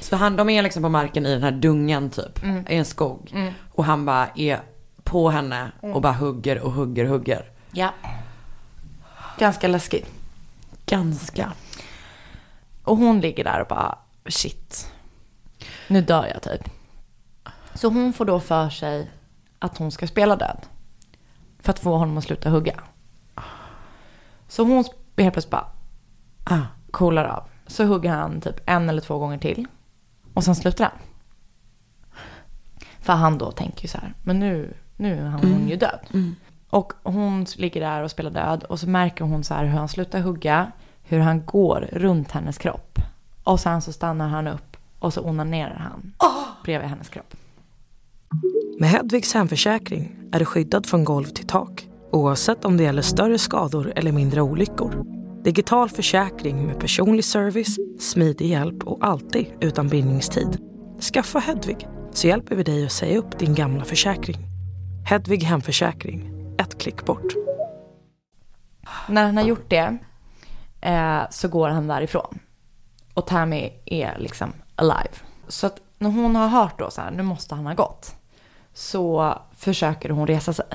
Så 0.00 0.16
han, 0.16 0.36
de 0.36 0.50
är 0.50 0.62
liksom 0.62 0.82
på 0.82 0.88
marken 0.88 1.26
i 1.26 1.32
den 1.32 1.42
här 1.42 1.52
dungan 1.52 2.10
typ, 2.10 2.44
i 2.44 2.76
en 2.76 2.84
skog. 2.84 3.34
Och 3.72 3.84
han 3.84 4.04
bara 4.04 4.28
är 4.34 4.60
på 5.04 5.30
henne 5.30 5.72
och 5.80 6.00
bara 6.00 6.12
hugger 6.12 6.60
och 6.60 6.72
hugger 6.72 7.04
och 7.04 7.10
hugger. 7.10 7.50
Ja. 7.72 7.90
Ganska 9.38 9.68
läskigt. 9.68 10.06
Ganska. 10.86 11.52
Och 12.84 12.96
hon 12.96 13.20
ligger 13.20 13.44
där 13.44 13.60
och 13.60 13.66
bara 13.68 13.98
shit. 14.26 14.92
Nu 15.88 16.02
dör 16.02 16.26
jag 16.26 16.42
typ. 16.42 16.70
Så 17.74 17.88
hon 17.88 18.12
får 18.12 18.24
då 18.24 18.40
för 18.40 18.70
sig 18.70 19.10
att 19.58 19.78
hon 19.78 19.90
ska 19.92 20.06
spela 20.06 20.36
död. 20.36 20.58
För 21.58 21.70
att 21.70 21.78
få 21.78 21.96
honom 21.96 22.18
att 22.18 22.24
sluta 22.24 22.50
hugga. 22.50 22.80
Så 24.52 24.64
hon 24.64 24.84
helt 25.16 25.32
plötsligt 25.34 25.50
bara 25.50 25.66
Ah. 26.44 26.60
coolar 26.90 27.24
av. 27.24 27.42
Så 27.66 27.84
hugger 27.84 28.10
han 28.10 28.40
typ 28.40 28.60
en 28.66 28.88
eller 28.88 29.00
två 29.00 29.18
gånger 29.18 29.38
till. 29.38 29.66
Och 30.34 30.44
sen 30.44 30.54
slutar 30.54 30.84
han. 30.84 30.98
För 33.00 33.12
han 33.12 33.38
då 33.38 33.50
tänker 33.52 33.82
ju 33.82 33.88
så 33.88 33.98
här, 33.98 34.14
men 34.22 34.38
nu, 34.38 34.74
nu 34.96 35.18
är 35.18 35.24
han, 35.24 35.40
hon 35.40 35.68
ju 35.68 35.76
död. 35.76 36.00
Och 36.70 36.92
hon 37.02 37.46
ligger 37.56 37.80
där 37.80 38.02
och 38.02 38.10
spelar 38.10 38.30
död 38.30 38.64
och 38.64 38.80
så 38.80 38.88
märker 38.88 39.24
hon 39.24 39.44
så 39.44 39.54
här 39.54 39.64
hur 39.64 39.78
han 39.78 39.88
slutar 39.88 40.20
hugga, 40.20 40.72
hur 41.02 41.20
han 41.20 41.44
går 41.46 41.88
runt 41.92 42.30
hennes 42.32 42.58
kropp. 42.58 42.98
Och 43.44 43.60
sen 43.60 43.82
så 43.82 43.92
stannar 43.92 44.28
han 44.28 44.46
upp 44.46 44.76
och 44.98 45.14
så 45.14 45.22
onanerar 45.28 45.76
han 45.76 46.12
bredvid 46.64 46.88
hennes 46.88 47.08
kropp. 47.08 47.34
Med 48.80 48.88
Hedvigs 48.90 49.34
hemförsäkring 49.34 50.16
är 50.32 50.38
du 50.38 50.44
skyddad 50.44 50.86
från 50.86 51.04
golv 51.04 51.24
till 51.26 51.46
tak 51.46 51.88
oavsett 52.12 52.64
om 52.64 52.76
det 52.76 52.82
gäller 52.82 53.02
större 53.02 53.38
skador 53.38 53.92
eller 53.96 54.12
mindre 54.12 54.40
olyckor. 54.40 55.04
Digital 55.44 55.88
försäkring 55.88 56.66
med 56.66 56.80
personlig 56.80 57.24
service, 57.24 57.76
smidig 58.00 58.46
hjälp 58.46 58.84
och 58.84 58.98
alltid 59.00 59.46
utan 59.60 59.88
bindningstid. 59.88 60.58
Skaffa 61.12 61.38
Hedvig 61.38 61.88
så 62.12 62.26
hjälper 62.26 62.56
vi 62.56 62.62
dig 62.62 62.86
att 62.86 62.92
säga 62.92 63.18
upp 63.18 63.38
din 63.38 63.54
gamla 63.54 63.84
försäkring. 63.84 64.36
Hedvig 65.06 65.42
hemförsäkring, 65.42 66.32
ett 66.58 66.78
klick 66.78 67.04
bort. 67.04 67.34
När 69.08 69.24
han 69.24 69.36
har 69.36 69.44
gjort 69.44 69.70
det 69.70 69.98
eh, 70.80 71.20
så 71.30 71.48
går 71.48 71.68
han 71.68 71.86
därifrån. 71.86 72.38
Och 73.14 73.26
Tammy 73.26 73.70
är 73.84 74.18
liksom 74.18 74.52
alive. 74.74 75.14
Så 75.48 75.66
att 75.66 75.80
när 75.98 76.10
hon 76.10 76.36
har 76.36 76.48
hört 76.48 76.78
då 76.78 76.90
så 76.90 77.00
här, 77.00 77.10
nu 77.10 77.22
måste 77.22 77.54
han 77.54 77.66
ha 77.66 77.74
gått. 77.74 78.16
Så 78.74 79.34
försöker 79.56 80.10
hon 80.10 80.26
resa 80.26 80.52
sig. 80.52 80.66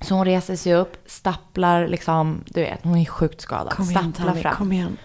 Så 0.00 0.14
hon 0.14 0.24
reser 0.24 0.56
sig 0.56 0.74
upp, 0.74 0.96
stapplar 1.06 1.88
liksom, 1.88 2.44
du 2.46 2.60
vet, 2.60 2.80
hon 2.84 2.96
är 2.98 3.04
sjukt 3.04 3.40
skadad. 3.40 3.72
Kom 3.72 3.90
igen 3.90 4.12
stapplar 4.12 4.26
Tammy, 4.32 4.42
fram. 4.42 4.56
kom 4.56 4.72
igen. 4.72 4.96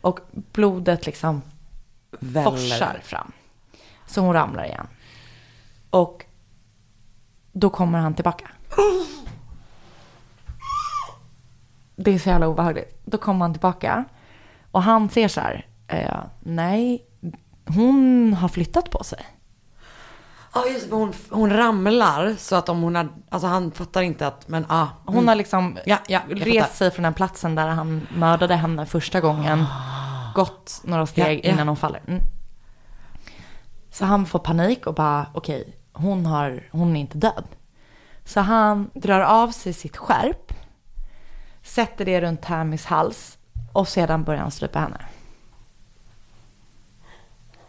Och 0.00 0.20
blodet 0.32 1.06
liksom 1.06 1.42
Väller. 2.10 2.50
forsar 2.50 3.00
fram. 3.02 3.32
Så 4.06 4.20
hon 4.20 4.32
ramlar 4.32 4.64
igen. 4.64 4.86
Och 5.90 6.24
då 7.52 7.70
kommer 7.70 7.98
han 7.98 8.14
tillbaka. 8.14 8.50
Det 11.96 12.14
är 12.14 12.18
så 12.18 12.28
jävla 12.28 12.48
obehagligt. 12.48 13.00
Då 13.04 13.18
kommer 13.18 13.40
han 13.44 13.52
tillbaka. 13.52 14.04
Och 14.70 14.82
han 14.82 15.08
ser 15.08 15.28
så 15.28 15.40
här. 15.40 15.66
Eh, 15.88 16.20
nej, 16.40 17.06
hon 17.66 18.32
har 18.34 18.48
flyttat 18.48 18.90
på 18.90 19.04
sig. 19.04 19.26
Ja 20.56 20.72
just 20.72 20.90
hon, 20.90 21.12
hon 21.30 21.50
ramlar 21.50 22.34
så 22.38 22.56
att 22.56 22.68
om 22.68 22.82
hon 22.82 22.94
har, 22.94 23.08
alltså 23.28 23.46
han 23.46 23.70
fattar 23.70 24.02
inte 24.02 24.26
att, 24.26 24.48
men 24.48 24.66
ah. 24.68 24.86
Hon 25.04 25.28
har 25.28 25.34
liksom 25.34 25.78
Ja, 25.86 25.98
ja, 26.08 26.20
rest 26.28 26.76
sig 26.76 26.90
från 26.90 27.02
den 27.02 27.14
platsen 27.14 27.54
där 27.54 27.66
han 27.66 28.06
mördade 28.14 28.54
henne 28.54 28.86
första 28.86 29.20
gången. 29.20 29.64
Gått 30.34 30.80
några 30.84 31.06
steg 31.06 31.40
Ja, 31.44 31.52
innan 31.52 31.68
hon 31.68 31.76
faller. 31.76 32.00
Mm. 32.06 32.22
Så 33.90 34.04
han 34.04 34.26
får 34.26 34.38
panik 34.38 34.86
och 34.86 34.94
bara, 34.94 35.26
okej, 35.34 35.76
hon, 35.92 36.26
har, 36.26 36.68
hon 36.72 36.96
är 36.96 37.00
inte 37.00 37.18
död. 37.18 37.44
Så 38.24 38.40
han 38.40 38.90
drar 38.94 39.20
av 39.20 39.50
sig 39.50 39.72
sitt 39.72 39.96
skärp, 39.96 40.52
sätter 41.62 42.04
det 42.04 42.20
runt 42.20 42.42
Tammys 42.42 42.84
hals 42.84 43.38
och 43.72 43.88
sedan 43.88 44.24
börjar 44.24 44.40
han 44.40 44.50
strypa 44.50 44.78
henne. 44.78 45.00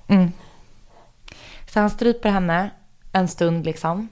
Mm. 0.08 0.32
Så 1.78 1.82
han 1.82 1.90
stryper 1.90 2.30
henne 2.30 2.70
en 3.12 3.28
stund 3.28 3.66
liksom. 3.66 4.10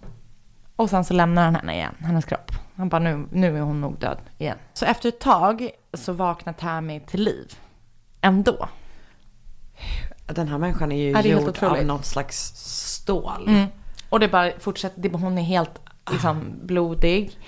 Och 0.75 0.89
sen 0.89 1.05
så 1.05 1.13
lämnar 1.13 1.43
han 1.43 1.55
henne 1.55 1.73
igen, 1.73 1.95
hennes 1.99 2.25
kropp. 2.25 2.51
Han 2.75 2.89
bara, 2.89 2.99
nu, 2.99 3.27
nu 3.31 3.57
är 3.57 3.61
hon 3.61 3.81
nog 3.81 3.99
död 3.99 4.17
igen. 4.37 4.57
Så 4.73 4.85
efter 4.85 5.09
ett 5.09 5.19
tag 5.19 5.69
så 5.93 6.13
vaknar 6.13 6.53
Tammy 6.53 6.99
till 6.99 7.23
liv. 7.23 7.59
Ändå. 8.21 8.69
Den 10.25 10.47
här 10.47 10.57
människan 10.57 10.91
är 10.91 10.97
ju 10.97 11.11
Ja, 11.11 11.19
är 11.19 11.23
gjord 11.23 11.63
av 11.63 11.85
något 11.85 12.05
slags 12.05 12.37
stål. 12.55 13.47
Mm. 13.47 13.67
Och 14.09 14.19
det 14.19 14.27
bara 14.27 14.51
fortsätter, 14.59 15.01
det, 15.01 15.09
hon 15.09 15.37
är 15.37 15.43
helt 15.43 15.81
liksom 16.11 16.59
blodig. 16.61 17.39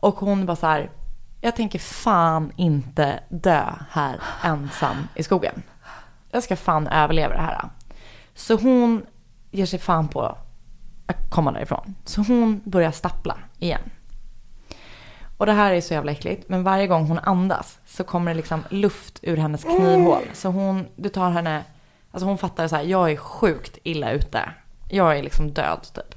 Och 0.00 0.14
hon 0.14 0.46
bara 0.46 0.56
så 0.56 0.66
här, 0.66 0.90
jag 1.40 1.56
tänker 1.56 1.78
fan 1.78 2.52
inte 2.56 3.20
dö 3.28 3.64
här 3.90 4.20
ensam 4.44 5.08
i 5.14 5.22
skogen. 5.22 5.62
Jag 6.30 6.42
ska 6.42 6.56
fan 6.56 6.88
överleva 6.88 7.34
det 7.34 7.40
här. 7.40 7.68
Så 8.34 8.54
hon 8.54 9.06
ger 9.52 9.66
sig 9.66 9.78
fan 9.78 10.08
på 10.08 10.38
att 11.06 11.30
komma 11.30 11.52
därifrån. 11.52 11.94
Så 12.04 12.20
hon 12.20 12.60
börjar 12.64 12.90
stappla 12.90 13.38
igen. 13.58 13.80
Och 15.36 15.46
det 15.46 15.52
här 15.52 15.72
är 15.72 15.80
så 15.80 15.94
jävla 15.94 16.12
äckligt. 16.12 16.48
Men 16.48 16.62
varje 16.62 16.86
gång 16.86 17.06
hon 17.06 17.18
andas 17.18 17.78
så 17.86 18.04
kommer 18.04 18.30
det 18.30 18.36
liksom 18.36 18.64
luft 18.68 19.18
ur 19.22 19.36
hennes 19.36 19.64
knivhål. 19.64 20.22
Så 20.32 20.48
hon, 20.48 20.86
du 20.96 21.08
tar 21.08 21.30
henne, 21.30 21.64
alltså 22.10 22.26
hon 22.26 22.38
fattar 22.38 22.68
så 22.68 22.76
här, 22.76 22.82
jag 22.82 23.12
är 23.12 23.16
sjukt 23.16 23.78
illa 23.82 24.10
ute. 24.10 24.52
Jag 24.90 25.18
är 25.18 25.22
liksom 25.22 25.52
död 25.52 25.86
typ. 25.94 26.14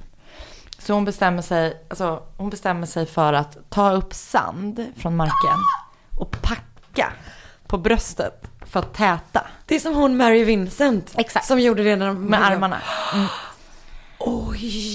Så 0.78 0.94
hon 0.94 1.04
bestämmer 1.04 1.42
sig, 1.42 1.86
alltså 1.90 2.22
hon 2.36 2.50
bestämmer 2.50 2.86
sig 2.86 3.06
för 3.06 3.32
att 3.32 3.58
ta 3.68 3.92
upp 3.92 4.14
sand 4.14 4.86
från 4.96 5.16
marken 5.16 5.58
och 6.18 6.30
packa 6.42 7.12
på 7.66 7.78
bröstet 7.78 8.50
för 8.68 8.80
att 8.80 8.94
täta 8.94 9.46
Det 9.66 9.74
är 9.74 9.80
som 9.80 9.94
hon 9.94 10.16
Mary 10.16 10.44
Vincent. 10.44 11.14
Exakt. 11.18 11.46
Som 11.46 11.60
gjorde 11.60 11.82
det 11.82 11.96
när 11.96 12.06
de... 12.06 12.24
med 12.24 12.46
armarna. 12.46 12.80
Åh 14.18 14.54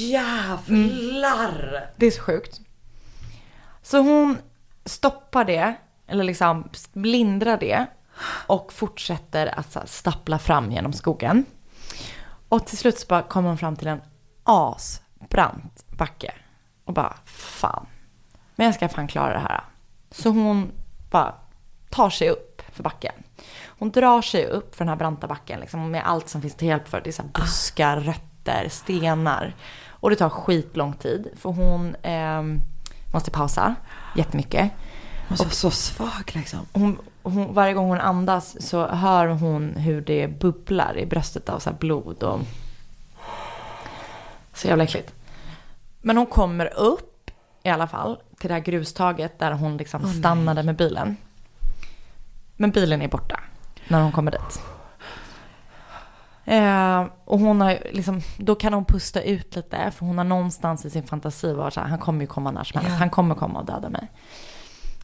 jävlar. 0.10 1.90
Det 1.96 2.06
är 2.06 2.12
så 2.12 2.22
sjukt. 2.22 2.60
Så 3.82 3.98
hon 3.98 4.38
stoppar 4.86 5.46
det, 5.46 5.74
eller 6.08 6.24
liksom 6.24 6.70
lindrar 6.94 7.58
det 7.58 7.86
och 8.48 8.74
fortsätter 8.74 9.60
att 9.60 9.76
här 9.76 9.86
stappla 9.86 10.40
fram 10.40 10.72
genom 10.72 10.94
skogen. 10.94 11.46
Och 12.50 12.68
till 12.68 12.78
slut 12.78 13.00
så 13.00 13.08
bara 13.08 13.22
kommer 13.22 13.50
hon 13.50 13.58
fram 13.58 13.76
till 13.76 13.88
en 13.88 14.02
asbrant 14.44 15.86
backe. 15.88 16.34
Och 16.86 16.94
bara, 16.94 17.18
fan. 17.26 17.86
Men 18.56 18.66
jag 18.66 18.76
ska 18.76 18.90
fan 18.90 19.08
klara 19.08 19.34
det 19.34 19.40
här. 19.40 19.64
Så 20.12 20.30
hon 20.30 20.72
bara 21.10 21.36
tar 21.90 22.10
sig 22.10 22.30
upp 22.30 22.62
för 22.72 22.84
backen. 22.84 23.14
Hon 23.82 23.92
drar 23.92 24.22
sig 24.22 24.46
upp 24.46 24.76
för 24.76 24.86
den 24.86 24.90
här 24.90 24.96
branta 24.96 25.28
backen 25.28 25.60
liksom, 25.60 25.92
med 25.92 26.04
allt 26.06 26.30
som 26.30 26.42
finns 26.42 26.56
till 26.56 26.68
hjälp 26.68 26.88
för. 26.88 27.02
Det 27.02 27.10
är 27.10 27.12
så 27.12 27.22
här 27.22 27.30
buskar, 27.30 28.00
rötter, 28.00 28.70
stenar. 28.70 29.56
Och 29.90 30.10
det 30.10 30.16
tar 30.16 30.30
skitlång 30.30 30.94
tid. 30.94 31.28
För 31.36 31.50
hon 31.50 31.96
ehm, 32.02 32.60
måste 33.14 33.32
pausa 33.32 33.76
jättemycket. 34.16 34.72
Hon 35.28 35.38
var 35.38 35.50
så 35.50 35.72
svag 35.72 36.32
liksom. 36.34 36.60
Hon, 36.74 36.98
hon, 37.24 37.54
varje 37.54 37.74
gång 37.74 37.88
hon 37.88 38.00
andas 38.00 38.68
så 38.68 38.88
hör 38.88 39.28
hon 39.28 39.76
hur 39.76 40.02
det 40.02 40.28
bubblar 40.28 40.98
i 40.98 41.06
bröstet 41.06 41.50
av 41.50 41.60
så 41.60 41.70
här 41.70 41.78
blod 41.78 42.24
och 42.24 42.40
Så 44.54 44.68
jävla 44.68 44.84
äckligt. 44.84 45.14
Men 46.02 46.18
hon 46.18 46.26
kommer 46.26 46.74
upp 46.74 47.32
i 47.64 47.70
alla 47.70 47.88
fall 47.88 48.18
till 48.40 48.48
det 48.48 48.54
här 48.54 48.62
grustaget 48.62 49.40
där 49.40 49.52
hon 49.52 49.78
liksom 49.78 50.14
stannade 50.14 50.64
med 50.64 50.76
bilen. 50.76 51.18
Men 52.56 52.72
bilen 52.72 53.02
är 53.02 53.08
borta 53.08 53.40
när 53.92 54.02
hon 54.02 54.12
kommer 54.12 54.32
dit. 54.32 54.62
Eh, 56.46 57.06
och 57.26 57.40
hon 57.40 57.62
har 57.62 57.78
liksom, 57.92 58.22
då 58.38 58.56
kan 58.56 58.74
hon 58.74 58.86
pusta 58.86 59.22
ut 59.22 59.56
lite 59.56 59.92
för 59.92 60.06
hon 60.06 60.18
har 60.18 60.26
någonstans 60.26 60.86
i 60.86 60.90
sin 60.90 61.04
fantasi 61.04 61.54
varit 61.54 61.74
så 61.74 61.80
här, 61.80 61.88
han 61.88 62.00
kommer 62.00 62.22
ju 62.22 62.28
komma 62.28 62.52
när 62.52 62.64
som 62.64 62.80
helst, 62.82 62.92
Ja. 62.94 63.00
han 63.00 63.10
kommer 63.10 63.36
komma 63.36 63.60
och 63.60 63.66
döda 63.66 63.90
mig. 63.90 64.12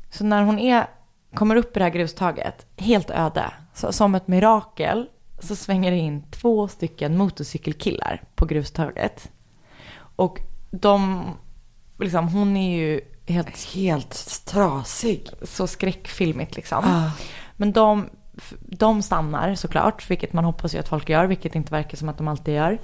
Så 0.10 0.24
när 0.24 0.44
hon 0.44 0.60
är, 0.60 0.88
kommer 1.36 1.56
upp 1.56 1.76
i 1.78 1.80
det 1.80 1.86
här 1.86 1.92
grustaget, 1.92 2.66
helt 2.78 3.10
öde, 3.10 3.54
så, 3.74 3.92
som 3.94 4.16
ett 4.16 4.28
mirakel, 4.28 5.10
så 5.40 5.56
svänger 5.56 5.92
det 5.92 5.98
in 5.98 6.24
två 6.32 6.68
stycken 6.68 7.18
motorcykelkillar 7.18 8.24
på 8.36 8.46
grustaget. 8.46 9.32
Och 10.16 10.40
de, 10.72 11.24
liksom, 12.00 12.28
hon 12.28 12.58
är 12.58 12.78
ju 12.78 13.02
helt 13.28 13.66
Helt 13.74 14.46
trasig. 14.46 15.28
så 15.44 15.68
skräckfilmigt 15.68 16.56
liksom. 16.56 16.84
Ah. 16.86 17.12
Men 17.56 17.72
de, 17.72 18.10
de 18.62 19.02
stannar 19.02 19.56
såklart, 19.56 20.10
vilket 20.10 20.34
man 20.34 20.46
hoppas 20.46 20.76
ju 20.76 20.80
att 20.80 20.88
folk 20.88 21.10
gör, 21.10 21.26
vilket 21.26 21.56
inte 21.56 21.72
verkar 21.72 21.98
som 21.98 22.10
att 22.10 22.18
de 22.18 22.28
alltid 22.28 22.56
gör. 22.56 22.78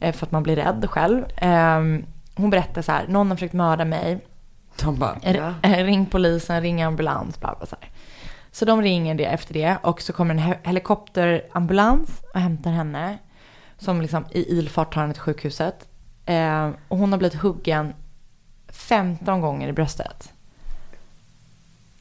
eh, 0.00 0.12
För 0.14 0.26
att 0.26 0.32
man 0.32 0.42
blir 0.42 0.56
rädd 0.56 0.86
själv. 0.90 1.24
Ehm, 1.36 2.04
Hon 2.34 2.50
berättar 2.50 2.82
så 2.82 2.92
här, 2.92 3.06
någon 3.08 3.28
har 3.30 3.36
försökt 3.36 3.54
mörda 3.54 3.84
mig. 3.84 4.18
De 4.82 4.98
bara, 4.98 5.16
R- 5.22 5.54
eh, 5.62 5.84
Ring 5.84 6.06
polisen, 6.06 6.60
ring 6.62 6.82
ambulans, 6.82 7.40
bla 7.40 7.54
bla 7.58 7.66
så 7.66 7.76
här. 7.80 7.90
Så 8.52 8.64
de 8.64 8.82
ringer 8.82 9.14
det 9.14 9.24
efter 9.24 9.54
det 9.54 9.76
och 9.82 10.02
så 10.02 10.12
kommer 10.12 10.34
en 10.34 10.40
he- 10.40 10.58
helikopterambulans 10.64 12.10
och 12.34 12.40
hämtar 12.40 12.70
henne. 12.70 13.18
Som 13.78 14.00
liksom 14.02 14.24
i 14.30 14.58
ilfart 14.58 14.94
tar 14.94 15.00
henne 15.00 15.12
till 15.12 15.22
sjukhuset. 15.22 15.88
Eh, 16.26 16.70
och 16.88 16.98
hon 16.98 17.12
har 17.12 17.18
blivit 17.18 17.40
huggen 17.40 17.94
15 18.68 19.40
gånger 19.40 19.68
i 19.68 19.72
bröstet. 19.72 20.32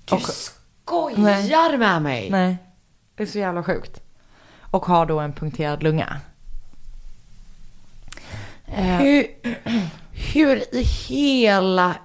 du 0.05 0.15
Och- 0.15 0.21
skojar 0.21 1.77
med 1.77 2.01
mig. 2.01 2.29
Nej, 2.31 2.57
det 3.17 3.23
är 3.23 3.27
så 3.27 3.37
jävla 3.39 3.63
sjukt. 3.63 4.01
Och 4.71 4.85
har 4.85 5.05
då 5.05 5.19
en 5.19 5.33
punkterad 5.33 5.83
lunga. 5.83 6.19
Eh, 8.65 8.97
Hur, 8.97 9.27
hur 10.33 10.75
i 10.75 10.81
hela... 10.83 11.95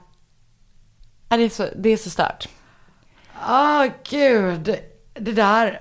ja, 1.28 1.36
det, 1.36 1.42
är 1.42 1.48
så, 1.48 1.68
det 1.76 1.88
är 1.88 1.96
så 1.96 2.10
stört. 2.10 2.48
Ah 3.40 3.88
gud. 4.10 4.76
Det 5.14 5.32
där. 5.32 5.80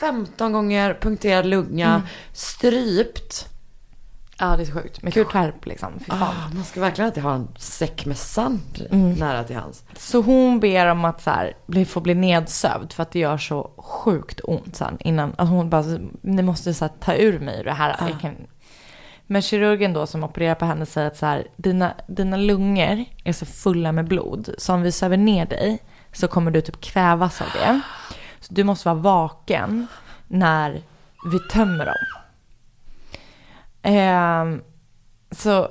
15 0.00 0.52
gånger 0.52 0.94
punkterad 1.00 1.46
lunga, 1.46 2.02
strypt. 2.32 3.48
Ja, 4.40 4.56
det 4.56 4.62
är 4.62 4.66
så 4.66 4.72
sjukt. 4.72 5.02
Med 5.02 5.14
skärp 5.14 5.66
liksom. 5.66 5.92
Fy 5.98 6.10
fan. 6.10 6.22
Ah, 6.22 6.54
man 6.54 6.64
ska 6.64 6.80
verkligen 6.80 7.06
alltid 7.06 7.22
ha 7.22 7.34
en 7.34 7.48
säck 7.58 8.06
med 8.06 8.16
sand 8.16 8.86
nära 9.18 9.44
till 9.44 9.56
hands. 9.56 9.84
Så 9.96 10.22
hon 10.22 10.60
ber 10.60 10.86
om 10.86 11.04
att 11.04 11.22
så 11.22 11.30
här, 11.30 11.52
bli, 11.66 11.84
få 11.84 12.00
bli 12.00 12.14
nedsövd 12.14 12.92
för 12.92 13.02
att 13.02 13.10
det 13.10 13.18
gör 13.18 13.38
så 13.38 13.70
sjukt 13.76 14.40
ont 14.44 14.76
sen 14.76 14.96
innan. 15.00 15.34
Alltså 15.38 15.54
hon 15.54 15.70
bara, 15.70 15.84
ni 16.20 16.42
måste 16.42 16.74
så 16.74 16.84
här, 16.84 16.92
ta 17.00 17.14
ur 17.14 17.38
mig 17.38 17.64
det 17.64 17.72
här. 17.72 17.96
Jag 18.08 18.20
kan... 18.20 18.36
Men 19.26 19.42
kirurgen 19.42 19.92
då 19.92 20.06
som 20.06 20.24
opererar 20.24 20.54
på 20.54 20.64
henne 20.64 20.86
säger 20.86 21.06
att 21.06 21.16
så 21.16 21.26
här, 21.26 21.46
dina, 21.56 21.94
dina 22.08 22.36
lungor 22.36 23.04
är 23.24 23.32
så 23.32 23.46
fulla 23.46 23.92
med 23.92 24.08
blod. 24.08 24.54
Så 24.58 24.74
om 24.74 24.82
vi 24.82 24.92
söver 24.92 25.16
ner 25.16 25.46
dig 25.46 25.78
så 26.12 26.28
kommer 26.28 26.50
du 26.50 26.60
typ 26.60 26.80
kvävas 26.80 27.40
av 27.40 27.46
det. 27.54 27.80
Så 28.40 28.54
du 28.54 28.64
måste 28.64 28.88
vara 28.88 28.98
vaken 28.98 29.86
när 30.28 30.82
vi 31.32 31.38
tömmer 31.52 31.86
dem. 31.86 32.19
Ehm, 33.82 34.62
så 35.30 35.68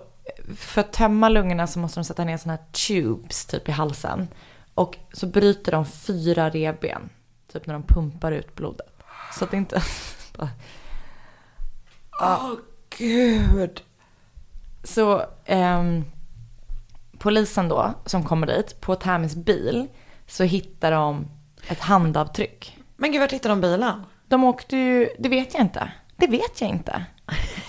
för 0.55 0.81
att 0.81 0.93
tömma 0.93 1.29
lungorna 1.29 1.67
så 1.67 1.79
måste 1.79 1.99
de 1.99 2.03
sätta 2.03 2.23
ner 2.23 2.37
såna 2.37 2.53
här 2.53 2.63
tubes 2.71 3.45
typ 3.45 3.69
i 3.69 3.71
halsen. 3.71 4.27
Och 4.73 4.97
så 5.13 5.27
bryter 5.27 5.71
de 5.71 5.85
fyra 5.85 6.49
revben. 6.49 7.09
Typ 7.53 7.67
när 7.67 7.73
de 7.73 7.83
pumpar 7.83 8.31
ut 8.31 8.55
blodet. 8.55 9.03
Så 9.33 9.43
att 9.43 9.51
det 9.51 9.57
inte... 9.57 9.81
Åh 12.21 12.53
gud. 12.97 13.81
så 14.83 15.25
ehm, 15.45 16.05
polisen 17.17 17.69
då 17.69 17.93
som 18.05 18.23
kommer 18.23 18.47
dit 18.47 18.81
på 18.81 18.95
Tamis 18.95 19.35
bil 19.35 19.87
så 20.27 20.43
hittar 20.43 20.91
de 20.91 21.27
ett 21.67 21.79
handavtryck. 21.79 22.77
Men 22.97 23.11
gud, 23.11 23.21
vart 23.21 23.31
hittade 23.31 23.51
de 23.51 23.61
bilen? 23.61 24.03
De 24.27 24.43
åkte 24.43 24.77
ju, 24.77 25.09
det 25.19 25.29
vet 25.29 25.53
jag 25.53 25.63
inte. 25.63 25.91
Det 26.17 26.27
vet 26.27 26.61
jag 26.61 26.69
inte. 26.69 27.05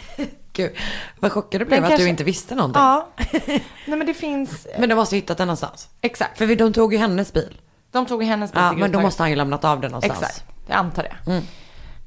Gud, 0.52 0.72
vad 1.18 1.32
chockad 1.32 1.60
du 1.60 1.64
blev 1.64 1.76
Den 1.76 1.84
att 1.84 1.90
kanske- 1.90 2.04
du 2.04 2.08
inte 2.08 2.24
visste 2.24 2.54
någonting. 2.54 2.82
Ja. 2.82 3.08
Nej 3.46 3.62
men 3.86 4.06
det 4.06 4.14
finns, 4.14 4.66
Men 4.78 4.88
de 4.88 4.94
måste 4.94 5.14
ha 5.14 5.20
hittat 5.20 5.38
den 5.38 5.46
någonstans. 5.46 5.88
exakt. 6.00 6.38
För 6.38 6.56
de 6.56 6.72
tog 6.72 6.92
ju 6.92 6.98
hennes 6.98 7.32
bil. 7.32 7.60
De 7.90 8.06
tog 8.06 8.24
hennes 8.24 8.52
bil 8.52 8.62
Ja, 8.62 8.72
men 8.72 8.92
då 8.92 9.00
måste 9.00 9.22
han 9.22 9.30
ju 9.30 9.36
lämnat 9.36 9.64
av 9.64 9.80
den 9.80 9.90
någonstans. 9.90 10.22
Exakt, 10.22 10.44
jag 10.66 10.76
antar 10.76 11.02
det. 11.02 11.30
Mm. 11.30 11.42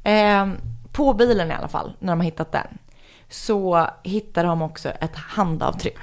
Ehm, 0.03 0.57
på 0.91 1.13
bilen 1.13 1.51
i 1.51 1.53
alla 1.53 1.67
fall, 1.67 1.93
när 1.99 2.11
de 2.13 2.19
har 2.19 2.25
hittat 2.25 2.51
den, 2.51 2.77
så 3.29 3.87
hittar 4.03 4.43
de 4.43 4.61
också 4.61 4.89
ett 4.89 5.15
handavtryck. 5.15 5.97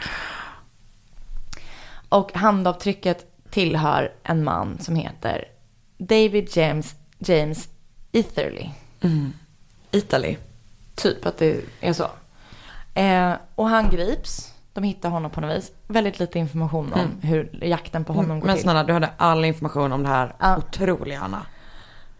Och 2.08 2.32
handavtrycket 2.34 3.26
tillhör 3.50 4.12
en 4.22 4.44
man 4.44 4.78
som 4.80 4.96
heter 4.96 5.44
David 5.98 6.56
James, 6.56 6.94
James 7.18 7.68
Etherly. 8.12 8.68
Italy. 9.90 10.36
Typ 10.94 11.26
att 11.26 11.38
det 11.38 11.60
är 11.80 11.92
så. 11.92 12.10
Eh, 12.94 13.32
och 13.54 13.68
han 13.68 13.90
grips. 13.90 14.54
De 14.72 14.84
hittar 14.84 15.08
honom 15.10 15.30
på 15.30 15.40
något 15.40 15.56
vis. 15.56 15.72
Väldigt 15.86 16.18
lite 16.20 16.38
information 16.38 16.92
om 16.92 17.28
hur 17.28 17.58
jakten 17.64 18.04
på 18.04 18.12
honom 18.12 18.40
går 18.40 18.46
Men 18.46 18.56
till. 18.56 18.62
snälla, 18.62 18.84
du 18.84 18.92
hade 18.92 19.10
all 19.16 19.44
information 19.44 19.92
om 19.92 20.02
det 20.02 20.08
här 20.08 20.34
Ja. 20.38 20.56
otroliga 20.56 21.20
Anna. 21.20 21.46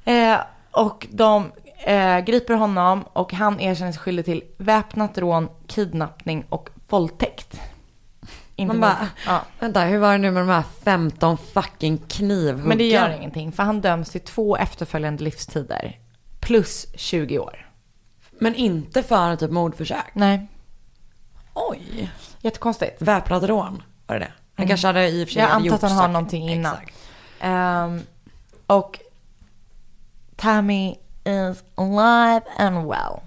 Eh, 0.05 0.41
och 0.71 1.07
de 1.11 1.53
eh, 1.85 2.19
griper 2.21 2.55
honom 2.55 3.03
och 3.13 3.33
han 3.33 3.61
erkänner 3.61 3.93
sig 3.93 4.01
skyldig 4.01 4.25
till 4.25 4.43
väpnat 4.59 5.19
rån, 5.19 5.49
kidnappning 5.67 6.45
och 6.49 6.71
våldtäkt. 6.89 7.61
Inte 8.57 8.75
Man 8.77 8.81
bara, 8.81 9.09
ja. 9.27 9.41
vänta, 9.61 9.81
hur 9.81 9.99
var 9.99 10.13
det 10.13 10.19
nu 10.19 10.31
med 10.31 10.43
de 10.43 10.49
här 10.49 10.65
15 10.85 11.37
fucking 11.39 11.99
knivhuggen? 11.99 12.69
Men 12.69 12.79
det 12.79 12.89
gör 12.89 13.11
ingenting 13.11 13.53
för 13.53 13.63
han 13.63 13.81
döms 13.81 14.11
till 14.11 14.21
två 14.21 14.57
efterföljande 14.57 15.25
livstider. 15.25 15.99
Plus 16.41 16.87
20 16.95 17.39
år. 17.39 17.67
Men 18.39 18.55
inte 18.55 19.03
för 19.03 19.37
typ 19.37 19.51
mordförsök? 19.51 20.11
Nej, 20.13 20.47
Oj. 21.55 22.11
jättekonstigt. 22.41 23.03
Väpnat 23.03 23.43
rån, 23.43 23.83
var 24.07 24.15
det 24.15 24.25
det? 24.25 24.33
Han 24.55 24.69
kanske 24.69 24.87
hade 24.87 25.09
i 25.09 25.25
och 25.25 25.29
för 25.29 25.33
sig 25.33 25.43
Jag 25.43 25.51
antar 25.51 25.75
att 25.75 25.83
han 25.83 25.93
har 25.93 26.09
någonting 26.09 26.49
innan. 26.51 26.77
Ehm, 27.41 28.01
och 28.67 28.99
Tammy 30.37 30.95
is 31.25 31.65
alive 31.75 32.43
and 32.59 32.77
well. 32.89 33.21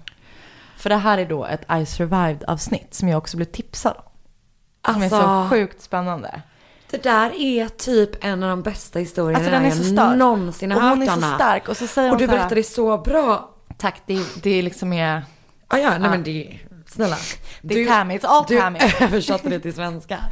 För 0.76 0.90
det 0.90 0.96
här 0.96 1.18
är 1.18 1.26
då 1.26 1.44
ett 1.46 1.60
I 1.80 1.86
survived 1.86 2.44
avsnitt 2.48 2.94
som 2.94 3.08
jag 3.08 3.18
också 3.18 3.36
blev 3.36 3.46
tipsad 3.46 3.96
om. 3.96 4.94
Som 4.94 5.02
är 5.02 5.08
så 5.08 5.16
Alltså, 5.16 5.56
sjukt 5.56 5.82
spännande. 5.82 6.42
det 6.90 7.02
där 7.02 7.30
är 7.40 7.68
typ 7.68 8.24
en 8.24 8.42
av 8.42 8.48
de 8.48 8.62
bästa 8.62 8.98
historierna 8.98 9.38
Alltså 9.38 9.50
den 9.50 9.62
är 9.64 9.68
jag 9.68 9.76
så 9.76 9.84
stark. 9.84 10.18
någonsin 10.18 10.72
har 10.72 10.78
och 10.82 10.88
hon 10.88 11.00
hört 11.00 11.08
är 11.08 11.20
så 11.22 11.34
stark. 11.34 11.68
Och 11.68 11.76
så 11.76 11.86
säger 11.86 12.08
Och 12.08 12.12
hon 12.12 12.18
du 12.18 12.24
så 12.26 12.30
här, 12.30 12.38
berättade 12.38 12.62
så 12.62 12.98
bra. 12.98 13.50
Tack, 13.78 14.02
det, 14.06 14.42
det 14.42 14.50
är 14.50 14.62
liksom 14.62 14.92
är... 14.92 15.22
Ja, 15.70 15.78
ja, 15.78 15.98
nej 15.98 16.10
men 16.10 16.22
det 16.22 16.58
snälla. 16.94 17.16
Det 17.62 17.82
är 17.82 17.86
Tammy, 17.88 18.16
it's 18.18 18.26
all 18.26 18.44
du 18.48 18.60
Tammy. 18.60 18.78
översatte 19.00 19.48
det 19.48 19.60
till 19.60 19.74
svenska. 19.74 20.18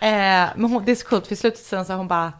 Eh, 0.00 0.48
men 0.56 0.64
hon, 0.70 0.84
det 0.84 0.90
är 0.92 0.96
så 0.96 1.06
coolt, 1.06 1.26
för 1.26 1.32
i 1.32 1.36
slutet 1.36 1.60
sen 1.60 1.84
så 1.84 1.92
hon 1.94 2.08
bara, 2.08 2.32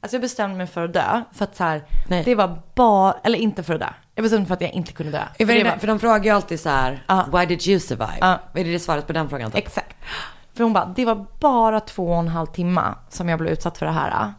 alltså 0.00 0.14
jag 0.16 0.20
bestämde 0.22 0.56
mig 0.56 0.66
för 0.66 0.84
att 0.84 0.92
dö. 0.92 1.22
För 1.32 1.44
att 1.44 1.56
så 1.56 1.64
här, 1.64 1.82
det 2.24 2.34
var 2.34 2.62
bara, 2.74 3.14
eller 3.24 3.38
inte 3.38 3.62
för 3.62 3.74
att 3.74 3.80
dö. 3.80 3.86
Jag 4.14 4.22
bestämde 4.22 4.40
mig 4.40 4.46
för 4.46 4.54
att 4.54 4.60
jag 4.60 4.70
inte 4.70 4.92
kunde 4.92 5.12
dö. 5.12 5.22
För, 5.38 5.46
För 5.46 5.54
det 5.54 5.64
var, 5.64 5.76
för 5.76 5.86
de 5.86 5.98
frågar 6.00 6.24
ju 6.24 6.30
alltid 6.30 6.60
så 6.60 6.68
här, 6.68 7.04
Ja. 7.06 7.26
why 7.32 7.46
did 7.46 7.66
you 7.66 7.80
survive? 7.80 8.18
Vad 8.20 8.38
är 8.54 8.64
det 8.64 8.78
svaret 8.78 9.06
på 9.06 9.12
den 9.12 9.28
frågan? 9.28 9.50
Typ? 9.50 9.66
exakt. 9.66 9.96
För 10.54 10.64
hon 10.64 10.72
bara, 10.72 10.84
det 10.96 11.04
var 11.04 11.26
bara 11.40 11.80
två 11.80 12.06
och 12.12 12.18
en 12.18 12.28
halv 12.28 12.46
timme 12.46 12.94
som 13.08 13.28
jag 13.28 13.38
blev 13.38 13.52
utsatt 13.52 13.78
för 13.78 13.86
det 13.86 13.92
här. 13.92 14.32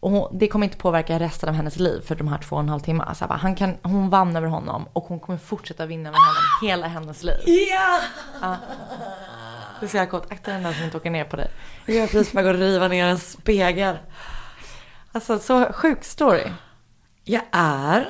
Och 0.00 0.10
hon, 0.10 0.38
det 0.38 0.48
kommer 0.48 0.66
inte 0.66 0.76
påverka 0.76 1.18
resten 1.18 1.48
av 1.48 1.54
hennes 1.54 1.76
liv 1.76 2.00
för 2.00 2.14
de 2.14 2.28
här 2.28 2.38
två 2.38 2.56
och 2.56 2.62
en 2.62 2.68
halv 2.68 2.80
timmar. 2.80 3.14
Så 3.14 3.22
jag 3.22 3.28
bara, 3.28 3.38
han 3.38 3.54
kan, 3.54 3.76
hon 3.82 4.10
vann 4.10 4.36
över 4.36 4.46
honom 4.48 4.88
och 4.92 5.04
hon 5.04 5.20
kommer 5.20 5.38
fortsätta 5.38 5.86
vinna 5.86 6.08
över 6.08 6.18
honom 6.18 6.42
hela 6.62 6.86
hennes 6.86 7.22
liv. 7.22 7.38
Ja! 7.46 8.00
Det 9.80 9.86
är 9.86 9.88
så 9.90 9.96
jävla 9.96 10.10
coolt. 10.10 10.32
Akta 10.32 10.50
den 10.52 10.62
där 10.62 10.72
som 10.72 10.84
inte 10.84 10.96
åker 10.96 11.10
ner 11.10 11.24
på 11.24 11.36
dig. 11.36 11.50
Jag 11.86 11.96
är 11.96 12.06
precis 12.06 12.32
på 12.32 12.38
att 12.38 12.56
riva 12.56 12.88
ner 12.88 13.06
en 13.06 13.18
spegel. 13.18 13.96
Alltså 15.12 15.38
så 15.38 15.64
sjuk 15.72 16.04
story. 16.04 16.52
Jag 17.24 17.42
är 17.52 18.08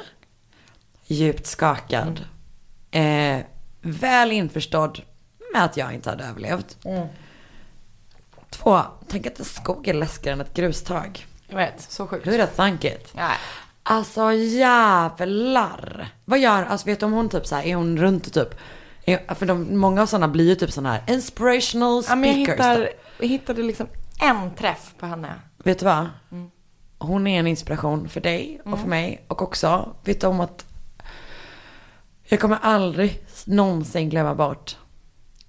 djupt 1.06 1.46
skakad. 1.46 2.24
Eh, 2.90 3.38
väl 3.80 4.32
införstådd 4.32 5.02
med 5.52 5.64
att 5.64 5.76
jag 5.76 5.94
inte 5.94 6.10
hade 6.10 6.24
överlevt. 6.24 6.76
Två, 8.50 8.82
tänk 9.08 9.26
att 9.26 9.38
en 9.38 9.44
skog 9.44 9.88
är 9.88 9.94
läskigare 9.94 10.34
än 10.34 10.40
ett 10.40 10.54
grustag. 10.54 11.26
Jag 11.50 11.56
vet, 11.56 11.80
så 11.80 12.06
sjukt. 12.06 12.26
Hur 12.26 12.34
är 12.34 12.38
det 12.38 12.46
think 12.46 12.84
it? 12.84 13.12
Nej. 13.14 13.36
Alltså 13.82 14.32
jävlar. 14.32 16.08
Vad 16.24 16.38
gör, 16.38 16.64
alltså 16.64 16.86
vet 16.86 17.00
du 17.00 17.06
om 17.06 17.12
hon 17.12 17.28
typ 17.28 17.46
så 17.46 17.56
här, 17.56 17.62
är 17.62 17.74
hon 17.74 17.98
runt 17.98 18.26
och 18.26 18.32
typ, 18.32 18.54
Ja, 19.04 19.34
för 19.34 19.46
de, 19.46 19.78
många 19.78 20.02
av 20.02 20.06
sådana 20.06 20.28
blir 20.28 20.48
ju 20.48 20.54
typ 20.54 20.72
sådana 20.72 20.92
här 20.92 21.14
inspirational 21.14 22.04
Ja, 22.08 22.16
men 22.16 22.30
jag, 22.30 22.34
speakers. 22.46 22.66
hittar, 22.66 22.90
jag 23.18 23.28
hittade 23.28 23.62
liksom 23.62 23.86
en 24.20 24.54
träff 24.54 24.94
på 24.98 25.06
henne. 25.06 25.34
Vet 25.64 25.78
du 25.78 25.84
vad? 25.84 26.08
Mm. 26.32 26.50
Hon 26.98 27.26
är 27.26 27.38
en 27.40 27.46
inspiration 27.46 28.08
för 28.08 28.20
dig 28.20 28.60
och 28.64 28.78
för 28.78 28.88
mig. 28.88 29.24
Och 29.28 29.42
också, 29.42 29.94
vet 30.04 30.20
du 30.20 30.26
om 30.26 30.40
att 30.40 30.66
jag 32.22 32.40
kommer 32.40 32.58
aldrig 32.62 33.22
någonsin 33.44 34.08
glömma 34.10 34.34
bort 34.34 34.76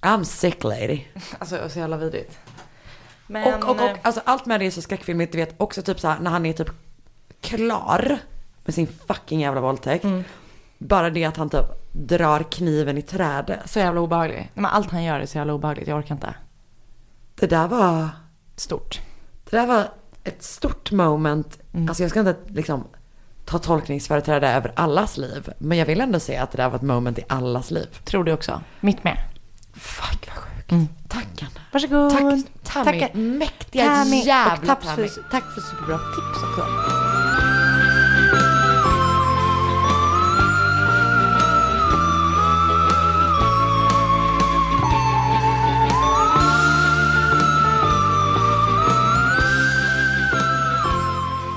I'm 0.02 0.24
sick 0.24 0.64
lady. 0.64 1.02
Alltså 1.40 1.70
så 1.70 1.80
jävla 1.80 1.98
vidrigt. 1.98 2.40
Men, 3.32 3.48
eh, 3.48 3.70
och, 3.70 3.70
och, 3.70 3.92
och 3.92 3.98
alltså 4.02 4.22
allt 4.26 4.46
med 4.46 4.60
det 4.60 4.66
är 4.66 4.72
så 4.72 4.82
skräckfilmigt. 4.82 5.32
Du 5.32 5.38
vet 5.38 5.56
också 5.58 5.82
typ 5.82 6.00
så 6.00 6.08
här 6.08 6.20
när 6.20 6.32
han 6.32 6.46
är 6.46 6.54
typ 6.54 6.70
klar 7.42 8.18
med 8.66 8.76
sin 8.76 8.88
fucking 9.08 9.40
jävla 9.40 9.62
våldtäkt. 9.62 10.04
Mm. 10.04 10.24
Bara 10.78 11.10
det 11.10 11.26
att 11.26 11.38
han 11.38 11.50
typ 11.50 11.66
drar 11.92 12.44
kniven 12.52 12.98
i 12.98 13.02
trädet. 13.02 13.60
Så 13.66 13.80
jävla 13.80 14.02
obehaglig. 14.02 14.52
Men 14.54 14.66
allt 14.66 14.92
han 14.92 15.04
gör 15.04 15.20
är 15.20 15.26
så 15.26 15.38
jävla 15.38 15.54
obehagligt. 15.54 15.88
Jag 15.88 15.98
orkar 15.98 16.16
inte. 16.16 16.36
Det 17.36 17.48
där 17.48 17.68
var, 17.68 18.10
Stort. 18.56 19.00
det 19.50 19.58
där 19.58 19.68
var 19.68 19.88
ett 20.24 20.44
stort 20.44 20.92
moment. 20.92 21.60
Mm. 21.74 21.90
Alltså 21.90 22.04
jag 22.04 22.10
ska 22.10 22.20
inte 22.20 22.36
liksom 22.48 22.84
ta 23.46 23.58
tolkningsföreträde 23.58 24.50
över 24.50 24.72
allas 24.76 25.18
liv. 25.18 25.50
Men 25.58 25.78
jag 25.78 25.86
vill 25.86 26.02
ändå 26.02 26.20
säga 26.20 26.44
att 26.44 26.52
det 26.52 26.58
där 26.58 26.70
var 26.70 26.76
ett 26.76 26.82
moment 26.82 27.20
i 27.20 27.24
allas 27.28 27.72
liv. 27.72 27.88
Tror 28.04 28.24
du 28.24 28.34
också. 28.34 28.62
Mitt 28.80 29.04
med. 29.04 29.18
Fuck 29.74 30.28
vad 30.28 30.44
sjukt. 30.44 30.72
Mm. 30.72 30.88
Tack 31.08 31.42
Anna. 31.42 31.62
Varsågod. 31.72 32.12
Tack 32.64 32.74
Tammy. 32.86 33.00
Tackar. 33.00 33.18
Mäktiga 33.18 33.86
Tammy. 33.86 34.24
jävla 34.24 34.54
och 34.54 34.82
tack 34.82 34.96
Tammy. 34.96 35.08
för, 35.08 35.22
tack 35.32 35.44
för 35.54 35.62
superbra 35.62 35.98
tips 35.98 36.44
också. 36.44 36.91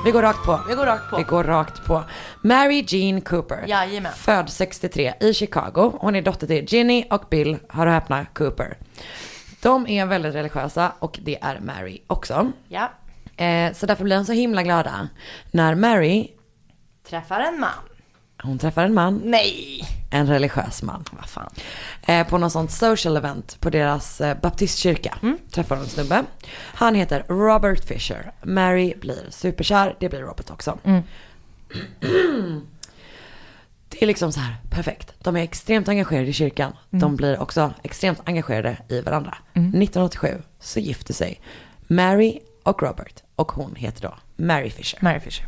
Vi 0.04 0.10
går 0.10 0.22
rakt 0.22 0.44
på. 0.44 0.60
Vi 0.68 0.74
går 0.74 0.86
rakt 0.86 1.10
på. 1.10 1.16
Vi 1.16 1.22
går 1.22 1.44
rakt 1.44 1.84
på. 1.84 2.04
Mary 2.40 2.84
Jean 2.88 3.20
Cooper. 3.20 3.64
Jajamän. 3.66 4.12
Född 4.12 4.50
63 4.50 5.14
i 5.20 5.34
Chicago. 5.34 5.98
Hon 6.00 6.16
är 6.16 6.22
dotter 6.22 6.46
till 6.46 6.64
Ginny 6.68 7.04
och 7.10 7.24
Bill, 7.30 7.56
hör 7.68 7.86
och 7.86 7.92
häpna, 7.92 8.26
Cooper. 8.34 8.76
De 9.62 9.86
är 9.86 10.06
väldigt 10.06 10.34
religiösa 10.34 10.92
och 10.98 11.18
det 11.22 11.38
är 11.42 11.60
Mary 11.60 12.02
också. 12.06 12.52
Ja. 12.68 12.90
Eh, 13.44 13.72
så 13.72 13.86
därför 13.86 14.04
blir 14.04 14.16
de 14.16 14.24
så 14.24 14.32
himla 14.32 14.62
glada 14.62 15.08
när 15.50 15.74
Mary, 15.74 16.28
Träffar 17.08 17.40
en 17.40 17.60
man. 17.60 17.70
Hon 18.44 18.58
träffar 18.58 18.84
en 18.84 18.94
man, 18.94 19.22
Nej. 19.24 19.84
en 20.10 20.26
religiös 20.26 20.82
man. 20.82 21.04
Vad 21.10 21.28
fan. 21.28 21.50
Eh, 22.02 22.26
på 22.26 22.38
något 22.38 22.52
sånt 22.52 22.70
social 22.70 23.16
event 23.16 23.60
på 23.60 23.70
deras 23.70 24.20
eh, 24.20 24.36
baptistkyrka. 24.40 25.18
Träffar 25.50 25.76
hon 25.76 25.84
en 25.84 25.90
snubbe. 25.90 26.24
Han 26.54 26.94
heter 26.94 27.24
Robert 27.28 27.84
Fisher. 27.84 28.32
Mary 28.42 28.94
blir 29.00 29.26
superkär, 29.30 29.96
det 30.00 30.08
blir 30.08 30.20
Robert 30.20 30.50
också. 30.50 30.78
det 33.88 34.02
är 34.02 34.06
liksom 34.06 34.32
så 34.32 34.40
här, 34.40 34.56
perfekt. 34.70 35.14
De 35.18 35.36
är 35.36 35.42
extremt 35.42 35.88
engagerade 35.88 36.28
i 36.28 36.32
kyrkan. 36.32 36.72
De 36.90 37.16
blir 37.16 37.40
också 37.40 37.74
extremt 37.82 38.20
engagerade 38.24 38.78
i 38.88 39.00
varandra. 39.00 39.38
1987 39.52 40.42
så 40.60 40.80
gifter 40.80 41.14
sig 41.14 41.40
Mary 41.86 42.40
och 42.62 42.82
Robert. 42.82 43.22
Och 43.36 43.52
hon 43.52 43.74
heter 43.76 44.02
då 44.02 44.14
Mary 44.36 44.70
Fisher. 44.70 44.98
Mary 45.02 45.20
Fisher. 45.20 45.46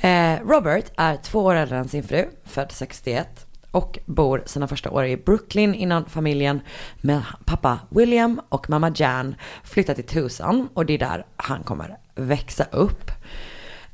Eh, 0.00 0.40
Robert 0.46 0.84
är 0.96 1.16
två 1.16 1.44
år 1.44 1.54
äldre 1.54 1.78
än 1.78 1.88
sin 1.88 2.02
fru, 2.02 2.28
född 2.44 2.72
61. 2.72 3.46
Och 3.70 3.98
bor 4.06 4.42
sina 4.46 4.68
första 4.68 4.90
år 4.90 5.06
i 5.06 5.16
Brooklyn 5.16 5.74
innan 5.74 6.04
familjen 6.04 6.60
med 7.00 7.22
pappa 7.44 7.78
William 7.88 8.40
och 8.48 8.70
mamma 8.70 8.92
Jan 8.94 9.34
flyttar 9.64 9.94
till 9.94 10.06
Tucson. 10.06 10.68
Och 10.74 10.86
det 10.86 10.94
är 10.94 10.98
där 10.98 11.26
han 11.36 11.62
kommer 11.62 11.96
växa 12.14 12.64
upp. 12.64 13.10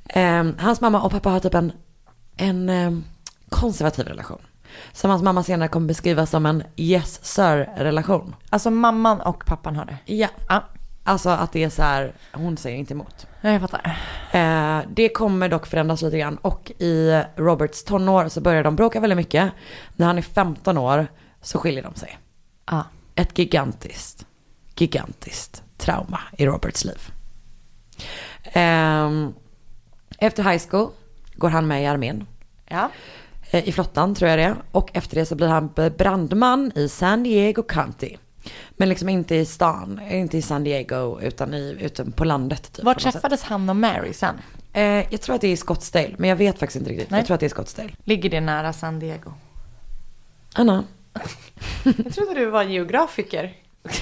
Eh, 0.08 0.44
hans 0.58 0.80
mamma 0.80 1.02
och 1.02 1.10
pappa 1.10 1.30
har 1.30 1.40
typ 1.40 1.54
en, 1.54 1.72
en 2.36 2.68
eh, 2.68 2.92
konservativ 3.48 4.06
relation. 4.06 4.42
Som 4.92 5.10
hans 5.10 5.22
mamma 5.22 5.42
senare 5.42 5.68
kommer 5.68 5.86
beskriva 5.86 6.26
som 6.26 6.46
en 6.46 6.62
yes 6.76 7.24
sir-relation. 7.24 8.34
Alltså 8.50 8.70
mamman 8.70 9.20
och 9.20 9.46
pappan 9.46 9.76
har 9.76 9.84
det. 9.84 9.98
Ja, 10.04 10.28
Ja, 10.48 10.62
alltså 11.04 11.30
att 11.30 11.52
det 11.52 11.64
är 11.64 11.70
så 11.70 11.82
här, 11.82 12.12
hon 12.32 12.56
säger 12.56 12.78
inte 12.78 12.94
emot. 12.94 13.26
Jag 13.50 13.60
fattar. 13.60 13.98
Eh, 14.30 14.80
det 14.88 15.08
kommer 15.08 15.48
dock 15.48 15.66
förändras 15.66 16.02
lite 16.02 16.18
grann 16.18 16.36
och 16.36 16.72
i 16.78 17.22
Roberts 17.36 17.84
tonår 17.84 18.28
så 18.28 18.40
börjar 18.40 18.64
de 18.64 18.76
bråka 18.76 19.00
väldigt 19.00 19.16
mycket. 19.16 19.52
När 19.96 20.06
han 20.06 20.18
är 20.18 20.22
15 20.22 20.78
år 20.78 21.06
så 21.40 21.58
skiljer 21.58 21.82
de 21.82 21.94
sig. 21.94 22.18
Ja. 22.66 22.84
Ett 23.14 23.38
gigantiskt, 23.38 24.26
gigantiskt 24.76 25.62
trauma 25.76 26.20
i 26.38 26.46
Roberts 26.46 26.84
liv. 26.84 27.10
Ehm, 28.44 29.34
efter 30.18 30.42
high 30.42 30.62
school 30.70 30.90
går 31.34 31.48
han 31.50 31.66
med 31.66 31.82
i 31.82 31.86
armén. 31.86 32.26
Ja. 32.68 32.90
eh, 33.50 33.68
I 33.68 33.72
flottan 33.72 34.14
tror 34.14 34.30
jag 34.30 34.38
det. 34.38 34.56
Och 34.72 34.90
efter 34.92 35.16
det 35.16 35.26
så 35.26 35.34
blir 35.34 35.48
han 35.48 35.70
brandman 35.98 36.72
i 36.74 36.88
San 36.88 37.22
Diego 37.22 37.62
County. 37.62 38.16
Men 38.70 38.88
liksom 38.88 39.08
inte 39.08 39.34
i 39.34 39.44
stan, 39.46 40.00
inte 40.10 40.38
i 40.38 40.42
San 40.42 40.64
Diego 40.64 41.20
utan 41.20 41.54
i, 41.54 41.76
utan 41.80 42.12
på 42.12 42.24
landet. 42.24 42.72
Typ, 42.72 42.84
Var 42.84 42.94
något 42.94 43.02
sätt. 43.02 43.12
träffades 43.12 43.42
han 43.42 43.68
och 43.68 43.76
Mary 43.76 44.12
sen? 44.12 44.34
Eh, 44.72 44.82
jag 44.84 45.20
tror 45.20 45.34
att 45.34 45.40
det 45.40 45.46
är 45.48 45.52
i 45.52 45.56
Scottsdale, 45.56 46.14
men 46.18 46.30
jag 46.30 46.36
vet 46.36 46.58
faktiskt 46.58 46.76
inte 46.76 46.90
riktigt. 46.90 47.10
Nej. 47.10 47.20
Jag 47.20 47.26
tror 47.26 47.34
att 47.34 47.40
det 47.40 47.46
är 47.46 47.50
Scottsdale. 47.50 47.90
Ligger 48.04 48.30
det 48.30 48.40
nära 48.40 48.72
San 48.72 48.98
Diego? 48.98 49.32
Anna, 50.54 50.84
Jag 51.84 52.14
trodde 52.14 52.34
du 52.34 52.46
var 52.46 52.62
geografiker. 52.62 53.52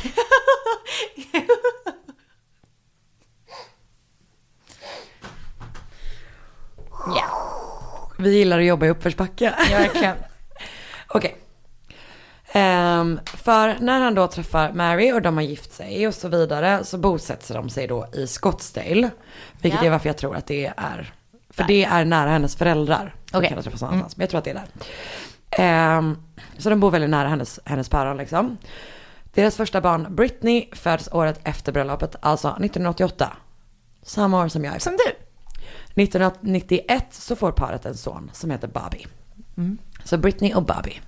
ja, 7.16 7.26
vi 8.18 8.38
gillar 8.38 8.58
att 8.58 8.64
jobba 8.64 8.86
i 8.86 8.88
uppförsbacke. 8.90 9.54
verkligen. 9.70 10.16
Okej. 11.08 11.36
Ehm, 12.52 13.20
för 13.24 13.76
när 13.80 14.00
han 14.00 14.14
då 14.14 14.26
träffar 14.26 14.72
Mary 14.72 15.12
och 15.12 15.22
de 15.22 15.36
har 15.36 15.44
gift 15.44 15.72
sig 15.72 16.06
och 16.08 16.14
så 16.14 16.28
vidare 16.28 16.84
så 16.84 16.98
bosätter 16.98 17.54
de 17.54 17.68
sig 17.68 17.86
då 17.86 18.06
i 18.12 18.26
Scottsdale. 18.26 19.10
Vilket 19.60 19.80
Ja. 19.80 19.86
är 19.86 19.90
varför 19.90 20.08
jag 20.08 20.16
tror 20.16 20.36
att 20.36 20.46
det 20.46 20.72
är, 20.76 21.14
för 21.50 21.64
det 21.64 21.84
är 21.84 22.04
nära 22.04 22.30
hennes 22.30 22.56
föräldrar. 22.56 23.14
Kan 23.32 23.40
träffats 23.42 23.82
någonstans, 23.82 24.16
men 24.16 24.22
jag 24.24 24.30
tror 24.30 24.38
att 24.38 24.44
det 24.44 24.50
är 24.50 24.54
där. 24.54 24.68
Ehm, 25.50 26.16
så 26.58 26.70
de 26.70 26.80
bor 26.80 26.90
väldigt 26.90 27.10
nära 27.10 27.28
hennes, 27.28 27.60
hennes 27.64 27.88
päron 27.88 28.16
liksom. 28.16 28.56
Deras 29.34 29.56
första 29.56 29.80
barn 29.80 30.06
Britney 30.10 30.68
föds 30.72 31.08
året 31.12 31.40
efter 31.44 31.72
bröllopet, 31.72 32.16
alltså 32.20 32.48
1988. 32.48 33.32
Samma 34.02 34.44
år 34.44 34.48
som 34.48 34.64
jag 34.64 34.74
är 34.74 34.78
Som 34.78 34.92
du. 34.96 35.12
1991 36.02 37.06
så 37.10 37.36
får 37.36 37.52
paret 37.52 37.86
en 37.86 37.94
son 37.96 38.30
som 38.32 38.50
heter 38.50 38.68
Bobby. 38.68 39.06
Så 40.04 40.18
Britney 40.18 40.54
och 40.54 40.62
Bobby. 40.62 41.00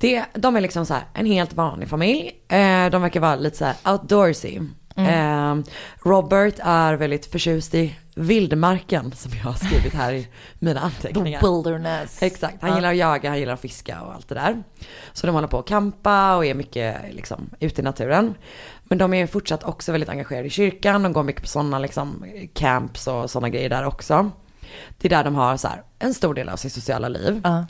Det, 0.00 0.24
de 0.34 0.56
är 0.56 0.60
liksom 0.60 0.86
så 0.86 0.94
här 0.94 1.04
en 1.14 1.26
helt 1.26 1.52
vanlig 1.52 1.88
familj. 1.88 2.32
Eh, 2.48 2.90
de 2.90 3.02
verkar 3.02 3.20
vara 3.20 3.36
lite 3.36 3.56
så 3.56 3.64
här 3.64 3.92
outdoorsy. 3.92 4.60
Eh, 4.96 5.56
Robert 6.04 6.54
är 6.58 6.94
väldigt 6.94 7.26
förtjust 7.26 7.74
i 7.74 7.96
vildmarken 8.14 9.12
som 9.12 9.32
jag 9.32 9.44
har 9.44 9.52
skrivit 9.52 9.94
här 9.94 10.12
i 10.12 10.28
mina 10.58 10.80
anteckningar. 10.80 11.40
Wilderness. 11.42 12.22
Exakt, 12.22 12.56
han 12.60 12.74
gillar 12.74 12.90
att 12.90 12.96
jaga, 12.96 13.30
han 13.30 13.38
gillar 13.38 13.54
att 13.54 13.60
fiska 13.60 14.00
och 14.02 14.14
allt 14.14 14.28
det 14.28 14.34
där. 14.34 14.62
Så 15.12 15.26
de 15.26 15.32
håller 15.32 15.48
på 15.48 15.58
att 15.58 15.68
campa 15.68 16.36
och 16.36 16.46
är 16.46 16.54
mycket 16.54 16.96
liksom 17.12 17.50
ute 17.60 17.80
i 17.80 17.84
naturen. 17.84 18.34
Men 18.84 18.98
de 18.98 19.14
är 19.14 19.26
fortsatt 19.26 19.64
också 19.64 19.92
väldigt 19.92 20.10
engagerade 20.10 20.46
i 20.46 20.50
kyrkan, 20.50 21.02
de 21.02 21.12
går 21.12 21.22
mycket 21.22 21.42
på 21.42 21.48
sådana 21.48 21.78
liksom 21.78 22.24
camps 22.54 23.06
och 23.06 23.30
sådana 23.30 23.48
grejer 23.48 23.68
där 23.68 23.86
också. 23.86 24.30
Det 24.98 25.08
är 25.08 25.10
där 25.10 25.24
de 25.24 25.34
har 25.34 25.56
så 25.56 25.68
här, 25.68 25.82
en 25.98 26.14
stor 26.14 26.34
del 26.34 26.48
av 26.48 26.56
sitt 26.56 26.72
sociala 26.72 27.08
liv. 27.08 27.40
Ja. 27.44 27.66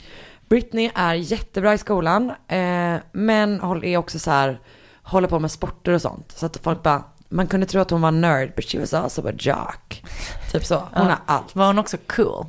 Britney 0.48 0.90
är 0.94 1.14
jättebra 1.14 1.74
i 1.74 1.78
skolan, 1.78 2.30
eh, 2.48 2.96
men 3.12 3.60
är 3.84 3.96
också 3.96 4.18
så 4.18 4.30
här, 4.30 4.60
håller 5.02 5.28
på 5.28 5.38
med 5.38 5.50
sporter 5.50 5.92
och 5.92 6.02
sånt. 6.02 6.32
Så 6.36 6.46
att 6.46 6.56
folk 6.62 6.82
bara, 6.82 7.04
man 7.28 7.46
kunde 7.46 7.66
tro 7.66 7.80
att 7.80 7.90
hon 7.90 8.00
var 8.00 8.10
nerd, 8.10 8.52
but 8.56 8.64
she 8.64 8.78
was 8.78 8.94
also 8.94 9.28
a 9.28 9.32
jock. 9.38 10.02
Typ 10.52 10.64
så, 10.64 10.74
hon 10.74 10.86
Ja. 10.94 11.02
har 11.02 11.18
allt. 11.26 11.54
Var 11.56 11.66
hon 11.66 11.78
också 11.78 11.96
cool? 12.06 12.46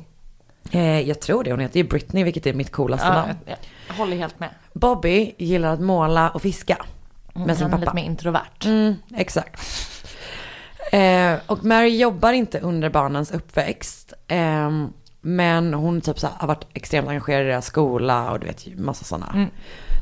Eh, 0.70 1.00
jag 1.00 1.20
tror 1.20 1.44
det, 1.44 1.50
hon 1.50 1.60
heter 1.60 1.76
ju 1.80 1.84
Britney, 1.88 2.24
vilket 2.24 2.46
är 2.46 2.52
mitt 2.52 2.72
coolaste 2.72 3.06
Ja, 3.06 3.12
namn. 3.14 3.34
jag, 3.44 3.56
jag 3.88 3.94
håller 3.94 4.16
helt 4.16 4.40
med. 4.40 4.50
Bobby 4.72 5.34
gillar 5.38 5.72
att 5.72 5.80
måla 5.80 6.30
och 6.30 6.42
fiska 6.42 6.76
med 7.34 7.56
sin 7.56 7.62
Han 7.64 7.72
är 7.72 7.76
lite 7.78 7.86
pappa. 7.86 7.94
mer 7.94 8.04
introvert. 8.04 8.64
Mm, 8.64 8.94
exakt. 9.16 9.60
Eh, 10.92 11.34
och 11.46 11.64
Mary 11.64 11.96
jobbar 11.98 12.32
inte 12.32 12.60
under 12.60 12.90
barnens 12.90 13.30
uppväxt. 13.30 14.12
Eh, 14.28 14.70
men 15.20 15.74
hon 15.74 16.00
typ 16.00 16.18
så 16.18 16.26
här, 16.26 16.34
har 16.38 16.48
varit 16.48 16.66
extremt 16.74 17.08
engagerad 17.08 17.42
i 17.42 17.48
deras 17.48 17.66
skola 17.66 18.30
och 18.30 18.40
du 18.40 18.46
vet 18.46 18.66
ju 18.66 18.76
massa 18.76 19.04
sådana 19.04 19.32
Mm. 19.34 19.50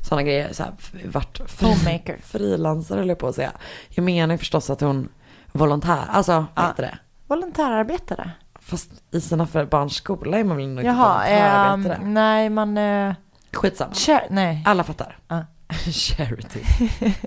såna 0.09 0.23
grejer. 0.23 0.53
Så 0.53 0.63
här, 0.63 0.73
varit 1.09 1.41
fri, 1.47 2.17
frilansare 2.23 2.99
höll 2.99 3.09
jag 3.09 3.19
på 3.19 3.29
att 3.29 3.35
säga. 3.35 3.53
Jag 3.89 4.05
menar 4.05 4.35
ju 4.35 4.39
förstås 4.39 4.71
att 4.71 4.81
hon 4.81 5.09
volontär, 5.53 6.05
alltså 6.09 6.47
Ja. 6.55 6.63
heter 6.69 6.83
det? 6.83 6.99
Volontärarbetare. 7.27 8.31
Fast 8.61 8.91
i 9.11 9.21
sina 9.21 9.47
för 9.47 9.65
barns 9.65 9.95
skola 9.95 10.39
är 10.39 10.45
man 10.45 10.57
väl 10.57 10.69
nog 10.69 10.85
inte 10.85 10.93
volontärarbetare? 10.93 11.95
ehm, 11.95 12.15
nej 12.15 12.51
man... 12.51 12.79
eh, 12.79 13.15
Skitsamma. 13.53 13.93
Nej. 14.31 14.63
Alla 14.67 14.85
fattar. 14.85 15.19
Ja. 15.29 15.45
Charity. 15.93 16.61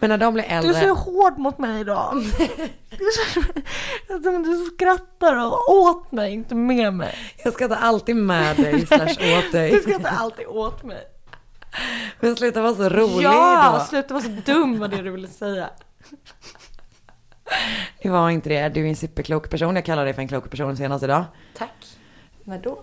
Men 0.00 0.10
när 0.10 0.18
de 0.18 0.34
blir 0.34 0.44
Du 0.44 0.48
äldre. 0.50 0.76
är 0.76 0.88
så 0.88 0.94
hård 0.94 1.38
mot 1.38 1.58
mig 1.58 1.80
idag. 1.80 2.14
Du, 4.08 4.42
du 4.44 4.70
skrattar 4.74 5.36
åt 5.70 6.12
mig, 6.12 6.32
inte 6.32 6.54
med 6.54 6.94
mig. 6.94 7.14
Jag 7.44 7.52
ska 7.52 7.68
ta 7.68 7.74
alltid 7.74 8.16
med 8.16 8.56
dig 8.56 8.86
slash 8.86 9.38
åt 9.38 9.52
dig. 9.52 9.70
Du 9.70 9.80
skrattar 9.80 10.10
alltid 10.16 10.46
åt 10.46 10.82
mig. 10.84 11.02
Men 12.20 12.36
sluta 12.36 12.62
vara 12.62 12.74
så 12.74 12.88
rolig 12.88 13.24
ja, 13.24 13.76
då. 13.78 13.84
sluta 13.84 14.14
vara 14.14 14.24
så 14.24 14.30
dum 14.30 14.78
var 14.78 14.88
det 14.88 15.02
du 15.02 15.10
ville 15.10 15.28
säga. 15.28 15.70
Det 18.02 18.08
var 18.08 18.30
inte 18.30 18.48
det. 18.48 18.68
Du 18.68 18.84
är 18.84 18.88
en 18.88 18.96
superklok 18.96 19.50
person. 19.50 19.74
Jag 19.76 19.84
kallar 19.84 20.04
dig 20.04 20.14
för 20.14 20.22
en 20.22 20.28
klok 20.28 20.50
person 20.50 20.76
senast 20.76 21.04
idag. 21.04 21.24
Tack. 21.56 21.86
När 22.44 22.58
då? 22.58 22.82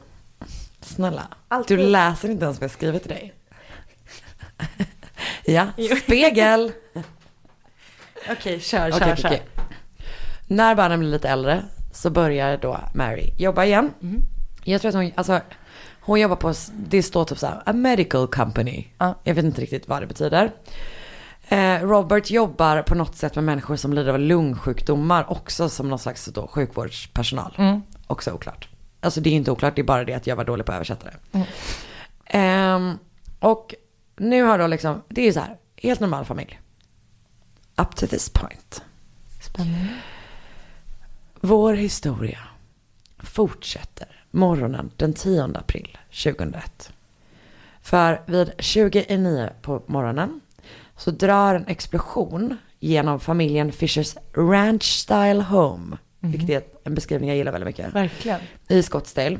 Snälla. 0.81 1.27
Alltid. 1.47 1.77
Du 1.77 1.87
läser 1.87 2.29
inte 2.29 2.45
ens 2.45 2.59
vad 2.59 2.63
jag 2.63 2.71
skriver 2.71 2.99
till 2.99 3.09
dig. 3.09 3.33
Ja, 5.45 5.67
spegel. 6.03 6.71
Okej, 8.31 8.59
kör, 8.59 8.91
kör, 8.91 9.01
okej, 9.01 9.15
kör. 9.17 9.29
okej. 9.29 9.41
När 10.47 10.75
barnen 10.75 10.99
blir 10.99 11.09
lite 11.09 11.29
äldre 11.29 11.63
så 11.93 12.09
börjar 12.09 12.57
då 12.57 12.79
Mary 12.93 13.33
jobba 13.37 13.65
igen. 13.65 13.93
Mm. 14.01 14.21
Jag 14.63 14.81
tror 14.81 14.89
att 14.89 14.95
hon, 14.95 15.11
alltså, 15.15 15.41
hon 16.01 16.19
jobbar 16.19 16.35
på, 16.35 16.53
det 16.89 17.03
står 17.03 17.25
typ 17.25 17.37
så 17.37 17.47
här, 17.47 17.61
a 17.65 17.73
medical 17.73 18.27
company. 18.27 18.87
Ja. 18.97 19.19
Jag 19.23 19.35
vet 19.35 19.45
inte 19.45 19.61
riktigt 19.61 19.87
vad 19.87 20.01
det 20.01 20.07
betyder. 20.07 20.51
Eh, 21.47 21.81
Robert 21.81 22.29
jobbar 22.31 22.81
på 22.81 22.95
något 22.95 23.15
sätt 23.15 23.35
med 23.35 23.43
människor 23.43 23.75
som 23.75 23.93
lider 23.93 24.13
av 24.13 24.19
lungsjukdomar 24.19 25.31
också 25.31 25.69
som 25.69 25.89
någon 25.89 25.99
slags 25.99 26.25
då, 26.25 26.47
sjukvårdspersonal. 26.47 27.55
Mm. 27.57 27.81
Också 28.07 28.31
oklart. 28.31 28.67
Alltså 28.99 29.21
det 29.21 29.29
är 29.29 29.33
inte 29.33 29.51
oklart, 29.51 29.75
det 29.75 29.81
är 29.81 29.83
bara 29.83 30.03
det 30.03 30.13
att 30.13 30.27
jag 30.27 30.35
var 30.35 30.43
dålig 30.43 30.65
på 30.65 30.71
att 30.71 30.75
översätta 30.75 31.07
det. 31.07 31.37
Mm. 31.37 31.47
Ehm, 32.25 32.97
och 33.39 33.75
nu 34.17 34.43
har 34.43 34.59
då 34.59 34.67
liksom, 34.67 35.01
det 35.07 35.21
är 35.21 35.25
ju 35.25 35.33
så 35.33 35.39
här, 35.39 35.57
helt 35.75 35.99
normal 35.99 36.25
familj. 36.25 36.59
Up 37.75 37.95
to 37.95 38.07
this 38.07 38.29
point. 38.29 38.81
Spännande. 39.41 39.93
Vår 41.41 41.73
historia 41.73 42.39
fortsätter 43.19 44.23
morgonen 44.31 44.91
den 44.95 45.13
10 45.13 45.43
april 45.43 45.97
2001. 46.23 46.91
För 47.81 48.21
vid 48.25 48.51
29 48.59 49.49
på 49.61 49.83
morgonen 49.85 50.41
så 50.97 51.11
drar 51.11 51.55
en 51.55 51.67
explosion 51.67 52.57
genom 52.79 53.19
familjen 53.19 53.71
Fishers 53.71 54.15
Ranch 54.33 54.83
Style 54.83 55.41
Home. 55.43 55.97
Vilket 56.19 56.49
är 56.49 56.63
en 56.83 56.95
beskrivning 56.95 57.29
jag 57.29 57.37
gillar 57.37 57.51
väldigt 57.51 57.67
mycket. 57.67 57.95
Verkligen. 57.95 58.39
I 58.67 58.83
Scottsdale. 58.83 59.37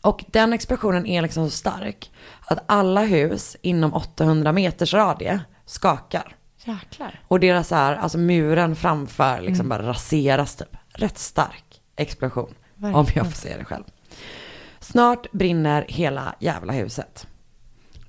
Och 0.00 0.24
den 0.28 0.52
explosionen 0.52 1.06
är 1.06 1.22
liksom 1.22 1.50
så 1.50 1.56
stark 1.56 2.10
att 2.40 2.64
alla 2.66 3.04
hus 3.04 3.56
inom 3.62 3.94
800 3.94 4.52
meters 4.52 4.94
radie 4.94 5.40
skakar. 5.66 6.36
Jäklar. 6.64 7.20
Och 7.28 7.40
deras 7.40 7.68
så 7.68 7.74
här, 7.74 7.96
alltså 7.96 8.18
muren 8.18 8.76
framför 8.76 9.40
liksom 9.40 9.68
bara 9.68 9.88
raseras 9.88 10.56
typ. 10.56 10.76
Rätt 10.88 11.18
stark 11.18 11.80
explosion. 11.96 12.54
Om 12.76 12.88
jag 12.90 12.92
Verkligen. 12.92 13.24
får 13.24 13.36
säga 13.36 13.58
det 13.58 13.64
själv. 13.64 13.84
Snart 14.80 15.32
brinner 15.32 15.84
hela 15.88 16.34
jävla 16.38 16.72
huset. 16.72 17.26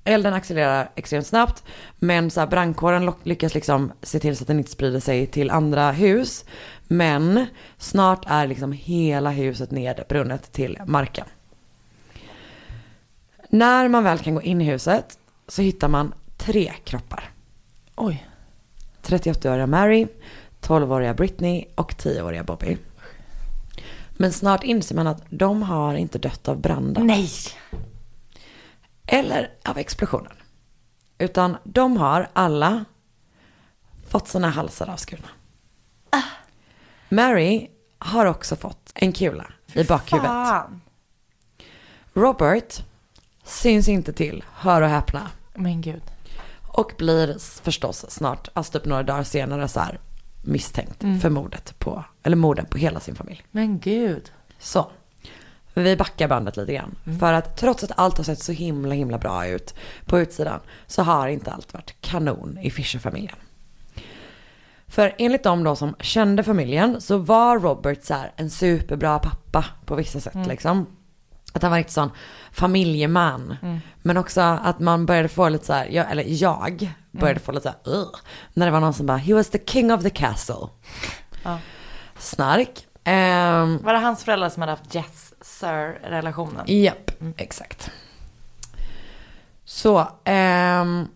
Elden 0.04 0.34
accelererar 0.34 0.90
extremt 0.94 1.26
snabbt. 1.26 1.64
Men 1.98 2.30
så 2.30 2.40
här, 2.40 2.46
brandkåren 2.46 3.12
lyckas 3.22 3.54
liksom 3.54 3.92
se 4.02 4.18
till 4.20 4.36
så 4.36 4.44
att 4.44 4.48
den 4.48 4.58
inte 4.58 4.70
sprider 4.70 5.00
sig 5.00 5.26
till 5.26 5.50
andra 5.50 5.90
hus. 5.90 6.44
Men 6.88 7.46
snart 7.78 8.24
är 8.26 8.46
liksom 8.46 8.72
hela 8.72 9.30
huset 9.30 9.70
nedbrunnet 9.70 10.52
till 10.52 10.78
marken. 10.86 11.26
När 13.54 13.88
man 13.88 14.04
väl 14.04 14.18
kan 14.18 14.34
gå 14.34 14.42
in 14.42 14.60
i 14.60 14.64
huset 14.64 15.18
så 15.48 15.62
hittar 15.62 15.88
man 15.88 16.14
tre 16.36 16.72
kroppar. 16.84 17.30
Oj. 17.96 18.26
38-åriga 19.02 19.66
Mary, 19.66 20.06
12-åriga 20.60 21.14
Britney 21.14 21.64
och 21.74 21.92
10-åriga 21.92 22.44
Bobby. 22.44 22.76
Men 24.10 24.32
snart 24.32 24.64
inser 24.64 24.94
man 24.94 25.06
att 25.06 25.22
de 25.28 25.62
har 25.62 25.94
inte 25.94 26.18
dött 26.18 26.48
av 26.48 26.60
branden. 26.60 27.06
Nej. 27.06 27.30
Eller 29.06 29.50
av 29.64 29.78
explosionen. 29.78 30.36
Utan 31.18 31.56
de 31.64 31.96
har 31.96 32.28
alla 32.32 32.84
fått 34.08 34.28
sina 34.28 34.50
halsar 34.50 34.90
avskurna. 34.90 35.28
Mary 37.08 37.70
har 37.98 38.26
också 38.26 38.56
fått 38.56 38.92
en 38.94 39.12
kula 39.12 39.46
i 39.74 39.84
bakhuvudet. 39.84 40.30
Fan. 40.30 40.80
Robert 42.12 42.84
syns 43.44 43.88
inte 43.88 44.12
till, 44.12 44.44
hör 44.54 44.82
och 44.82 44.88
häpna. 44.88 45.30
Men 45.54 45.80
gud. 45.80 46.02
Och 46.68 46.92
blir 46.98 47.36
förstås 47.62 48.04
snart, 48.08 48.48
alltså 48.52 48.72
typ 48.72 48.84
några 48.84 49.02
dagar 49.02 49.22
senare 49.22 49.68
så 49.68 49.80
här 49.80 50.00
misstänkt 50.42 51.04
för 51.22 51.30
mordet 51.30 51.78
på, 51.78 52.04
eller 52.22 52.36
morden 52.36 52.66
på 52.66 52.78
hela 52.78 53.00
sin 53.00 53.14
familj. 53.14 53.42
Men 53.50 53.78
gud. 53.78 54.32
Så. 54.58 54.90
Vi 55.74 55.96
backar 55.96 56.28
bandet 56.28 56.56
lite 56.56 56.74
grann. 56.74 56.94
För 57.20 57.32
att 57.32 57.56
trots 57.56 57.84
att 57.84 57.98
allt 57.98 58.16
har 58.16 58.24
sett 58.24 58.42
så 58.42 58.52
himla 58.52 58.94
himla 58.94 59.18
bra 59.18 59.46
ut 59.46 59.74
på 60.06 60.18
utsidan 60.18 60.60
så 60.86 61.02
har 61.02 61.28
inte 61.28 61.50
allt 61.50 61.74
varit 61.74 61.94
kanon 62.00 62.58
i 62.62 62.70
Fisher-familjen. 62.70 63.36
För 64.86 65.14
enligt 65.18 65.42
de 65.42 65.64
då 65.64 65.76
som 65.76 65.94
kände 66.00 66.42
familjen 66.42 67.00
så 67.00 67.18
var 67.18 67.58
Robert 67.58 68.04
så 68.04 68.14
här 68.14 68.32
en 68.36 68.50
superbra 68.50 69.18
pappa 69.18 69.64
på 69.84 69.94
vissa 69.94 70.20
sätt 70.20 70.46
liksom. 70.46 70.86
Att 71.54 71.62
han 71.62 71.70
var 71.70 71.78
riktigt 71.78 71.94
sån 71.94 72.10
familjeman. 72.52 73.56
Men 74.02 74.16
också 74.16 74.40
att 74.40 74.78
man 74.78 75.06
började 75.06 75.28
få 75.28 75.48
lite 75.48 75.66
så 75.66 75.72
här, 75.72 75.86
jag, 75.86 76.10
eller 76.10 76.24
jag 76.26 76.92
började 77.10 77.40
få 77.40 77.52
lite 77.52 77.62
så 77.62 77.68
här, 77.90 77.94
"Ugh", 77.98 78.16
när 78.54 78.66
det 78.66 78.72
var 78.72 78.80
någon 78.80 78.94
som 78.94 79.06
bara, 79.06 79.16
he 79.16 79.34
was 79.34 79.50
the 79.50 79.58
king 79.66 79.92
of 79.92 80.02
the 80.02 80.10
castle. 80.10 80.68
Ja. 81.42 81.58
Snark. 82.18 82.86
Ehm, 83.04 83.78
Var 83.82 83.92
det 83.92 83.98
hans 83.98 84.24
föräldrar 84.24 84.48
som 84.48 84.60
hade 84.62 84.72
haft 84.72 84.94
yes 84.96 85.34
sir 85.40 85.98
relationen? 86.02 86.64
Japp, 86.66 87.10
exakt. 87.36 87.90
Så, 89.64 90.08
ehm, 90.24 91.08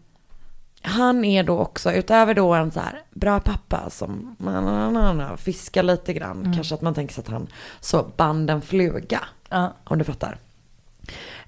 han 0.89 1.25
är 1.25 1.43
då 1.43 1.59
också, 1.59 1.93
utöver 1.93 2.35
då 2.35 2.55
en 2.55 2.71
så 2.71 2.81
här 2.81 3.03
bra 3.11 3.41
pappa 3.41 3.91
som 3.91 4.37
na, 4.39 4.61
na, 4.91 5.13
na, 5.13 5.37
fiskar 5.37 5.83
lite 5.83 6.13
grann. 6.13 6.53
Kanske 6.55 6.75
att 6.75 6.83
man 6.83 6.95
tänker 6.95 7.15
sig 7.15 7.23
att 7.23 7.29
han 7.29 7.47
så 7.81 8.03
band 8.17 8.51
en 8.51 8.63
fluga, 8.63 9.21
Ja. 9.49 9.73
om 9.85 9.99
du 9.99 10.05
fattar. 10.05 10.39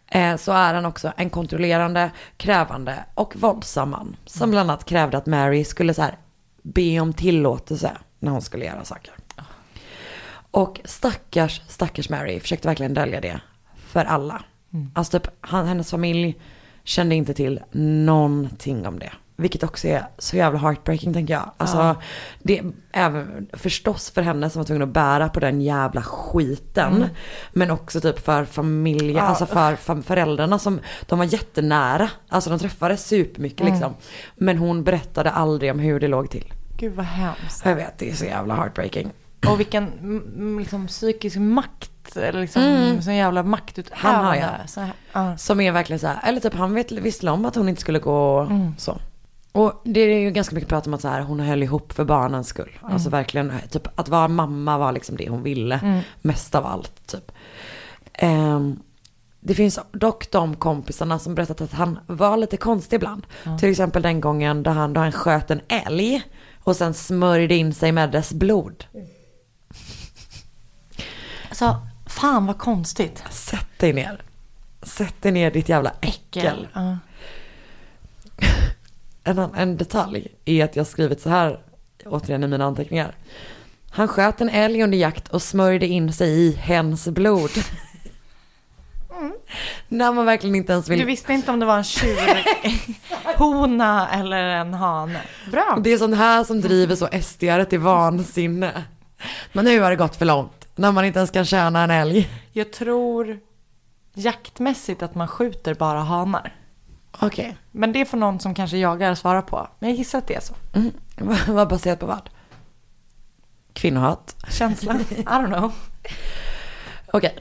Eh, 0.07 0.37
så 0.37 0.53
är 0.53 0.75
han 0.75 0.87
också 0.87 1.13
en 1.17 1.31
kontrollerande, 1.31 2.11
krävande 2.37 3.05
och 3.15 3.37
våldsam 3.37 3.91
man. 3.91 4.17
Som 4.27 4.51
bland 4.51 4.71
annat 4.71 4.85
krävde 4.85 5.17
att 5.19 5.27
Mary 5.27 5.65
skulle 5.65 5.95
så 5.95 6.03
här 6.03 6.19
be 6.63 7.01
om 7.01 7.13
tillåtelse 7.13 7.93
när 8.19 8.33
hon 8.33 8.43
skulle 8.43 8.65
göra 8.65 8.85
saker. 8.85 9.15
Och 10.51 10.81
stackars, 10.85 11.63
stackars 11.69 12.09
Mary 12.11 12.41
försökte 12.41 12.69
verkligen 12.69 12.95
dölja 12.95 13.21
det 13.21 13.41
för 13.77 14.05
alla. 14.05 14.43
Alltså 14.95 15.19
typ, 15.21 15.31
han, 15.41 15.67
hennes 15.67 15.91
familj 15.91 16.41
kände 16.85 17.15
inte 17.15 17.35
till 17.35 17.61
någonting 17.73 18.87
om 18.87 18.99
det. 18.99 19.13
Vilket 19.41 19.63
också 19.63 19.89
är 19.89 20.07
så 20.19 20.37
jävla 20.37 20.59
heartbreaking 20.59 21.13
tänker 21.15 21.35
jag. 21.35 21.51
Alltså, 21.57 21.77
Ja. 21.77 21.95
det 22.43 22.59
är 22.59 22.65
även 22.93 23.47
förstås 23.53 24.11
för 24.11 24.23
henne 24.23 24.51
som 24.51 24.61
var 24.61 24.65
tvungen 24.67 24.83
att 24.83 24.89
bära 24.89 25.29
på 25.29 25.41
den 25.41 25.61
jävla 25.61 26.03
skiten. 26.03 27.07
Men 27.53 27.71
också 27.71 28.01
typ 28.01 28.19
för 28.25 28.45
familjen, 28.45 29.17
Ja. 29.17 29.23
alltså 29.23 29.47
för, 29.47 29.77
för 29.77 30.03
föräldrarna 30.03 30.59
som, 30.59 30.81
de 31.07 31.19
var 31.19 31.27
jättenära. 31.27 32.11
Alltså 32.29 32.51
de 32.51 32.59
träffades 32.59 33.07
supermycket 33.07 33.67
liksom. 33.67 33.95
Men 34.37 34.59
hon 34.59 34.85
berättade 34.85 35.31
aldrig 35.31 35.71
om 35.71 35.79
hur 35.79 36.01
det 36.01 36.09
låg 36.09 36.31
till. 36.31 36.53
Gud 36.77 36.93
vad 36.95 37.07
hemskt. 37.07 37.63
Jag 37.65 37.75
vet, 37.75 37.99
det 37.99 38.11
är 38.11 38.15
så 38.15 38.25
jävla 38.25 38.55
heartbreaking. 38.55 39.11
Och 39.49 39.61
vilken 39.61 39.89
mm, 39.99 40.59
liksom, 40.59 40.87
psykisk 40.87 41.37
makt, 41.37 42.17
eller 42.17 42.41
liksom 42.41 42.63
Mm. 42.63 43.03
sån 43.03 43.15
jävla 43.15 43.43
maktutövande. 43.43 44.09
Han 44.17 44.25
har 44.25 44.35
jag. 44.35 44.51
Så 44.67 44.81
här, 44.81 44.93
ja. 45.13 45.37
Som 45.37 45.61
är 45.61 45.73
verkligen 45.73 46.01
så 46.01 46.07
här, 46.07 46.19
eller 46.25 46.41
typ 46.41 46.55
han 46.55 46.75
vet, 46.75 46.93
visste 46.93 47.31
om 47.31 47.45
att 47.45 47.55
hon 47.55 47.69
inte 47.69 47.81
skulle 47.81 47.99
gå 47.99 48.41
Mm. 48.41 48.75
så. 48.79 48.99
Och 49.53 49.81
det 49.85 50.01
är 50.01 50.19
ju 50.19 50.31
ganska 50.31 50.55
mycket 50.55 50.69
prat 50.69 50.87
om 50.87 50.95
att 50.95 51.01
så 51.01 51.09
här, 51.09 51.21
hon 51.21 51.41
höll 51.41 51.63
ihop 51.63 51.93
för 51.93 52.05
barnens 52.05 52.49
skull. 52.49 52.79
Mm. 52.81 52.93
Alltså 52.93 53.11
verkligen, 53.11 53.53
typ 53.71 54.01
att 54.01 54.09
vara 54.09 54.29
mamma 54.29 54.79
var 54.79 54.93
liksom 54.93 55.17
det 55.17 55.29
hon 55.29 55.43
ville. 55.43 55.75
Mm. 55.83 56.01
Mest 56.23 56.55
av 56.55 56.67
allt 56.67 57.07
typ. 57.07 57.33
Ehm, 58.13 58.83
det 59.41 59.55
finns 59.55 59.79
dock 59.93 60.31
de 60.31 60.57
kompisarna 60.57 61.19
som 61.19 61.35
berättat 61.35 61.61
att 61.61 61.73
han 61.73 61.99
var 62.07 62.37
lite 62.37 62.57
konstig 62.57 62.97
ibland. 62.97 63.27
Till 63.61 63.71
exempel 63.71 64.03
den 64.03 64.21
gången 64.21 64.63
då 64.63 64.71
han, 64.71 64.93
då 64.93 65.01
han 65.01 65.13
sköt 65.13 65.51
en 65.51 65.61
älg 65.69 66.23
och 66.65 66.77
sen 66.77 66.95
smörjde 66.95 67.55
in 67.55 67.75
sig 67.75 67.93
med 67.93 68.11
dess 68.11 68.33
blod. 68.33 68.85
Alltså, 71.49 71.87
fan 72.07 72.47
vad 72.47 72.59
konstigt. 72.59 73.25
Sätt 73.31 73.79
dig 73.79 73.93
ner. 73.93 74.23
Sätt 74.83 75.23
dig 75.23 75.33
ner 75.33 75.51
ditt 75.51 75.69
jävla 75.69 75.93
äckel. 76.01 76.69
Ja. 76.73 76.99
En, 79.25 79.39
en 79.39 79.77
detalj 79.77 80.29
är 80.45 80.65
att 80.65 80.77
jag 80.77 80.87
skrivit 80.87 81.21
så 81.21 81.29
här, 81.29 81.61
återigen 82.07 82.45
i 82.45 82.47
mina 82.47 82.65
anteckningar. 82.65 83.15
Han 83.91 84.09
sköt 84.09 84.41
en 84.41 84.49
älg 84.49 84.83
under 84.83 84.99
jakt 84.99 85.29
och 85.29 85.43
smörjde 85.43 85.87
in 85.87 86.13
sig 86.13 86.31
i 86.31 86.53
hens 86.53 87.09
blod. 87.09 87.51
När 89.89 90.13
man 90.13 90.27
verkligen 90.27 90.55
inte 90.55 90.73
ens 90.73 90.89
vill. 90.89 90.99
Du 90.99 91.05
visste 91.05 91.33
inte 91.33 91.51
om 91.51 91.61
det 91.61 91.67
var 91.67 91.77
en 91.77 91.85
tjurhona 91.85 92.39
eller 94.13 94.43
en 94.43 94.75
hane. 94.75 95.21
Bra. 95.51 95.79
Det 95.85 95.93
är 95.93 95.99
sånt 95.99 96.17
här 96.17 96.45
som 96.45 96.61
driver 96.61 96.97
så 96.97 97.09
SDR 97.23 97.65
till 97.65 97.79
vansinne. 97.79 98.85
Men 99.53 99.65
nu 99.65 99.81
har 99.81 99.91
det 99.91 99.97
gått 99.97 100.17
för 100.17 100.25
långt. 100.25 100.69
När 100.75 100.93
man 100.93 101.05
inte 101.05 101.19
ens 101.19 101.31
kan 101.31 101.45
tjäna 101.45 101.83
en 101.83 101.91
älg. 101.91 102.31
Jag 102.53 102.73
tror 102.73 103.39
jaktmässigt 104.15 105.03
att 105.03 105.15
man 105.15 105.29
skjuter 105.29 105.75
bara 105.75 106.01
hanar. 106.01 106.55
Okej. 107.19 107.57
Men 107.71 107.93
det 107.93 108.05
får 108.05 108.19
någon 108.19 108.41
som 108.41 108.55
kanske 108.55 108.79
jagar 108.79 109.15
svara 109.15 109.43
på. 109.43 109.69
Men 109.79 109.89
jag 109.91 109.99
gissar 109.99 110.19
att 110.19 110.27
det 110.27 110.35
är 110.35 110.41
så. 110.41 110.55
Mm. 110.75 110.93
Vad- 111.55 111.69
baserat 111.69 112.01
på 112.01 112.07
vad? 112.07 112.31
Kvinnohat. 113.73 114.37
Känsla? 114.51 114.95
I 115.11 115.15
don't 115.23 115.47
know. 115.47 115.73
Okej. 117.13 117.39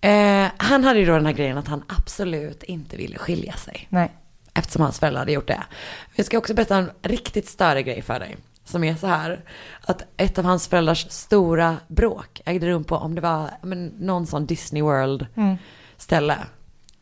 Eh, 0.00 0.48
han 0.56 0.84
hade 0.84 0.98
ju 1.00 1.06
då 1.06 1.12
den 1.12 1.26
här 1.26 1.32
grejen 1.32 1.58
att 1.58 1.68
han 1.68 1.84
absolut 1.88 2.62
inte 2.62 2.96
ville 2.96 3.18
skilja 3.18 3.52
sig. 3.52 3.86
Nej. 3.88 4.12
Eftersom 4.54 4.82
hans 4.82 4.98
föräldrar 4.98 5.18
hade 5.20 5.32
gjort 5.32 5.48
det. 5.48 5.62
Jag 6.14 6.26
ska 6.26 6.38
också 6.38 6.54
berätta 6.54 6.76
en 6.76 6.90
riktigt 7.02 7.48
större 7.48 7.82
grej 7.82 8.02
för 8.02 8.18
dig. 8.20 8.36
Som 8.64 8.84
är 8.84 8.94
så 8.94 9.06
här. 9.06 9.44
Att 9.80 10.02
ett 10.16 10.38
av 10.38 10.44
hans 10.44 10.68
föräldrars 10.68 11.06
stora 11.10 11.76
bråk 11.88 12.40
ägde 12.44 12.66
rum 12.68 12.84
på 12.84 12.96
om 12.96 13.14
det 13.14 13.20
var 13.20 13.50
men, 13.62 13.86
någon 13.86 14.26
sån 14.26 14.46
Disney 14.46 14.82
World 14.82 15.26
Mm. 15.36 15.56
ställe. 15.96 16.38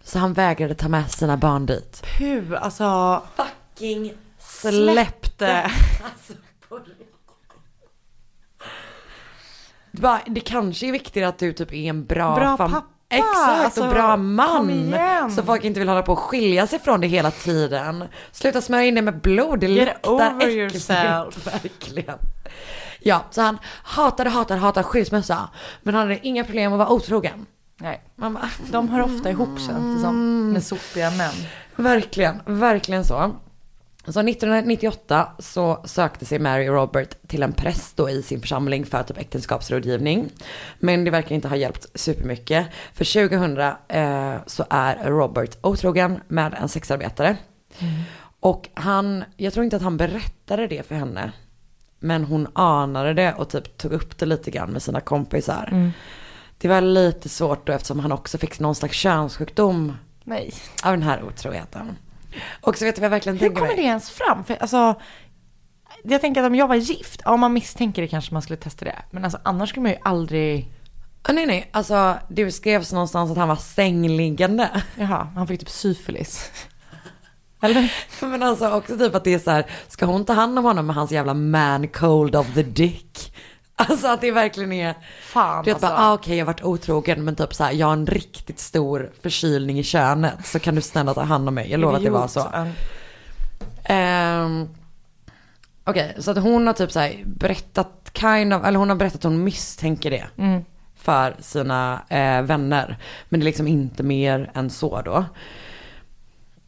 Så 0.08 0.18
han 0.18 0.32
vägrade 0.32 0.74
ta 0.74 0.88
med 0.88 1.10
sina 1.10 1.36
barn 1.36 1.66
dit. 1.66 2.02
Puh, 2.18 2.62
alltså. 2.62 3.22
Fucking 3.36 4.12
Släppte. 4.38 5.70
Alltså, 6.04 6.32
på 6.68 6.76
riktigt. 6.76 7.14
Det 9.92 10.00
bara, 10.02 10.20
Det 10.26 10.40
kanske 10.40 10.86
är 10.86 10.92
viktigare 10.92 11.28
att 11.28 11.38
du 11.38 11.52
typ 11.52 11.72
är 11.72 11.76
en 11.90 12.04
bra, 12.04 12.34
Bra 12.34 12.56
fam- 12.56 12.70
pappa, 12.70 12.86
Exakt, 13.10 13.64
alltså, 13.64 13.84
och 13.84 13.90
bra 13.94 14.12
kom 14.12 14.34
man. 14.36 15.30
Så 15.30 15.42
folk 15.42 15.64
inte 15.64 15.80
vill 15.80 15.88
hålla 15.88 16.02
på 16.02 16.12
och 16.12 16.18
skilja 16.18 16.66
sig 16.66 16.78
från 16.78 17.00
det 17.00 17.06
hela 17.06 17.30
tiden. 17.30 18.04
Sluta 18.32 18.60
smörja 18.60 18.84
in 18.84 18.94
det 18.94 19.02
med 19.02 19.20
blod, 19.20 19.60
det 19.60 19.66
Get 19.66 19.88
luktar 19.88 20.10
over 20.12 20.36
äckligt, 20.36 20.56
yourself. 20.74 21.46
Verkligen. 21.64 22.18
Ja, 23.00 23.24
så 23.30 23.42
han 23.42 23.58
hatade, 23.82 24.30
hatade, 24.30 24.60
hatade 24.60 24.84
skilsmässa. 24.84 25.48
Men 25.82 25.94
han 25.94 26.08
hade 26.08 26.26
inga 26.26 26.44
problem 26.44 26.72
att 26.72 26.78
vara 26.78 26.88
otrogen. 26.90 27.46
Nej. 27.80 28.00
Man 28.16 28.34
bara, 28.34 28.50
De 28.70 28.88
hör 28.88 29.00
ofta 29.00 29.30
ihop 29.30 29.60
känns 29.60 29.96
det 29.96 30.00
som. 30.00 30.48
Med 30.52 30.64
sopiga 30.64 31.10
män. 31.10 31.34
Verkligen, 31.76 32.40
verkligen 32.46 33.04
så. 33.04 33.34
Så 34.04 34.20
1998 34.20 35.28
så 35.38 35.82
sökte 35.84 36.24
sig 36.24 36.38
Mary 36.38 36.68
och 36.68 36.74
Robert 36.74 37.08
till 37.26 37.42
en 37.42 37.52
präst 37.52 37.96
då 37.96 38.10
i 38.10 38.22
sin 38.22 38.40
församling 38.40 38.86
för 38.86 39.02
typ 39.02 39.18
äktenskapsrådgivning. 39.18 40.28
Men 40.78 41.04
det 41.04 41.10
verkar 41.10 41.34
inte 41.34 41.48
ha 41.48 41.56
hjälpt 41.56 41.86
supermycket. 41.94 42.66
För 42.94 43.28
2000 43.28 43.58
eh, 43.88 44.34
så 44.46 44.64
är 44.70 45.10
Robert 45.10 45.58
otrogen 45.60 46.20
med 46.28 46.54
en 46.60 46.68
sexarbetare. 46.68 47.36
Och 48.40 48.68
han, 48.74 49.24
jag 49.36 49.52
tror 49.52 49.64
inte 49.64 49.76
att 49.76 49.82
han 49.82 49.96
berättade 49.96 50.66
det 50.66 50.86
för 50.86 50.94
henne. 50.94 51.32
Men 51.98 52.24
hon 52.24 52.48
anade 52.52 53.14
det 53.14 53.34
och 53.34 53.48
typ 53.48 53.76
tog 53.76 53.92
upp 53.92 54.18
det 54.18 54.26
lite 54.26 54.50
grann 54.50 54.70
med 54.70 54.82
sina 54.82 55.00
kompisar. 55.00 55.92
Det 56.58 56.68
var 56.68 56.80
lite 56.80 57.28
svårt 57.28 57.66
då 57.66 57.72
eftersom 57.72 58.00
han 58.00 58.12
också 58.12 58.38
fick 58.38 58.60
någon 58.60 58.74
slags 58.74 58.96
könssjukdom 58.96 59.96
Nej. 60.24 60.52
av 60.84 60.92
den 60.92 61.02
här 61.02 61.22
otroheten. 61.24 61.96
Och 62.60 62.76
så 62.78 62.84
vet 62.84 62.94
du 62.94 63.00
vad 63.00 63.06
jag 63.06 63.10
verkligen 63.10 63.38
Hur 63.38 63.46
tänker 63.46 63.60
kommer 63.60 63.70
det 63.76 63.76
mig? 63.82 63.86
ens 63.86 64.10
fram? 64.10 64.44
För 64.44 64.54
alltså, 64.56 64.94
jag 66.02 66.20
tänker 66.20 66.40
att 66.42 66.46
om 66.46 66.54
jag 66.54 66.68
var 66.68 66.74
gift, 66.74 67.20
ja, 67.24 67.32
om 67.32 67.40
man 67.40 67.52
misstänker 67.52 68.02
det 68.02 68.08
kanske 68.08 68.32
man 68.32 68.42
skulle 68.42 68.56
testa 68.56 68.84
det. 68.84 69.02
Men 69.10 69.24
alltså 69.24 69.40
annars 69.44 69.68
skulle 69.68 69.82
man 69.82 69.92
ju 69.92 69.98
aldrig, 70.02 70.72
Ah, 71.22 71.32
nej 71.32 71.46
nej, 71.46 71.68
alltså 71.72 72.14
det 72.28 72.52
skrevs 72.52 72.92
någonstans 72.92 73.30
att 73.30 73.36
han 73.36 73.48
var 73.48 73.56
sängliggande. 73.56 74.82
jaha, 74.98 75.28
han 75.34 75.46
fick 75.46 75.60
typ 75.60 75.68
syfilis. 75.70 76.50
Eller? 77.60 77.92
Men 78.20 78.42
alltså 78.42 78.70
också 78.70 78.98
typ 78.98 79.14
att 79.14 79.24
det 79.24 79.34
är 79.34 79.38
så 79.38 79.50
här, 79.50 79.66
ska 79.88 80.06
hon 80.06 80.24
ta 80.24 80.32
hand 80.32 80.58
om 80.58 80.64
honom 80.64 80.86
med 80.86 80.96
hans 80.96 81.12
jävla 81.12 81.34
man 81.34 81.88
cold 81.88 82.36
of 82.36 82.54
the 82.54 82.62
dick? 82.62 83.34
Alltså 83.80 84.06
att 84.08 84.20
det 84.20 84.30
verkligen 84.30 84.72
är, 84.72 84.94
Fan 85.22 85.64
du 85.64 85.70
vet 85.70 85.74
alltså. 85.74 85.96
bara, 85.96 86.08
ah, 86.08 86.14
okej 86.14 86.36
jag 86.36 86.46
har 86.46 86.52
varit 86.52 86.64
otrogen 86.64 87.24
men 87.24 87.36
typ 87.36 87.54
så 87.54 87.64
här, 87.64 87.72
jag 87.72 87.86
har 87.86 87.92
en 87.92 88.06
riktigt 88.06 88.58
stor 88.58 89.10
förkylning 89.22 89.78
i 89.78 89.82
könet 89.82 90.46
så 90.46 90.58
kan 90.58 90.74
du 90.74 90.80
snälla 90.80 91.14
ta 91.14 91.22
hand 91.22 91.48
om 91.48 91.54
mig, 91.54 91.70
jag 91.70 91.80
lovar 91.80 91.96
att 91.96 92.04
det 92.04 92.10
var 92.10 92.28
så. 92.28 92.46
Ehm, 93.84 94.68
Okej, 95.84 96.14
så 96.18 96.30
att 96.30 96.38
hon 96.38 96.66
har 96.66 96.74
typ 96.74 96.92
så 96.92 97.00
här 97.00 97.22
berättat, 97.26 98.10
kind 98.12 98.54
of, 98.54 98.64
eller 98.64 98.78
hon 98.78 98.88
har 98.88 98.96
berättat 98.96 99.16
att 99.16 99.24
hon 99.24 99.44
misstänker 99.44 100.10
det. 100.10 100.26
Mm. 100.38 100.64
för 100.96 101.36
sina 101.40 102.02
eh, 102.08 102.42
vänner. 102.42 102.96
Men 103.28 103.40
det 103.40 103.44
är 103.44 103.46
liksom 103.46 103.66
inte 103.68 104.02
mer 104.02 104.50
än 104.54 104.70
så 104.70 105.02
då. 105.02 105.24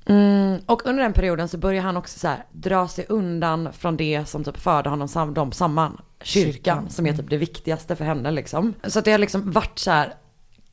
Mm, 0.07 0.61
och 0.67 0.87
under 0.87 1.03
den 1.03 1.13
perioden 1.13 1.49
så 1.49 1.59
börjar 1.59 1.83
han 1.83 1.97
också 1.97 2.19
så 2.19 2.29
här 2.29 2.45
dra 2.53 2.89
sig 2.89 3.07
undan 3.09 3.73
från 3.73 3.97
det 3.97 4.29
som 4.29 4.45
typ 4.45 4.57
förde 4.57 4.89
honom 4.91 5.09
sam- 5.09 5.35
dem 5.35 5.53
samman. 5.53 6.01
Kyrkan, 6.23 6.53
Kyrkan. 6.53 6.91
som 6.91 7.07
är 7.07 7.13
typ 7.17 7.31
det 7.31 7.37
viktigaste 7.37 7.97
för 7.97 8.05
henne 8.05 8.31
liksom. 8.31 8.75
Så 8.85 8.99
att 8.99 9.05
det 9.05 9.11
har 9.13 9.19
liksom 9.19 9.53
varit 9.53 9.79
så 9.79 9.91
här 9.91 10.15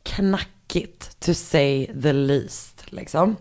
knackigt 0.04 1.20
to 1.20 1.34
say 1.34 1.88
the 2.02 2.14
least 2.14 2.92
liksom. 2.92 3.36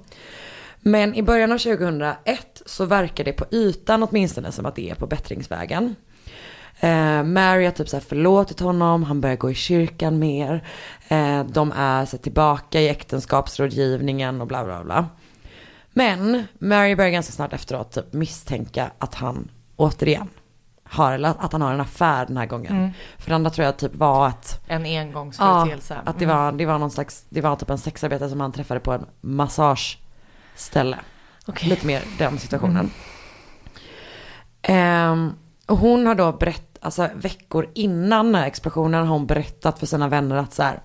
Men 0.81 1.15
i 1.15 1.23
början 1.23 1.53
av 1.53 1.59
2001 1.59 2.63
så 2.67 2.85
verkar 2.85 3.25
det 3.25 3.33
på 3.33 3.45
ytan 3.51 4.03
åtminstone 4.03 4.53
som 4.53 4.67
att 4.67 4.77
det 4.77 4.91
är 4.91 4.95
på 4.95 5.07
bättringsvägen. 5.07 5.95
Eh, 6.81 7.23
Mary 7.23 7.65
har 7.65 7.71
typ 7.73 7.89
så 7.89 7.97
här 7.97 8.05
förlåtit 8.05 8.61
honom, 8.61 9.03
han 9.03 9.21
börjar 9.21 9.37
gå 9.37 9.51
i 9.51 9.55
kyrkan 9.55 10.19
mer. 10.19 10.65
Eh, 11.09 11.45
de 11.45 11.73
är 11.77 12.05
så 12.05 12.17
här, 12.17 12.23
tillbaka 12.23 12.81
i 12.81 12.89
äktenskapsrådgivningen 12.89 14.41
och 14.41 14.47
bla 14.47 14.65
bla 14.65 14.85
bla. 14.85 15.07
Men 15.97 16.45
Mary 16.59 16.97
börjar 16.97 17.11
ganska 17.11 17.33
snart 17.33 17.53
efteråt 17.53 17.93
typ 17.93 18.13
misstänka 18.13 18.91
att 18.99 19.15
han 19.15 19.51
återigen 19.77 20.29
har, 20.85 21.13
eller 21.13 21.29
att 21.39 21.53
han 21.53 21.63
har 21.63 21.73
en 21.73 21.81
affär 21.81 22.27
den 22.27 22.37
här 22.37 22.47
gången. 22.47 22.93
För 23.19 23.31
det 23.31 23.35
andra 23.35 23.51
tror 23.51 23.65
jag 23.65 23.77
typ 23.77 23.95
var 23.95 24.27
att 24.27 24.61
En 24.67 24.87
Ja, 24.87 25.01
engångsföreteelse. 25.01 25.97
att 26.05 26.19
det 26.19 26.27
var, 26.27 26.53
det 26.53 26.67
var 26.67 26.79
någon 26.79 26.91
slags, 26.91 27.27
det 27.29 27.41
var 27.41 27.57
typ 27.57 27.71
en 27.71 27.79
sexarbetare 27.79 28.29
som 28.29 28.41
han 28.41 28.53
träffade 28.53 28.81
på 28.81 28.93
en 28.93 29.07
massageställe. 29.21 30.99
Okej. 31.47 31.69
Lite 31.69 31.87
mer 31.87 32.03
den 32.19 32.39
situationen. 32.39 32.91
Ehm, 34.63 35.33
och 35.67 35.79
hon 35.79 36.07
har 36.07 36.15
då 36.15 36.33
berättat, 36.33 36.79
alltså 36.81 37.09
veckor 37.15 37.71
innan 37.75 38.35
explosionen 38.35 39.01
har 39.07 39.13
hon 39.13 39.27
berättat 39.27 39.79
för 39.79 39.87
sina 39.87 40.09
vänner 40.09 40.37
att 40.37 40.55
så 40.55 40.63
här, 40.63 40.81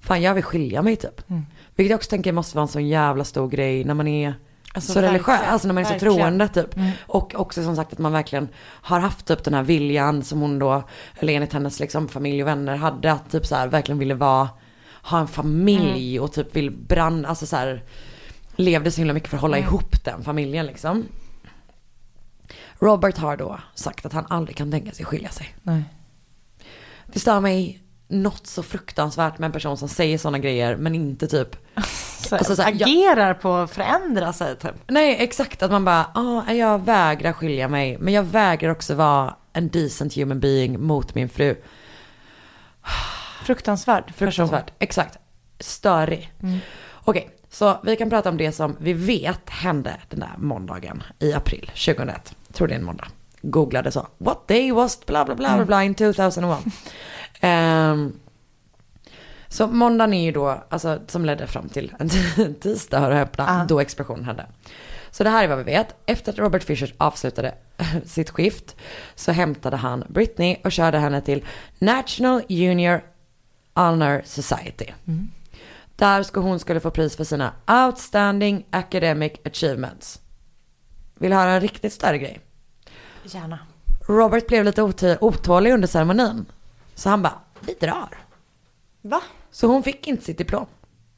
fan 0.00 0.22
jag 0.22 0.34
vill 0.34 0.44
skilja 0.44 0.82
mig 0.82 0.96
typ. 0.96 1.30
Mm. 1.30 1.46
Vilket 1.76 1.90
jag 1.90 1.98
också 1.98 2.10
tänker 2.10 2.32
måste 2.32 2.56
vara 2.56 2.62
en 2.62 2.68
sån 2.68 2.88
jävla 2.88 3.24
stor 3.24 3.48
grej 3.48 3.84
när 3.84 3.94
man 3.94 4.08
är 4.08 4.34
Alltså, 4.74 4.92
så 4.92 5.00
religiös, 5.00 5.40
alltså 5.46 5.68
när 5.68 5.74
man 5.74 5.80
är 5.80 5.84
så 5.86 5.92
verkligen. 5.92 6.14
troende 6.14 6.48
typ. 6.48 6.76
Mm. 6.76 6.90
Och 7.06 7.34
också 7.34 7.64
som 7.64 7.76
sagt 7.76 7.92
att 7.92 7.98
man 7.98 8.12
verkligen 8.12 8.48
har 8.64 9.00
haft 9.00 9.26
typ 9.26 9.44
den 9.44 9.54
här 9.54 9.62
viljan 9.62 10.22
som 10.22 10.40
hon 10.40 10.58
då, 10.58 10.82
eller 11.18 11.32
enligt 11.32 11.52
hennes 11.52 11.80
liksom 11.80 12.08
familj 12.08 12.42
och 12.42 12.48
vänner 12.48 12.76
hade, 12.76 13.12
att 13.12 13.30
typ 13.30 13.46
så 13.46 13.54
här 13.54 13.68
verkligen 13.68 13.98
ville 13.98 14.14
vara, 14.14 14.48
ha 15.02 15.20
en 15.20 15.28
familj 15.28 16.20
och 16.20 16.32
typ 16.32 16.56
vill 16.56 16.70
brann, 16.70 17.24
alltså 17.24 17.46
så 17.46 17.56
här 17.56 17.82
levde 18.56 18.90
så 18.90 19.00
himla 19.00 19.12
mycket 19.14 19.28
för 19.28 19.36
att 19.36 19.40
hålla 19.42 19.58
ihop 19.58 20.04
den 20.04 20.24
familjen 20.24 20.66
liksom. 20.66 21.04
Robert 22.78 23.18
har 23.18 23.36
då 23.36 23.58
sagt 23.74 24.06
att 24.06 24.12
han 24.12 24.26
aldrig 24.28 24.56
kan 24.56 24.70
tänka 24.70 24.92
sig 24.92 25.04
skilja 25.04 25.28
sig. 25.28 25.54
Nej. 25.62 25.82
Det 27.06 27.18
stör 27.18 27.40
mig 27.40 27.83
något 28.14 28.46
så 28.46 28.62
fruktansvärt 28.62 29.38
med 29.38 29.46
en 29.46 29.52
person 29.52 29.76
som 29.76 29.88
säger 29.88 30.18
sådana 30.18 30.38
grejer 30.38 30.76
men 30.76 30.94
inte 30.94 31.26
typ 31.28 31.56
Så, 32.28 32.36
Alltså, 32.36 32.56
så 32.56 32.62
här, 32.62 32.70
jag- 32.78 32.82
agerar 32.88 33.34
på 33.34 33.54
att 33.54 33.70
förändra 33.70 34.32
sig 34.32 34.56
typ. 34.56 34.74
Nej, 34.86 35.16
exakt. 35.20 35.62
Att 35.62 35.70
man 35.70 35.84
bara, 35.84 36.06
ja, 36.14 36.52
jag 36.52 36.84
vägrar 36.84 37.32
skilja 37.32 37.68
mig. 37.68 37.98
Men 38.00 38.14
jag 38.14 38.22
vägrar 38.22 38.70
också 38.70 38.94
vara 38.94 39.36
en 39.52 39.68
decent 39.68 40.14
human 40.16 40.40
being 40.40 40.80
mot 40.80 41.14
min 41.14 41.28
fru. 41.28 41.56
Fruktansvärd. 43.44 44.12
Fruktansvärt. 44.16 44.72
Exakt. 44.78 45.18
Störig. 45.60 46.32
Okej, 47.04 47.30
så 47.50 47.80
vi 47.84 47.96
kan 47.96 48.10
prata 48.10 48.28
om 48.28 48.36
det 48.36 48.52
som 48.52 48.76
vi 48.80 48.92
vet 48.92 49.50
hände 49.50 49.96
den 50.10 50.20
där 50.20 50.32
måndagen 50.38 51.02
i 51.18 51.32
april 51.32 51.66
2001. 51.66 52.34
Jag 52.46 52.56
tror 52.56 52.68
det 52.68 52.74
är 52.74 52.78
en 52.78 52.84
måndag. 52.84 53.06
Googlade 53.42 53.90
så. 53.92 54.06
What 54.18 54.48
day 54.48 54.70
was 54.72 55.06
bla 55.06 55.24
bla 55.24 55.34
bla 55.34 55.56
bla 55.56 55.64
bla 55.64 55.84
in 55.84 55.94
2001. 55.94 56.58
Ehm, 57.44 58.12
så 59.48 59.66
måndagen 59.66 60.14
är 60.14 60.24
ju 60.24 60.32
då, 60.32 60.64
alltså 60.68 61.00
som 61.06 61.24
ledde 61.24 61.46
fram 61.46 61.68
till 61.68 61.94
en 61.98 62.08
tisdag, 62.60 63.00
hör 63.00 63.10
och 63.10 63.16
häpna, 63.16 63.44
Ah. 63.48 63.64
då 63.64 63.80
explosionen 63.80 64.24
hände. 64.24 64.46
Så 65.10 65.24
det 65.24 65.30
här 65.30 65.44
är 65.44 65.48
vad 65.48 65.58
vi 65.58 65.64
vet. 65.64 65.94
Efter 66.06 66.32
att 66.32 66.38
Robert 66.38 66.62
Fisher 66.62 66.94
avslutade 66.98 67.54
sitt 68.04 68.30
skift 68.30 68.76
så 69.14 69.32
hämtade 69.32 69.76
han 69.76 70.04
Britney 70.08 70.56
och 70.64 70.72
körde 70.72 70.98
henne 70.98 71.20
till 71.20 71.44
National 71.78 72.42
Junior 72.48 73.00
Honor 73.74 74.22
Society. 74.24 74.86
Där 75.96 76.22
ska 76.22 76.40
hon 76.40 76.58
skulle 76.60 76.80
få 76.80 76.90
pris 76.90 77.16
för 77.16 77.24
sina 77.24 77.52
outstanding 77.86 78.66
academic 78.70 79.32
achievements. 79.44 80.20
Vill 81.18 81.30
du 81.30 81.36
höra 81.36 81.50
en 81.50 81.60
riktigt 81.60 81.92
större 81.92 82.18
grej? 82.18 82.40
Gärna. 83.24 83.58
Robert 84.08 84.46
blev 84.46 84.64
lite 84.64 84.82
ot- 84.82 85.18
otålig 85.20 85.72
under 85.72 85.88
ceremonin. 85.88 86.46
Så 86.94 87.08
han 87.10 87.22
bara, 87.22 87.38
vi 87.60 87.74
drar. 87.74 88.18
Va? 89.02 89.20
Så 89.50 89.66
hon 89.66 89.82
fick 89.82 90.08
inte 90.08 90.24
sitt 90.24 90.38
diplom. 90.38 90.66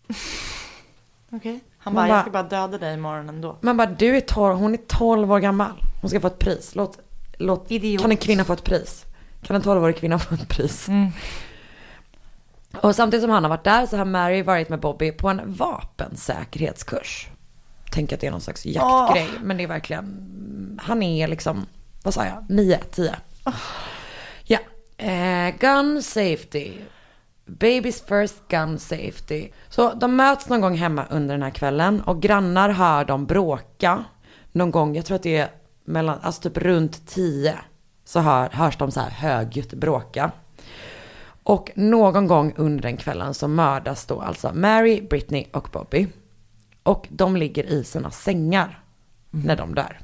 Okej. 1.31 1.61
Han 1.79 1.95
Man 1.95 2.09
bara, 2.09 2.16
jag 2.16 2.22
ska 2.22 2.31
bara 2.31 2.43
döda 2.43 2.79
dig 2.79 2.95
imorgon 2.95 3.29
ändå. 3.29 3.57
Man 3.61 3.77
bara, 3.77 3.87
du 3.87 4.16
är 4.16 4.20
12, 4.20 4.57
hon 4.57 4.74
är 4.74 4.79
12 4.87 5.33
år 5.33 5.39
gammal. 5.39 5.83
Hon 6.01 6.11
ska 6.11 6.20
få 6.20 6.27
ett 6.27 6.39
pris. 6.39 6.74
Låt, 6.74 6.99
låt, 7.39 7.70
Idiot. 7.70 8.03
kan 8.03 8.11
en 8.11 8.16
kvinna 8.16 8.45
få 8.45 8.53
ett 8.53 8.64
pris? 8.64 9.05
Kan 9.43 9.57
en 9.57 9.62
12-årig 9.62 9.97
kvinna 9.97 10.18
få 10.18 10.35
ett 10.35 10.49
pris? 10.49 10.89
Mm. 10.89 11.11
Och 12.81 12.97
samtidigt 12.97 13.22
som 13.22 13.31
han 13.31 13.45
har 13.45 13.51
varit 13.51 13.64
där 13.64 13.87
så 13.87 13.97
har 13.97 14.05
Mary 14.05 14.43
varit 14.43 14.68
med 14.68 14.81
Bobby 14.81 15.12
på 15.12 15.29
en 15.29 15.41
vapensäkerhetskurs. 15.55 17.29
Tänk 17.93 18.12
att 18.12 18.20
det 18.20 18.27
är 18.27 18.31
någon 18.31 18.41
slags 18.41 18.66
jaktgrej. 18.66 19.31
Men 19.43 19.57
det 19.57 19.62
är 19.62 19.68
verkligen, 19.68 20.81
han 20.83 21.03
är 21.03 21.29
liksom, 21.29 21.66
vad 22.03 22.14
sa 22.14 22.24
jag, 22.24 22.45
9, 22.49 22.79
10. 22.91 23.14
Ja, 23.45 23.53
eh, 24.97 25.55
gun 25.59 26.03
safety. 26.03 26.72
Baby's 27.47 28.07
first 28.09 28.49
gun 28.49 28.78
safety. 28.78 29.49
Så 29.68 29.94
de 29.94 30.16
möts 30.16 30.49
någon 30.49 30.61
gång 30.61 30.76
hemma 30.76 31.07
under 31.11 31.34
den 31.34 31.42
här 31.42 31.51
kvällen 31.51 32.01
och 32.01 32.22
grannar 32.22 32.68
hör 32.68 33.05
dem 33.05 33.26
bråka. 33.26 34.05
Någon 34.53 34.70
gång, 34.70 34.97
jag 34.97 35.05
tror 35.05 35.16
att 35.16 35.22
det 35.22 35.36
är 35.36 35.51
mellan, 35.84 36.18
alltså 36.22 36.42
typ 36.42 36.59
runt 36.59 37.07
tio. 37.07 37.59
Så 38.05 38.20
hör, 38.20 38.49
hörs 38.49 38.76
de 38.76 38.90
så 38.90 39.01
här 39.01 39.11
högljutt 39.11 39.74
bråka. 39.74 40.32
Och 41.42 41.70
någon 41.74 42.26
gång 42.26 42.55
under 42.57 42.82
den 42.82 42.97
kvällen 42.97 43.34
så 43.34 43.49
mördas 43.49 44.07
då 44.07 44.20
alltså 44.20 44.53
Mary, 44.55 45.03
Britney 45.11 45.47
och 45.53 45.68
Bobby. 45.72 46.09
Och 46.82 47.07
de 47.11 47.36
ligger 47.36 47.64
i 47.64 47.84
sina 47.84 48.11
sängar 48.11 48.82
när 49.30 49.57
de 49.57 49.74
dör. 49.74 49.99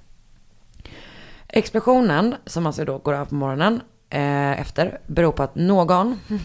Explosionen, 1.48 2.34
som 2.46 2.66
alltså 2.66 2.84
då 2.84 2.98
går 2.98 3.14
av 3.14 3.24
på 3.24 3.34
morgonen 3.34 3.80
eh, 4.12 4.60
efter, 4.60 5.00
beror 5.06 5.32
på 5.32 5.42
att 5.42 5.54
någon 5.54 6.20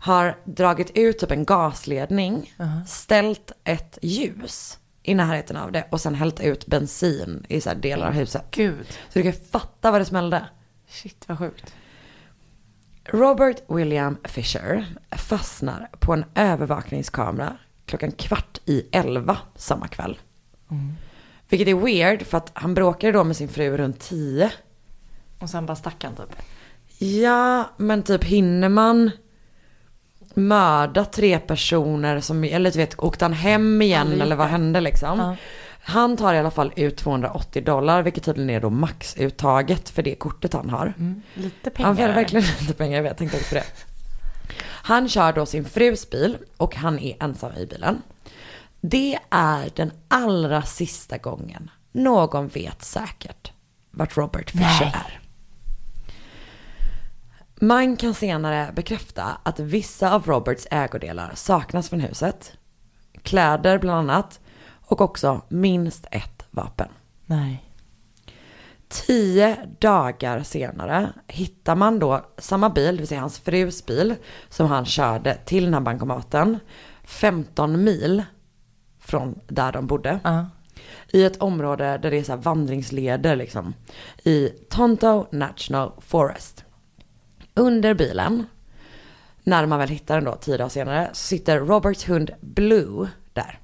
har 0.00 0.36
dragit 0.44 0.90
ut 0.94 1.18
typ 1.18 1.30
en 1.30 1.44
gasledning, 1.44 2.54
ställt 2.86 3.52
ett 3.64 3.98
ljus 4.02 4.78
i 5.02 5.14
närheten 5.14 5.56
av 5.56 5.72
det 5.72 5.84
och 5.90 6.00
sen 6.00 6.14
hällt 6.14 6.40
ut 6.40 6.66
bensin 6.66 7.46
i 7.48 7.60
så 7.60 7.68
här 7.68 7.76
delar 7.76 8.06
av 8.06 8.12
huset. 8.12 8.44
Gud. 8.50 8.86
Så 9.08 9.18
du 9.18 9.22
kan 9.22 9.32
fatta 9.32 9.90
vad 9.90 10.00
det 10.00 10.04
smällde. 10.04 10.44
Shit 10.88 11.24
vad 11.26 11.38
sjukt. 11.38 11.74
Robert 13.04 13.56
William 13.68 14.18
Fisher 14.24 14.86
fastnar 15.10 15.90
på 15.98 16.12
en 16.12 16.24
övervakningskamera 16.34 17.56
klockan 17.86 18.12
kvart 18.12 18.58
i 18.64 18.88
elva 18.92 19.38
samma 19.56 19.88
kväll. 19.88 20.18
Vilket 21.48 21.68
är 21.68 21.74
weird 21.74 22.26
för 22.26 22.38
att 22.38 22.50
han 22.54 22.74
bråkade 22.74 23.12
då 23.12 23.24
med 23.24 23.36
sin 23.36 23.48
fru 23.48 23.76
runt 23.76 24.00
tio. 24.00 24.52
Och 25.38 25.50
sen 25.50 25.66
bara 25.66 25.76
stack 25.76 26.04
han 26.04 26.14
typ. 26.14 26.36
Ja, 26.98 27.70
men 27.76 28.02
typ 28.02 28.24
hinner 28.24 28.68
man 28.68 29.10
mörda 30.34 31.04
tre 31.04 31.38
personer 31.38 32.20
som, 32.20 32.44
eller 32.44 32.70
du 32.70 32.78
vet, 32.78 32.98
åkte 33.02 33.24
han 33.24 33.32
hem 33.32 33.82
igen 33.82 34.00
Aldrig 34.00 34.20
eller 34.22 34.36
vad 34.36 34.46
hände 34.46 34.80
liksom? 34.80 35.18
Ja. 35.18 35.36
Han 35.82 36.16
tar 36.16 36.34
i 36.34 36.38
alla 36.38 36.50
fall 36.50 36.72
ut 36.76 36.96
280 36.96 37.64
dollar, 37.64 38.02
vilket 38.02 38.24
tydligen 38.24 38.50
är 38.50 38.60
då 38.60 38.70
maxuttaget 38.70 39.88
för 39.88 40.02
det 40.02 40.14
kortet 40.14 40.52
han 40.52 40.70
har. 40.70 40.94
Lite 41.34 41.70
Han 41.82 41.96
pengar. 41.96 42.08
får 42.08 42.14
verkligen 42.14 42.44
lite 42.60 42.74
pengar, 42.74 42.96
jag 42.96 43.02
vet, 43.02 43.18
tänkte 43.18 43.36
också 43.36 43.48
på 43.48 43.54
det. 43.54 43.64
Han 44.64 45.08
kör 45.08 45.32
då 45.32 45.46
sin 45.46 45.64
frus 45.64 46.10
bil 46.10 46.36
och 46.56 46.76
han 46.76 46.98
är 46.98 47.16
ensam 47.24 47.52
i 47.56 47.66
bilen. 47.66 48.02
Det 48.80 49.18
är 49.30 49.70
den 49.76 49.90
allra 50.08 50.62
sista 50.62 51.18
gången 51.18 51.70
någon 51.92 52.48
vet 52.48 52.84
säkert 52.84 53.52
vart 53.90 54.16
Robert 54.16 54.50
Fisher 54.50 54.80
Nej. 54.80 54.92
är. 54.94 55.20
Man 57.60 57.96
kan 57.96 58.14
senare 58.14 58.72
bekräfta 58.72 59.38
att 59.42 59.60
vissa 59.60 60.14
av 60.14 60.26
Roberts 60.26 60.66
ägodelar 60.70 61.32
saknas 61.34 61.88
från 61.88 62.00
huset. 62.00 62.52
Kläder 63.22 63.78
bland 63.78 64.10
annat 64.10 64.40
och 64.86 65.00
också 65.00 65.40
minst 65.48 66.06
ett 66.10 66.46
vapen. 66.50 66.88
Nej. 67.26 67.64
Tio 68.88 69.56
dagar 69.78 70.42
senare 70.42 71.12
hittar 71.26 71.76
man 71.76 71.98
då 71.98 72.24
samma 72.38 72.70
bil, 72.70 72.96
det 72.96 73.00
vill 73.00 73.08
säga 73.08 73.20
hans 73.20 73.38
frus 73.38 73.86
bil, 73.86 74.14
som 74.48 74.66
han 74.66 74.84
körde 74.84 75.34
till 75.34 75.64
den 75.64 75.74
här 75.74 75.80
bankomaten. 75.80 76.58
15 77.04 77.84
mil 77.84 78.22
från 79.00 79.40
där 79.46 79.72
de 79.72 79.86
bodde. 79.86 80.20
Ja. 80.24 80.46
I 81.12 81.24
ett 81.24 81.42
område 81.42 81.98
där 81.98 82.10
det 82.10 82.18
är 82.18 82.22
så 82.22 82.36
vandringsleder 82.36 83.36
liksom. 83.36 83.74
I 84.24 84.48
Tonto 84.48 85.26
National 85.30 85.92
Forest. 86.00 86.64
Under 87.58 87.94
bilen, 87.94 88.46
när 89.44 89.66
man 89.66 89.78
väl 89.78 89.88
hittar 89.88 90.14
den 90.14 90.24
då 90.24 90.36
tio 90.36 90.56
dagar 90.56 90.68
senare, 90.68 91.10
så 91.12 91.26
sitter 91.26 91.58
Roberts 91.58 92.08
hund 92.08 92.30
Blue 92.40 93.08
där. 93.32 93.58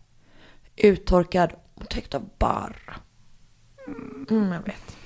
Uttorkad 0.76 1.52
och 1.74 1.88
täckt 1.88 2.14
av 2.14 2.28
barr. 2.38 2.96
Mm, 4.30 4.52
jag 4.52 4.62
vet. 4.62 4.96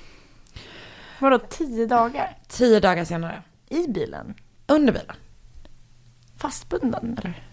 Vadå 1.19 1.39
tio 1.39 1.85
dagar? 1.85 2.37
Tio 2.47 2.79
dagar 2.79 3.05
senare. 3.05 3.43
I 3.69 3.87
bilen? 3.87 4.33
Under 4.67 4.93
bilen. 4.93 5.15
Fastbunden 6.37 7.17
eller? 7.17 7.43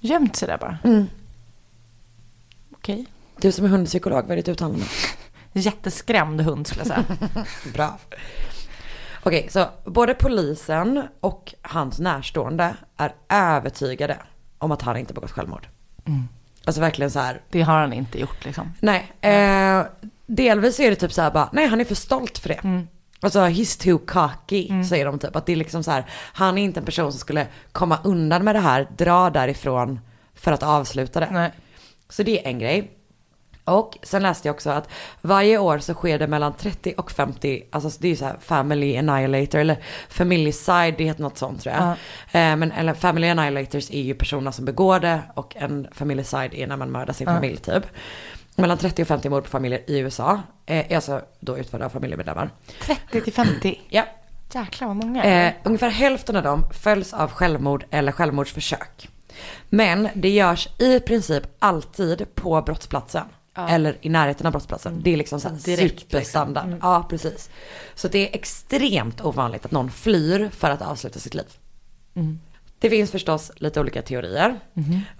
Gömt 0.00 0.36
sig 0.36 0.48
där 0.48 0.58
bara? 0.58 0.78
Mm. 0.84 1.06
Okej. 2.72 3.06
Du 3.40 3.52
som 3.52 3.64
är 3.64 3.68
hundpsykolog, 3.68 4.22
vad 4.22 4.30
är 4.30 4.36
ditt 4.36 4.48
uttalande? 4.48 4.84
Jätteskrämd 5.52 6.40
hund 6.40 6.66
skulle 6.66 6.80
jag 6.80 6.86
säga. 6.86 7.44
Bra. 7.72 7.98
Okej, 9.26 9.48
så 9.50 9.66
både 9.84 10.14
polisen 10.14 11.02
och 11.20 11.54
hans 11.62 11.98
närstående 11.98 12.74
är 12.96 13.14
övertygade 13.28 14.18
om 14.58 14.72
att 14.72 14.82
han 14.82 14.96
inte 14.96 15.14
begått 15.14 15.30
självmord. 15.30 15.68
Alltså 16.64 16.80
verkligen 16.80 17.10
så 17.10 17.18
här, 17.18 17.40
Det 17.50 17.62
har 17.62 17.80
han 17.80 17.92
inte 17.92 18.20
gjort 18.20 18.44
liksom. 18.44 18.72
nej. 18.80 19.12
Eh, 19.20 19.86
delvis 20.26 20.80
är 20.80 20.90
det 20.90 20.96
typ 20.96 21.12
så 21.12 21.22
här 21.22 21.30
bara, 21.30 21.48
nej 21.52 21.66
han 21.66 21.80
är 21.80 21.84
för 21.84 21.94
stolt 21.94 22.38
för 22.38 22.48
det. 22.48 22.84
Alltså 23.20 23.38
he's 23.40 23.82
too 23.82 23.98
cocky, 23.98 24.84
säger 24.84 25.06
de 25.06 25.18
typ. 25.18 25.36
Att 25.36 25.46
det 25.46 25.52
är 25.52 25.56
liksom 25.56 25.82
så 25.82 25.90
här, 25.90 26.04
han 26.32 26.58
är 26.58 26.62
inte 26.62 26.80
en 26.80 26.86
person 26.86 27.12
som 27.12 27.18
skulle 27.18 27.46
komma 27.72 27.98
undan 28.04 28.44
med 28.44 28.54
det 28.54 28.60
här, 28.60 28.88
dra 28.96 29.30
därifrån 29.30 30.00
för 30.34 30.52
att 30.52 30.62
avsluta 30.62 31.20
det. 31.20 31.28
Nej. 31.30 31.52
Så 32.08 32.22
det 32.22 32.46
är 32.46 32.50
en 32.50 32.58
grej. 32.58 32.95
Och 33.66 33.98
sen 34.02 34.22
läste 34.22 34.48
jag 34.48 34.54
också 34.54 34.70
att 34.70 34.88
varje 35.22 35.58
år 35.58 35.78
så 35.78 35.94
sker 35.94 36.18
det 36.18 36.26
mellan 36.26 36.52
30 36.52 36.94
och 36.96 37.10
50, 37.10 37.62
alltså 37.72 37.90
det 38.00 38.08
är 38.08 38.10
ju 38.10 38.16
så 38.16 38.24
här 38.24 38.36
family 38.40 38.96
annihilator 38.96 39.58
eller 39.58 39.76
familycide, 40.08 40.94
det 40.98 41.04
heter 41.04 41.22
något 41.22 41.38
sånt 41.38 41.62
tror 41.62 41.74
jag. 41.74 41.84
Ja. 41.84 41.92
Eh, 42.40 42.56
men 42.56 42.72
eller 42.72 42.94
family 42.94 43.28
annihilators 43.28 43.90
är 43.90 44.02
ju 44.02 44.14
personer 44.14 44.50
som 44.50 44.64
begår 44.64 45.00
det 45.00 45.20
och 45.34 45.56
en 45.56 45.88
familycide 45.92 46.54
är 46.54 46.66
när 46.66 46.76
man 46.76 46.90
mördar 46.90 47.12
sin 47.12 47.26
familj 47.26 47.56
typ. 47.56 47.84
Mellan 48.56 48.78
30 48.78 49.02
och 49.02 49.08
50 49.08 49.28
mord 49.28 49.44
på 49.44 49.50
familjer 49.50 49.80
i 49.86 49.98
USA 49.98 50.40
eh, 50.66 50.92
är 50.92 50.96
alltså 50.96 51.20
då 51.40 51.58
utförda 51.58 51.84
av 51.84 51.90
familjemedlemmar. 51.90 52.50
30 52.80 53.20
till 53.20 53.32
50. 53.32 53.80
Ja. 53.88 54.04
Jäklar 54.52 54.88
vad 54.88 54.96
många. 54.96 55.24
Eh, 55.24 55.52
ungefär 55.64 55.90
hälften 55.90 56.36
av 56.36 56.42
dem 56.42 56.66
följs 56.82 57.14
av 57.14 57.30
självmord 57.30 57.84
eller 57.90 58.12
självmordsförsök. 58.12 59.08
Men 59.68 60.08
det 60.14 60.28
görs 60.28 60.68
i 60.78 61.00
princip 61.00 61.42
alltid 61.58 62.34
på 62.34 62.62
brottsplatsen. 62.62 63.24
Eller 63.56 63.98
i 64.00 64.08
närheten 64.08 64.46
av 64.46 64.52
brottsplatsen. 64.52 65.00
Det 65.02 65.10
är 65.10 65.16
liksom 65.16 65.40
så 65.40 65.48
här 65.48 65.56
Direkt, 65.56 66.00
superstandard. 66.00 66.76
Ja, 66.82 67.06
precis. 67.10 67.50
Så 67.94 68.08
det 68.08 68.28
är 68.28 68.34
extremt 68.34 69.24
ovanligt 69.24 69.64
att 69.64 69.70
någon 69.70 69.90
flyr 69.90 70.50
för 70.52 70.70
att 70.70 70.82
avsluta 70.82 71.18
sitt 71.18 71.34
liv. 71.34 71.46
Det 72.78 72.90
finns 72.90 73.10
förstås 73.10 73.52
lite 73.56 73.80
olika 73.80 74.02
teorier. 74.02 74.60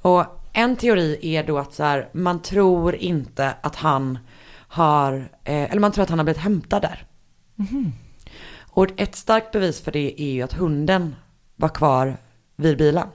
Och 0.02 0.24
en 0.52 0.76
teori 0.76 1.18
är 1.22 1.44
då 1.44 1.58
att 1.58 1.74
så 1.74 1.82
här, 1.82 2.08
man 2.12 2.42
tror 2.42 2.94
inte 2.94 3.54
att 3.60 3.76
han 3.76 4.18
har, 4.68 5.12
eh, 5.44 5.70
eller 5.70 5.80
man 5.80 5.92
tror 5.92 6.02
att 6.02 6.10
han 6.10 6.18
har 6.18 6.24
blivit 6.24 6.42
hämtad 6.42 6.82
där. 6.82 7.06
Och 8.58 8.86
ett 8.96 9.16
starkt 9.16 9.52
bevis 9.52 9.80
för 9.80 9.92
det 9.92 10.22
är 10.22 10.32
ju 10.32 10.42
att 10.42 10.52
hunden 10.52 11.14
var 11.56 11.68
kvar 11.68 12.16
vid 12.56 12.78
bilen. 12.78 13.08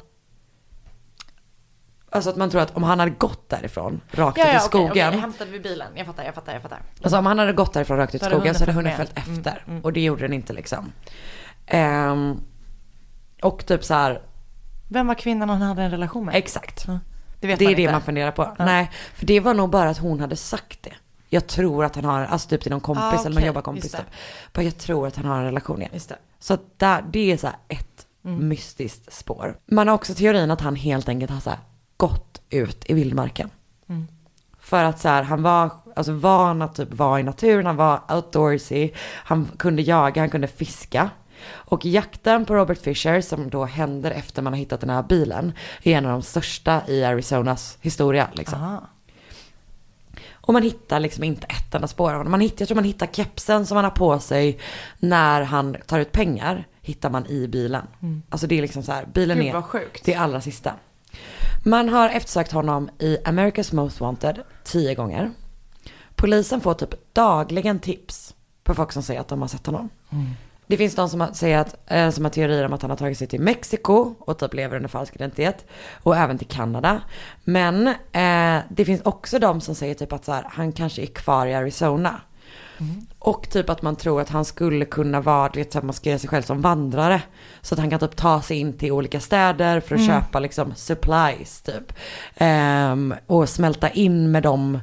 Alltså 2.14 2.30
att 2.30 2.36
man 2.36 2.50
tror 2.50 2.62
att 2.62 2.76
om 2.78 2.84
han 2.84 3.00
hade 3.00 3.12
gått 3.12 3.50
därifrån 3.50 4.02
rakt 4.12 4.38
ut 4.38 4.46
i 4.56 4.60
skogen. 4.60 5.14
Jag 5.14 5.22
hämtade 5.22 5.52
vid 5.52 5.62
bilen. 5.64 5.88
Jag 5.96 6.06
fattar, 6.06 6.24
jag 6.24 6.36
fattar, 6.36 6.54
jag 6.54 6.62
fattar. 6.62 6.82
Alltså 7.04 7.18
om 7.18 7.26
han 7.26 7.40
hade 7.40 7.54
gått 7.54 7.74
därifrån 7.74 7.98
rakt 7.98 8.16
ut 8.16 8.22
i 8.22 8.26
skogen 8.26 8.56
så 8.56 8.60
hade 8.62 8.72
hunden 8.72 8.98
följt 8.98 9.10
följt 9.14 9.28
med. 9.28 9.48
efter. 9.48 9.80
Och 9.84 9.94
det 9.94 10.02
gjorde 10.02 10.22
den 10.22 10.34
inte 10.34 10.54
liksom. 10.54 10.92
Ehm, 11.68 12.42
och 13.42 13.66
typ 13.66 13.84
så 13.84 13.94
här, 13.94 14.22
Vem 14.90 15.08
var 15.08 15.16
kvinnan 15.16 15.50
han 15.50 15.62
hade 15.62 15.82
en 15.84 15.92
relation 15.92 16.26
med? 16.26 16.36
exakt. 16.36 16.84
Ja. 16.88 17.00
Det 17.40 17.48
Det 17.48 17.54
är 17.54 17.66
man 17.68 17.76
det 17.76 17.82
inte. 17.82 17.92
man 17.92 18.02
funderar 18.02 18.32
på. 18.32 18.56
Nej, 18.60 18.92
för 19.14 19.26
det 19.26 19.40
var 19.40 19.54
nog 19.54 19.70
bara 19.70 19.90
att 19.90 19.98
hon 19.98 20.20
hade 20.20 20.36
sagt 20.36 20.84
det. 20.84 20.94
Jag 21.30 21.48
tror 21.48 21.86
att 21.86 21.96
han 21.96 22.06
har, 22.06 22.22
alltså 22.26 22.50
typ 22.50 22.62
till 22.62 22.72
någon 22.72 22.82
kompis 22.82 23.04
Ah, 23.04 23.12
eller 23.20 23.24
någon 23.30 23.38
okej, 23.38 23.48
jobbarkompis 23.48 23.92
typ. 23.92 24.02
Bara 24.54 24.64
jag 24.64 24.78
tror 24.78 25.08
att 25.08 25.16
han 25.16 25.26
har 25.26 25.38
en 25.38 25.44
relation 25.46 25.82
igen. 25.82 26.00
Så 26.40 26.58
där, 26.78 27.04
det 27.14 27.32
är 27.32 27.38
så 27.38 27.48
här 27.48 27.56
ett 27.68 27.88
Mm. 28.26 28.48
mystiskt 28.48 29.14
spår. 29.14 29.58
Man 29.72 29.88
har 29.88 29.96
också 29.96 30.14
teorin 30.14 30.52
att 30.52 30.62
han 30.62 30.76
helt 30.76 31.10
enkelt 31.10 31.32
har 31.32 31.40
så 31.40 31.50
här 31.50 31.60
gått 32.02 32.42
ut 32.50 32.84
i 32.86 32.94
vildmarken. 32.94 33.50
Mm. 33.90 34.08
För 34.60 34.84
att 34.84 35.00
så 35.00 35.08
här, 35.08 35.24
han 35.24 35.44
var 35.44 35.72
alltså 35.96 36.14
van 36.14 36.62
att 36.62 36.76
typ 36.76 36.94
vara 36.94 37.20
i 37.20 37.24
naturen, 37.24 37.66
han 37.66 37.76
var 37.76 38.02
outdoorsy, 38.10 38.90
han 39.00 39.48
kunde 39.58 39.82
jaga, 39.82 40.22
han 40.22 40.30
kunde 40.30 40.48
fiska. 40.48 41.10
Och 41.50 41.86
jakten 41.86 42.46
på 42.46 42.56
Robert 42.56 42.78
Fisher 42.78 43.22
som 43.22 43.50
då 43.50 43.66
händer 43.66 44.12
efter 44.12 44.42
man 44.42 44.54
har 44.54 44.58
hittat 44.58 44.82
den 44.82 44.90
här 44.90 45.04
bilen 45.04 45.54
är 45.84 45.98
en 45.98 46.06
av 46.06 46.12
de 46.12 46.22
största 46.22 46.82
i 46.88 47.04
Arizonas 47.04 47.78
historia. 47.82 48.28
Liksom. 48.34 48.62
Aha. 48.62 48.88
Och 50.34 50.54
man 50.54 50.64
hittar 50.64 51.00
liksom 51.00 51.24
inte 51.24 51.48
ett 51.48 51.76
enda 51.76 51.88
spår 51.88 52.10
av 52.12 52.18
honom. 52.18 52.32
Man 52.32 52.42
hittar, 52.42 52.62
jag 52.62 52.68
tror 52.68 52.76
man 52.76 52.84
hittar 52.84 53.08
kepsen 53.08 53.66
som 53.66 53.76
han 53.76 53.84
har 53.84 53.92
på 53.92 54.20
sig 54.20 54.60
när 55.00 55.42
han 55.42 55.76
tar 55.88 56.00
ut 56.00 56.12
pengar. 56.12 56.68
Hittar 56.82 57.10
man 57.10 57.26
i 57.26 57.48
bilen. 57.48 57.88
Alltså 58.30 58.48
det 58.48 58.58
är 58.58 58.62
liksom 58.62 58.84
så 58.84 58.92
här, 58.92 59.06
bilen 59.14 59.38
Gud, 59.38 59.48
är 59.48 59.54
det 60.06 60.16
allra 60.16 60.42
sista. 60.42 60.74
Man 61.64 61.90
har 61.90 62.10
eftersökt 62.10 62.52
honom 62.52 62.90
i 63.00 63.18
America's 63.26 63.76
Most 63.76 64.00
Wanted 64.00 64.40
tio 64.64 64.96
gånger. 64.96 65.32
Polisen 66.16 66.62
får 66.62 66.74
typ 66.74 67.14
dagligen 67.14 67.80
tips 67.80 68.36
på 68.64 68.74
folk 68.76 68.92
som 68.92 69.04
säger 69.04 69.22
att 69.22 69.28
de 69.28 69.42
har 69.42 69.48
sett 69.48 69.66
honom. 69.66 69.90
Det 70.68 70.78
finns 70.78 70.96
de 70.96 71.10
som 71.10 71.22
har, 71.22 71.32
säger 71.34 71.58
att, 71.58 71.92
eh, 71.92 72.10
som 72.10 72.26
har 72.26 72.32
teorier 72.32 72.66
om 72.66 72.74
att 72.74 72.82
han 72.82 72.92
har 72.92 72.98
tagit 72.98 73.18
sig 73.18 73.28
till 73.28 73.42
Mexiko 73.42 74.16
och 74.20 74.38
typ 74.38 74.54
lever 74.54 74.76
under 74.76 74.90
falsk 74.90 75.16
identitet. 75.16 75.66
Och 76.04 76.18
även 76.18 76.38
till 76.38 76.48
Kanada. 76.48 77.02
Men 77.44 77.88
eh, 77.88 78.64
det 78.70 78.86
finns 78.86 79.02
också 79.02 79.40
de 79.40 79.62
som 79.62 79.76
säger 79.76 79.94
typ 79.94 80.14
att 80.14 80.26
så 80.26 80.32
här, 80.32 80.46
han 80.50 80.72
kanske 80.72 81.02
är 81.02 81.06
kvar 81.06 81.46
i 81.46 81.54
Arizona. 81.54 82.22
Och 83.20 83.50
typ 83.50 83.70
att 83.70 83.82
man 83.82 83.96
tror 83.96 84.22
att 84.22 84.30
han 84.30 84.46
skulle 84.46 84.86
kunna 84.86 85.22
vara, 85.22 85.50
du 85.50 85.60
vet 85.60 85.72
så 85.74 85.80
här, 85.80 85.86
maskera 85.86 86.20
sig 86.20 86.30
själv 86.30 86.44
som 86.44 86.62
vandrare. 86.62 87.22
Så 87.62 87.76
att 87.76 87.80
han 87.80 87.90
kan 87.90 88.00
typ 88.00 88.16
ta 88.16 88.42
sig 88.42 88.58
in 88.58 88.74
till 88.74 88.92
olika 88.92 89.20
städer 89.20 89.80
för 89.80 89.96
att 89.96 90.06
köpa 90.06 90.40
liksom 90.40 90.74
supplies 90.76 91.62
typ. 91.62 91.94
Ehm, 92.36 93.14
och 93.28 93.50
smälta 93.50 93.90
in 93.90 94.32
med 94.32 94.44
dem. 94.44 94.80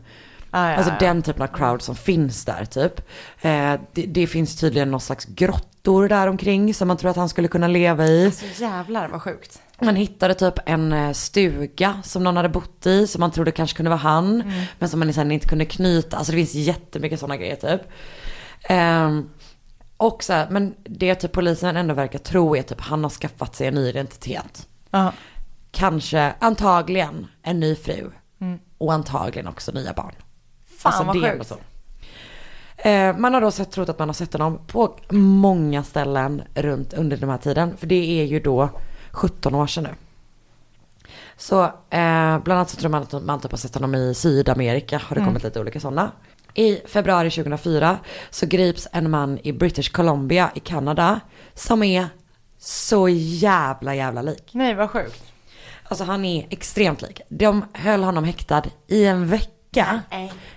Ah, 0.50 0.70
ja, 0.70 0.76
Alltså 0.76 0.92
ja. 0.92 0.96
den 1.00 1.22
typen 1.22 1.42
av 1.42 1.46
crowd 1.46 1.82
som 1.82 1.96
finns 1.96 2.44
där 2.44 2.64
typ. 2.64 3.00
Eh, 3.40 3.74
det, 3.92 4.06
det 4.06 4.26
finns 4.26 4.56
tydligen 4.56 4.90
någon 4.90 5.00
slags 5.00 5.24
grottor 5.24 6.08
där 6.08 6.26
omkring 6.26 6.74
som 6.74 6.88
man 6.88 6.96
tror 6.96 7.10
att 7.10 7.16
han 7.16 7.28
skulle 7.28 7.48
kunna 7.48 7.68
leva 7.68 8.06
i. 8.06 8.30
Så 8.30 8.62
jävlar 8.62 9.08
vad 9.08 9.22
sjukt. 9.22 9.62
Man 9.82 9.96
hittade 9.96 10.34
typ 10.34 10.54
en 10.66 10.92
eh, 10.92 11.12
stuga 11.12 12.02
som 12.04 12.24
någon 12.24 12.36
hade 12.36 12.48
bott 12.48 12.86
i 12.86 13.06
som 13.06 13.20
man 13.20 13.30
trodde 13.30 13.50
kanske 13.50 13.76
kunde 13.76 13.90
vara 13.90 13.98
han. 13.98 14.52
Men 14.78 14.88
som 14.88 15.00
man 15.00 15.12
sen 15.12 15.32
inte 15.32 15.48
kunde 15.48 15.64
knyta. 15.64 16.16
Alltså 16.16 16.32
det 16.32 16.38
finns 16.38 16.54
jättemycket 16.54 17.20
sådana 17.20 17.36
grejer 17.36 17.56
typ. 17.56 17.80
Ehm, 18.68 19.30
och 19.96 20.22
så 20.24 20.32
här, 20.32 20.46
men 20.50 20.74
det 20.84 21.14
typ 21.14 21.32
polisen 21.32 21.76
ändå 21.76 21.94
verkar 21.94 22.18
tro 22.18 22.56
är 22.56 22.62
typ 22.62 22.80
han 22.80 23.02
har 23.02 23.10
skaffat 23.10 23.56
sig 23.56 23.66
en 23.66 23.74
ny 23.74 23.88
identitet. 23.88 24.68
Ja. 24.90 25.12
Kanske, 25.70 26.34
antagligen 26.38 27.26
en 27.42 27.60
ny 27.60 27.74
fru. 27.74 28.10
Och 28.78 28.92
antagligen 28.92 29.48
också 29.48 29.72
nya 29.72 29.92
barn. 29.92 30.12
Fan 30.78 30.92
Alltså, 30.92 31.04
vad 31.04 31.32
sjukt. 31.32 31.46
så. 31.46 31.56
Eh, 32.88 33.16
man 33.16 33.34
har 33.34 33.40
då 33.40 33.50
sett, 33.50 33.70
trott 33.70 33.88
att 33.88 33.98
man 33.98 34.08
har 34.08 34.14
sett 34.14 34.32
honom 34.32 34.58
på 34.66 34.96
många 35.10 35.82
ställen 35.82 36.42
runt 36.54 36.92
under 36.92 37.16
den 37.16 37.30
här 37.30 37.38
tiden. 37.38 37.76
För 37.76 37.86
det 37.86 38.20
är 38.20 38.24
ju 38.24 38.40
då 38.40 38.70
17 39.18 39.54
år 39.54 39.66
sedan 39.66 39.84
nu. 39.84 39.94
Så 41.36 41.62
eh, 41.64 42.38
bland 42.38 42.52
annat 42.52 42.70
så 42.70 42.76
tror 42.76 42.90
man 42.90 43.02
att 43.02 43.22
man 43.22 43.40
typ 43.40 43.50
har 43.50 43.58
sett 43.58 43.74
honom 43.74 43.94
i 43.94 44.14
Sydamerika. 44.14 45.02
Har 45.04 45.16
det 45.16 45.24
kommit 45.24 45.42
lite 45.42 45.60
olika 45.60 45.80
sådana. 45.80 46.12
I 46.54 46.80
februari 46.86 47.30
2004 47.30 47.98
så 48.30 48.46
grips 48.46 48.88
en 48.92 49.10
man 49.10 49.38
i 49.42 49.52
British 49.52 49.92
Columbia 49.92 50.50
i 50.54 50.60
Kanada. 50.60 51.20
Som 51.54 51.82
är 51.82 52.06
så 52.58 53.08
jävla 53.08 53.94
jävla 53.94 54.22
lik. 54.22 54.50
Nej 54.52 54.74
vad 54.74 54.90
sjukt. 54.90 55.32
Alltså 55.88 56.04
han 56.04 56.24
är 56.24 56.46
extremt 56.50 57.02
lik. 57.02 57.20
De 57.28 57.64
höll 57.72 58.04
honom 58.04 58.24
häktad 58.24 58.62
i 58.86 59.04
en 59.04 59.28
vecka. 59.28 60.02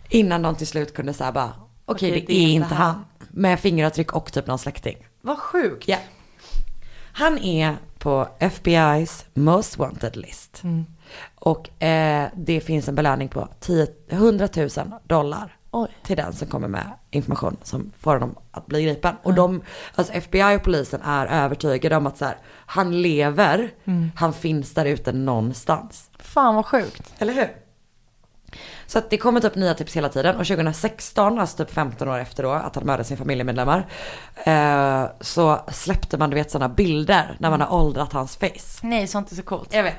Innan 0.10 0.42
de 0.42 0.56
till 0.56 0.68
slut 0.68 0.94
kunde 0.94 1.14
säga 1.14 1.32
bara, 1.32 1.54
okej 1.86 2.12
Okej, 2.12 2.26
det, 2.28 2.34
är 2.34 2.48
inte 2.48 2.76
han. 2.76 3.06
Med 3.30 3.60
fingeravtryck 3.60 4.14
och 4.14 4.34
typ 4.34 4.48
någon 4.48 4.60
släkting. 4.60 4.98
Vad 5.22 5.38
sjukt. 5.38 5.88
Ja. 5.88 5.98
Han 7.14 7.38
är 7.38 7.78
på 8.02 8.28
FBI's 8.40 9.26
Most 9.34 9.78
Wanted 9.78 10.16
list. 10.16 10.62
Och 11.36 11.84
eh, 11.84 12.30
det 12.36 12.62
finns 12.62 12.88
en 12.88 12.96
belöning 12.96 13.30
på 13.30 13.48
10, 13.60 13.88
100 14.10 14.48
000 14.56 14.70
dollar. 15.04 15.56
Oj. 15.72 15.90
Till 16.04 16.18
den 16.18 16.34
som 16.34 16.48
kommer 16.48 16.68
med 16.68 16.92
information 17.12 17.58
som 17.64 17.92
får 18.00 18.14
honom 18.14 18.36
att 18.52 18.68
bli 18.68 18.84
gripen. 18.84 19.16
Och 19.24 19.34
de, 19.34 19.62
alltså 19.96 20.14
FBI 20.14 20.58
och 20.58 20.64
polisen 20.64 21.02
är 21.02 21.26
övertygade 21.46 21.96
om 21.96 22.08
att 22.08 22.18
så 22.18 22.26
här, 22.26 22.38
han 22.66 23.02
lever, 23.02 23.72
han 24.16 24.34
finns 24.34 24.74
där 24.74 24.86
ute 24.86 25.12
någonstans. 25.12 26.10
Fan 26.20 26.56
vad 26.56 26.66
sjukt. 26.66 27.14
Eller 27.18 27.34
hur? 27.34 27.50
Så 28.88 28.98
att 28.98 29.10
det 29.10 29.18
kommer 29.18 29.40
typ 29.42 29.56
nya 29.56 29.74
tips 29.74 29.96
hela 29.96 30.10
tiden. 30.10 30.36
Och 30.36 30.48
2016, 30.48 31.40
alltså 31.40 31.58
typ 31.58 31.74
15 31.74 32.08
år 32.08 32.18
efter 32.20 32.44
då 32.44 32.52
att 32.52 32.76
han 32.76 32.86
mördade 32.86 33.04
sin 33.04 33.18
familjemedlemmar. 33.18 33.88
Eh, 34.44 35.06
så 35.22 35.60
släppte 35.72 36.18
man 36.18 36.30
du 36.30 36.36
vet 36.36 36.52
sådana 36.52 36.74
bilder 36.74 37.36
när 37.40 37.50
man 37.50 37.62
har 37.62 37.74
åldrat 37.74 38.14
hans 38.14 38.38
face. 38.38 38.80
Nej 38.82 39.08
sånt 39.08 39.32
är 39.32 39.36
så 39.36 39.44
coolt. 39.44 39.74
Jag 39.74 39.84
vet. 39.84 39.98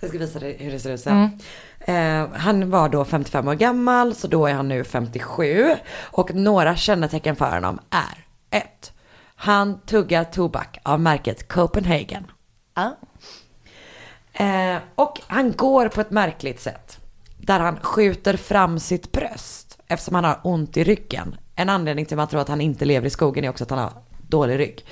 Jag 0.00 0.08
ska 0.08 0.18
visa 0.18 0.38
dig 0.38 0.56
hur 0.60 0.72
det 0.72 0.78
ser 0.78 0.90
ut 0.90 1.00
sen. 1.00 1.40
Eh, 1.80 2.28
han 2.34 2.70
var 2.70 2.88
då 2.88 3.04
55 3.04 3.48
år 3.48 3.54
gammal, 3.54 4.14
så 4.14 4.26
då 4.26 4.46
är 4.46 4.52
han 4.52 4.68
nu 4.68 4.84
57. 4.84 5.76
Och 6.00 6.34
några 6.34 6.76
kännetecken 6.76 7.36
för 7.36 7.50
honom 7.50 7.78
är 7.90 8.24
1. 8.58 8.92
Han 9.34 9.80
tuggar 9.80 10.24
tobak 10.24 10.78
av 10.82 11.00
märket 11.00 11.48
Copenhagen. 11.48 12.26
Ja. 12.74 12.96
Eh, 14.32 14.76
och 14.94 15.20
han 15.26 15.52
går 15.52 15.88
på 15.88 16.00
ett 16.00 16.10
märkligt 16.10 16.60
sätt. 16.60 17.01
Där 17.46 17.60
han 17.60 17.76
skjuter 17.80 18.36
fram 18.36 18.78
sitt 18.78 19.12
bröst. 19.12 19.78
Eftersom 19.86 20.14
han 20.14 20.24
har 20.24 20.40
ont 20.42 20.76
i 20.76 20.84
ryggen. 20.84 21.36
En 21.54 21.68
anledning 21.68 22.06
till 22.06 22.14
att 22.14 22.18
man 22.18 22.28
tror 22.28 22.40
att 22.40 22.48
han 22.48 22.60
inte 22.60 22.84
lever 22.84 23.06
i 23.06 23.10
skogen 23.10 23.44
är 23.44 23.48
också 23.48 23.64
att 23.64 23.70
han 23.70 23.78
har 23.78 23.92
dålig 24.28 24.58
rygg. 24.58 24.86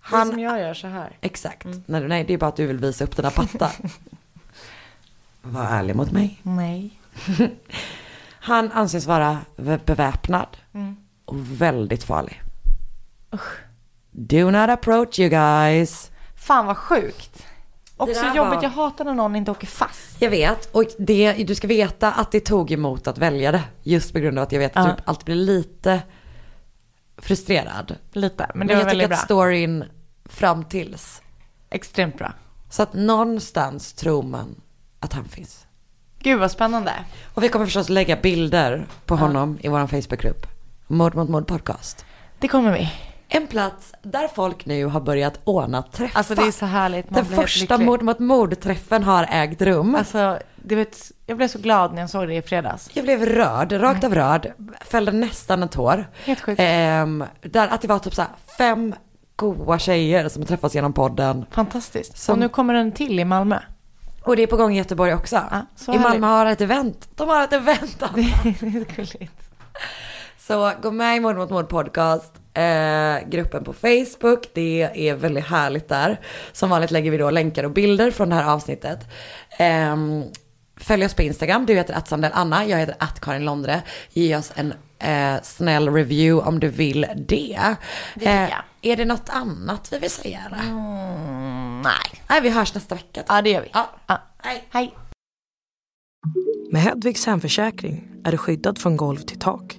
Han... 0.00 0.18
Han, 0.18 0.30
som 0.30 0.40
jag 0.40 0.60
gör 0.60 0.74
så 0.74 0.86
här. 0.86 1.18
exakt. 1.20 1.66
Nej, 1.86 2.08
nej, 2.08 2.24
det 2.24 2.34
är 2.34 2.38
bara 2.38 2.46
att 2.46 2.56
du 2.56 2.66
vill 2.66 2.78
visa 2.78 3.04
upp 3.04 3.16
dina 3.16 3.30
pattar. 3.30 3.72
Var 5.42 5.64
ärlig 5.64 5.96
mot 5.96 6.12
mig. 6.12 6.40
Nej. 6.42 7.00
Han 8.40 8.72
anses 8.72 9.06
vara 9.06 9.38
beväpnad. 9.84 10.56
Och 11.24 11.60
väldigt 11.60 12.04
farlig. 12.04 12.42
Do 14.10 14.50
not 14.50 14.70
approach 14.70 15.18
you 15.18 15.28
guys. 15.28 16.10
Fan 16.34 16.66
vad 16.66 16.76
sjukt. 16.76 17.46
Också 17.96 18.20
jobbigt, 18.26 18.36
var- 18.56 18.62
jag 18.62 18.70
hatar 18.70 19.04
när 19.04 19.14
någon 19.14 19.36
inte 19.36 19.50
åker 19.50 19.66
fast. 19.66 20.22
Jag 20.22 20.30
vet, 20.30 20.66
och 20.74 20.84
det, 20.98 21.32
du 21.32 21.54
ska 21.54 21.66
veta 21.66 22.12
att 22.12 22.32
det 22.32 22.40
tog 22.40 22.70
emot 22.72 23.06
att 23.06 23.18
välja 23.18 23.52
det. 23.52 23.62
Just 23.82 24.12
på 24.12 24.18
grund 24.18 24.38
av 24.38 24.42
att 24.42 24.52
jag 24.52 24.58
vet 24.58 24.76
att 24.76 24.86
Ja. 24.86 24.94
du 24.96 25.02
alltid 25.06 25.24
blir 25.24 25.34
lite 25.34 26.02
frustrerad. 27.18 27.96
Lite, 28.12 28.46
men 28.54 28.58
Men, 28.58 28.66
det 28.66 28.74
var 28.74 28.80
jag 28.80 28.90
tycker 28.90 28.98
väldigt 28.98 29.04
att 29.04 29.28
bra. 29.28 29.36
storyn 29.36 29.84
fram 30.24 30.64
tills. 30.64 31.22
Extremt 31.70 32.18
bra. 32.18 32.32
Så 32.70 32.82
att 32.82 32.94
någonstans 32.94 33.92
tror 33.92 34.22
man 34.22 34.54
att 35.00 35.12
han 35.12 35.24
finns. 35.24 35.66
Gud 36.18 36.40
vad 36.40 36.50
spännande. 36.50 36.92
Och 37.34 37.42
vi 37.42 37.48
kommer 37.48 37.66
förstås 37.66 37.88
lägga 37.88 38.16
bilder 38.16 38.86
på 39.06 39.16
honom 39.16 39.58
i 39.60 39.68
vår 39.68 39.86
Facebookgrupp. 39.86 40.46
Mord 40.86 41.14
mot 41.14 41.28
mord 41.28 41.46
podcast. 41.46 42.04
Det 42.38 42.48
kommer 42.48 42.72
vi. 42.72 42.92
En 43.28 43.46
plats 43.46 43.92
där 44.02 44.28
folk 44.28 44.66
nu 44.66 44.84
har 44.86 45.00
börjat 45.00 45.40
ordna 45.44 45.82
träffar. 45.82 46.18
Alltså 46.18 46.34
det 46.34 46.42
är 46.42 46.50
så 46.50 46.66
härligt. 46.66 47.10
Man 47.10 47.24
Den 47.24 47.36
första 47.36 47.78
mord 47.78 48.02
mot 48.02 48.18
mord-träffen 48.18 49.02
har 49.02 49.26
ägt 49.30 49.62
rum. 49.62 49.94
Alltså, 49.94 50.38
du 50.56 50.74
vet, 50.74 51.12
jag 51.26 51.36
blev 51.36 51.48
så 51.48 51.58
glad 51.58 51.94
när 51.94 52.00
jag 52.00 52.10
såg 52.10 52.28
det 52.28 52.34
i 52.34 52.42
fredags. 52.42 52.90
Jag 52.92 53.04
blev 53.04 53.26
rörd, 53.26 53.72
rakt 53.72 54.04
av 54.04 54.14
rörd. 54.14 54.52
Fällde 54.80 55.12
nästan 55.12 55.62
en 55.62 55.68
tår. 55.68 56.06
Helt 56.24 56.40
sjukt. 56.40 56.60
Ehm, 56.64 57.24
där 57.42 57.68
att 57.68 57.80
det 57.80 57.88
var 57.88 57.98
typ 57.98 58.14
så 58.14 58.22
här 58.22 58.30
fem 58.58 58.94
goa 59.36 59.78
tjejer 59.78 60.28
som 60.28 60.44
träffas 60.44 60.74
genom 60.74 60.92
podden. 60.92 61.46
Fantastiskt. 61.50 62.18
Som- 62.18 62.32
Och 62.32 62.38
nu 62.38 62.48
kommer 62.48 62.74
den 62.74 62.92
till 62.92 63.20
i 63.20 63.24
Malmö. 63.24 63.58
Och 64.22 64.36
det 64.36 64.42
är 64.42 64.46
på 64.46 64.56
gång 64.56 64.74
i 64.74 64.78
Göteborg 64.78 65.14
också. 65.14 65.40
Ja, 65.86 65.94
I 65.94 65.98
Malmö 65.98 66.26
har 66.26 66.46
ett 66.46 66.60
event. 66.60 67.08
De 67.14 67.28
har 67.28 67.44
ett 67.44 67.52
event. 67.52 67.98
Det 68.14 68.20
är 68.20 68.96
gulligt. 68.96 69.40
Så 70.38 70.72
gå 70.82 70.90
med 70.90 71.16
i 71.16 71.20
Mord 71.20 71.36
mot 71.36 71.50
mord 71.50 71.68
podcast. 71.68 72.32
Eh, 72.54 73.28
gruppen 73.28 73.64
på 73.64 73.72
Facebook. 73.72 74.48
Det 74.54 74.90
är 75.08 75.14
väldigt 75.14 75.44
härligt 75.44 75.88
där. 75.88 76.20
Som 76.52 76.70
vanligt 76.70 76.90
lägger 76.90 77.10
vi 77.10 77.16
då 77.16 77.30
länkar 77.30 77.64
och 77.64 77.70
bilder 77.70 78.10
från 78.10 78.28
det 78.28 78.34
här 78.34 78.52
avsnittet. 78.52 78.98
Ehm, 79.58 80.24
följ 80.76 81.04
oss 81.04 81.14
på 81.14 81.22
Instagram. 81.22 81.66
Du 81.66 81.74
heter 81.74 81.94
att 81.94 82.12
Anna. 82.12 82.66
Jag 82.66 82.78
heter 82.78 82.96
att 82.98 83.20
Karin 83.20 83.44
Londre. 83.44 83.82
Ge 84.12 84.36
oss 84.36 84.52
en 84.54 84.74
eh, 84.98 85.42
snäll 85.42 85.88
review 85.88 86.48
om 86.48 86.60
du 86.60 86.68
vill 86.68 87.06
det. 87.16 87.76
Eh, 88.20 88.50
är 88.82 88.96
det 88.96 89.04
något 89.04 89.28
annat 89.28 89.92
vi 89.92 89.98
vill 89.98 90.10
säga? 90.10 90.40
Mm, 90.62 91.82
nej. 91.82 92.22
Nej, 92.28 92.40
vi 92.40 92.50
hörs 92.50 92.74
nästa 92.74 92.94
vecka. 92.94 93.22
Ja, 93.28 93.42
det 93.42 93.50
gör 93.50 93.60
vi. 93.60 93.68
Ja. 93.72 93.90
Ja. 94.06 94.22
Hej. 94.42 94.64
Hej. 94.70 94.94
Med 96.72 96.82
Hedvigs 96.82 97.26
hemförsäkring 97.26 98.08
är 98.24 98.30
du 98.30 98.38
skyddad 98.38 98.78
från 98.78 98.96
golv 98.96 99.18
till 99.18 99.38
tak 99.38 99.78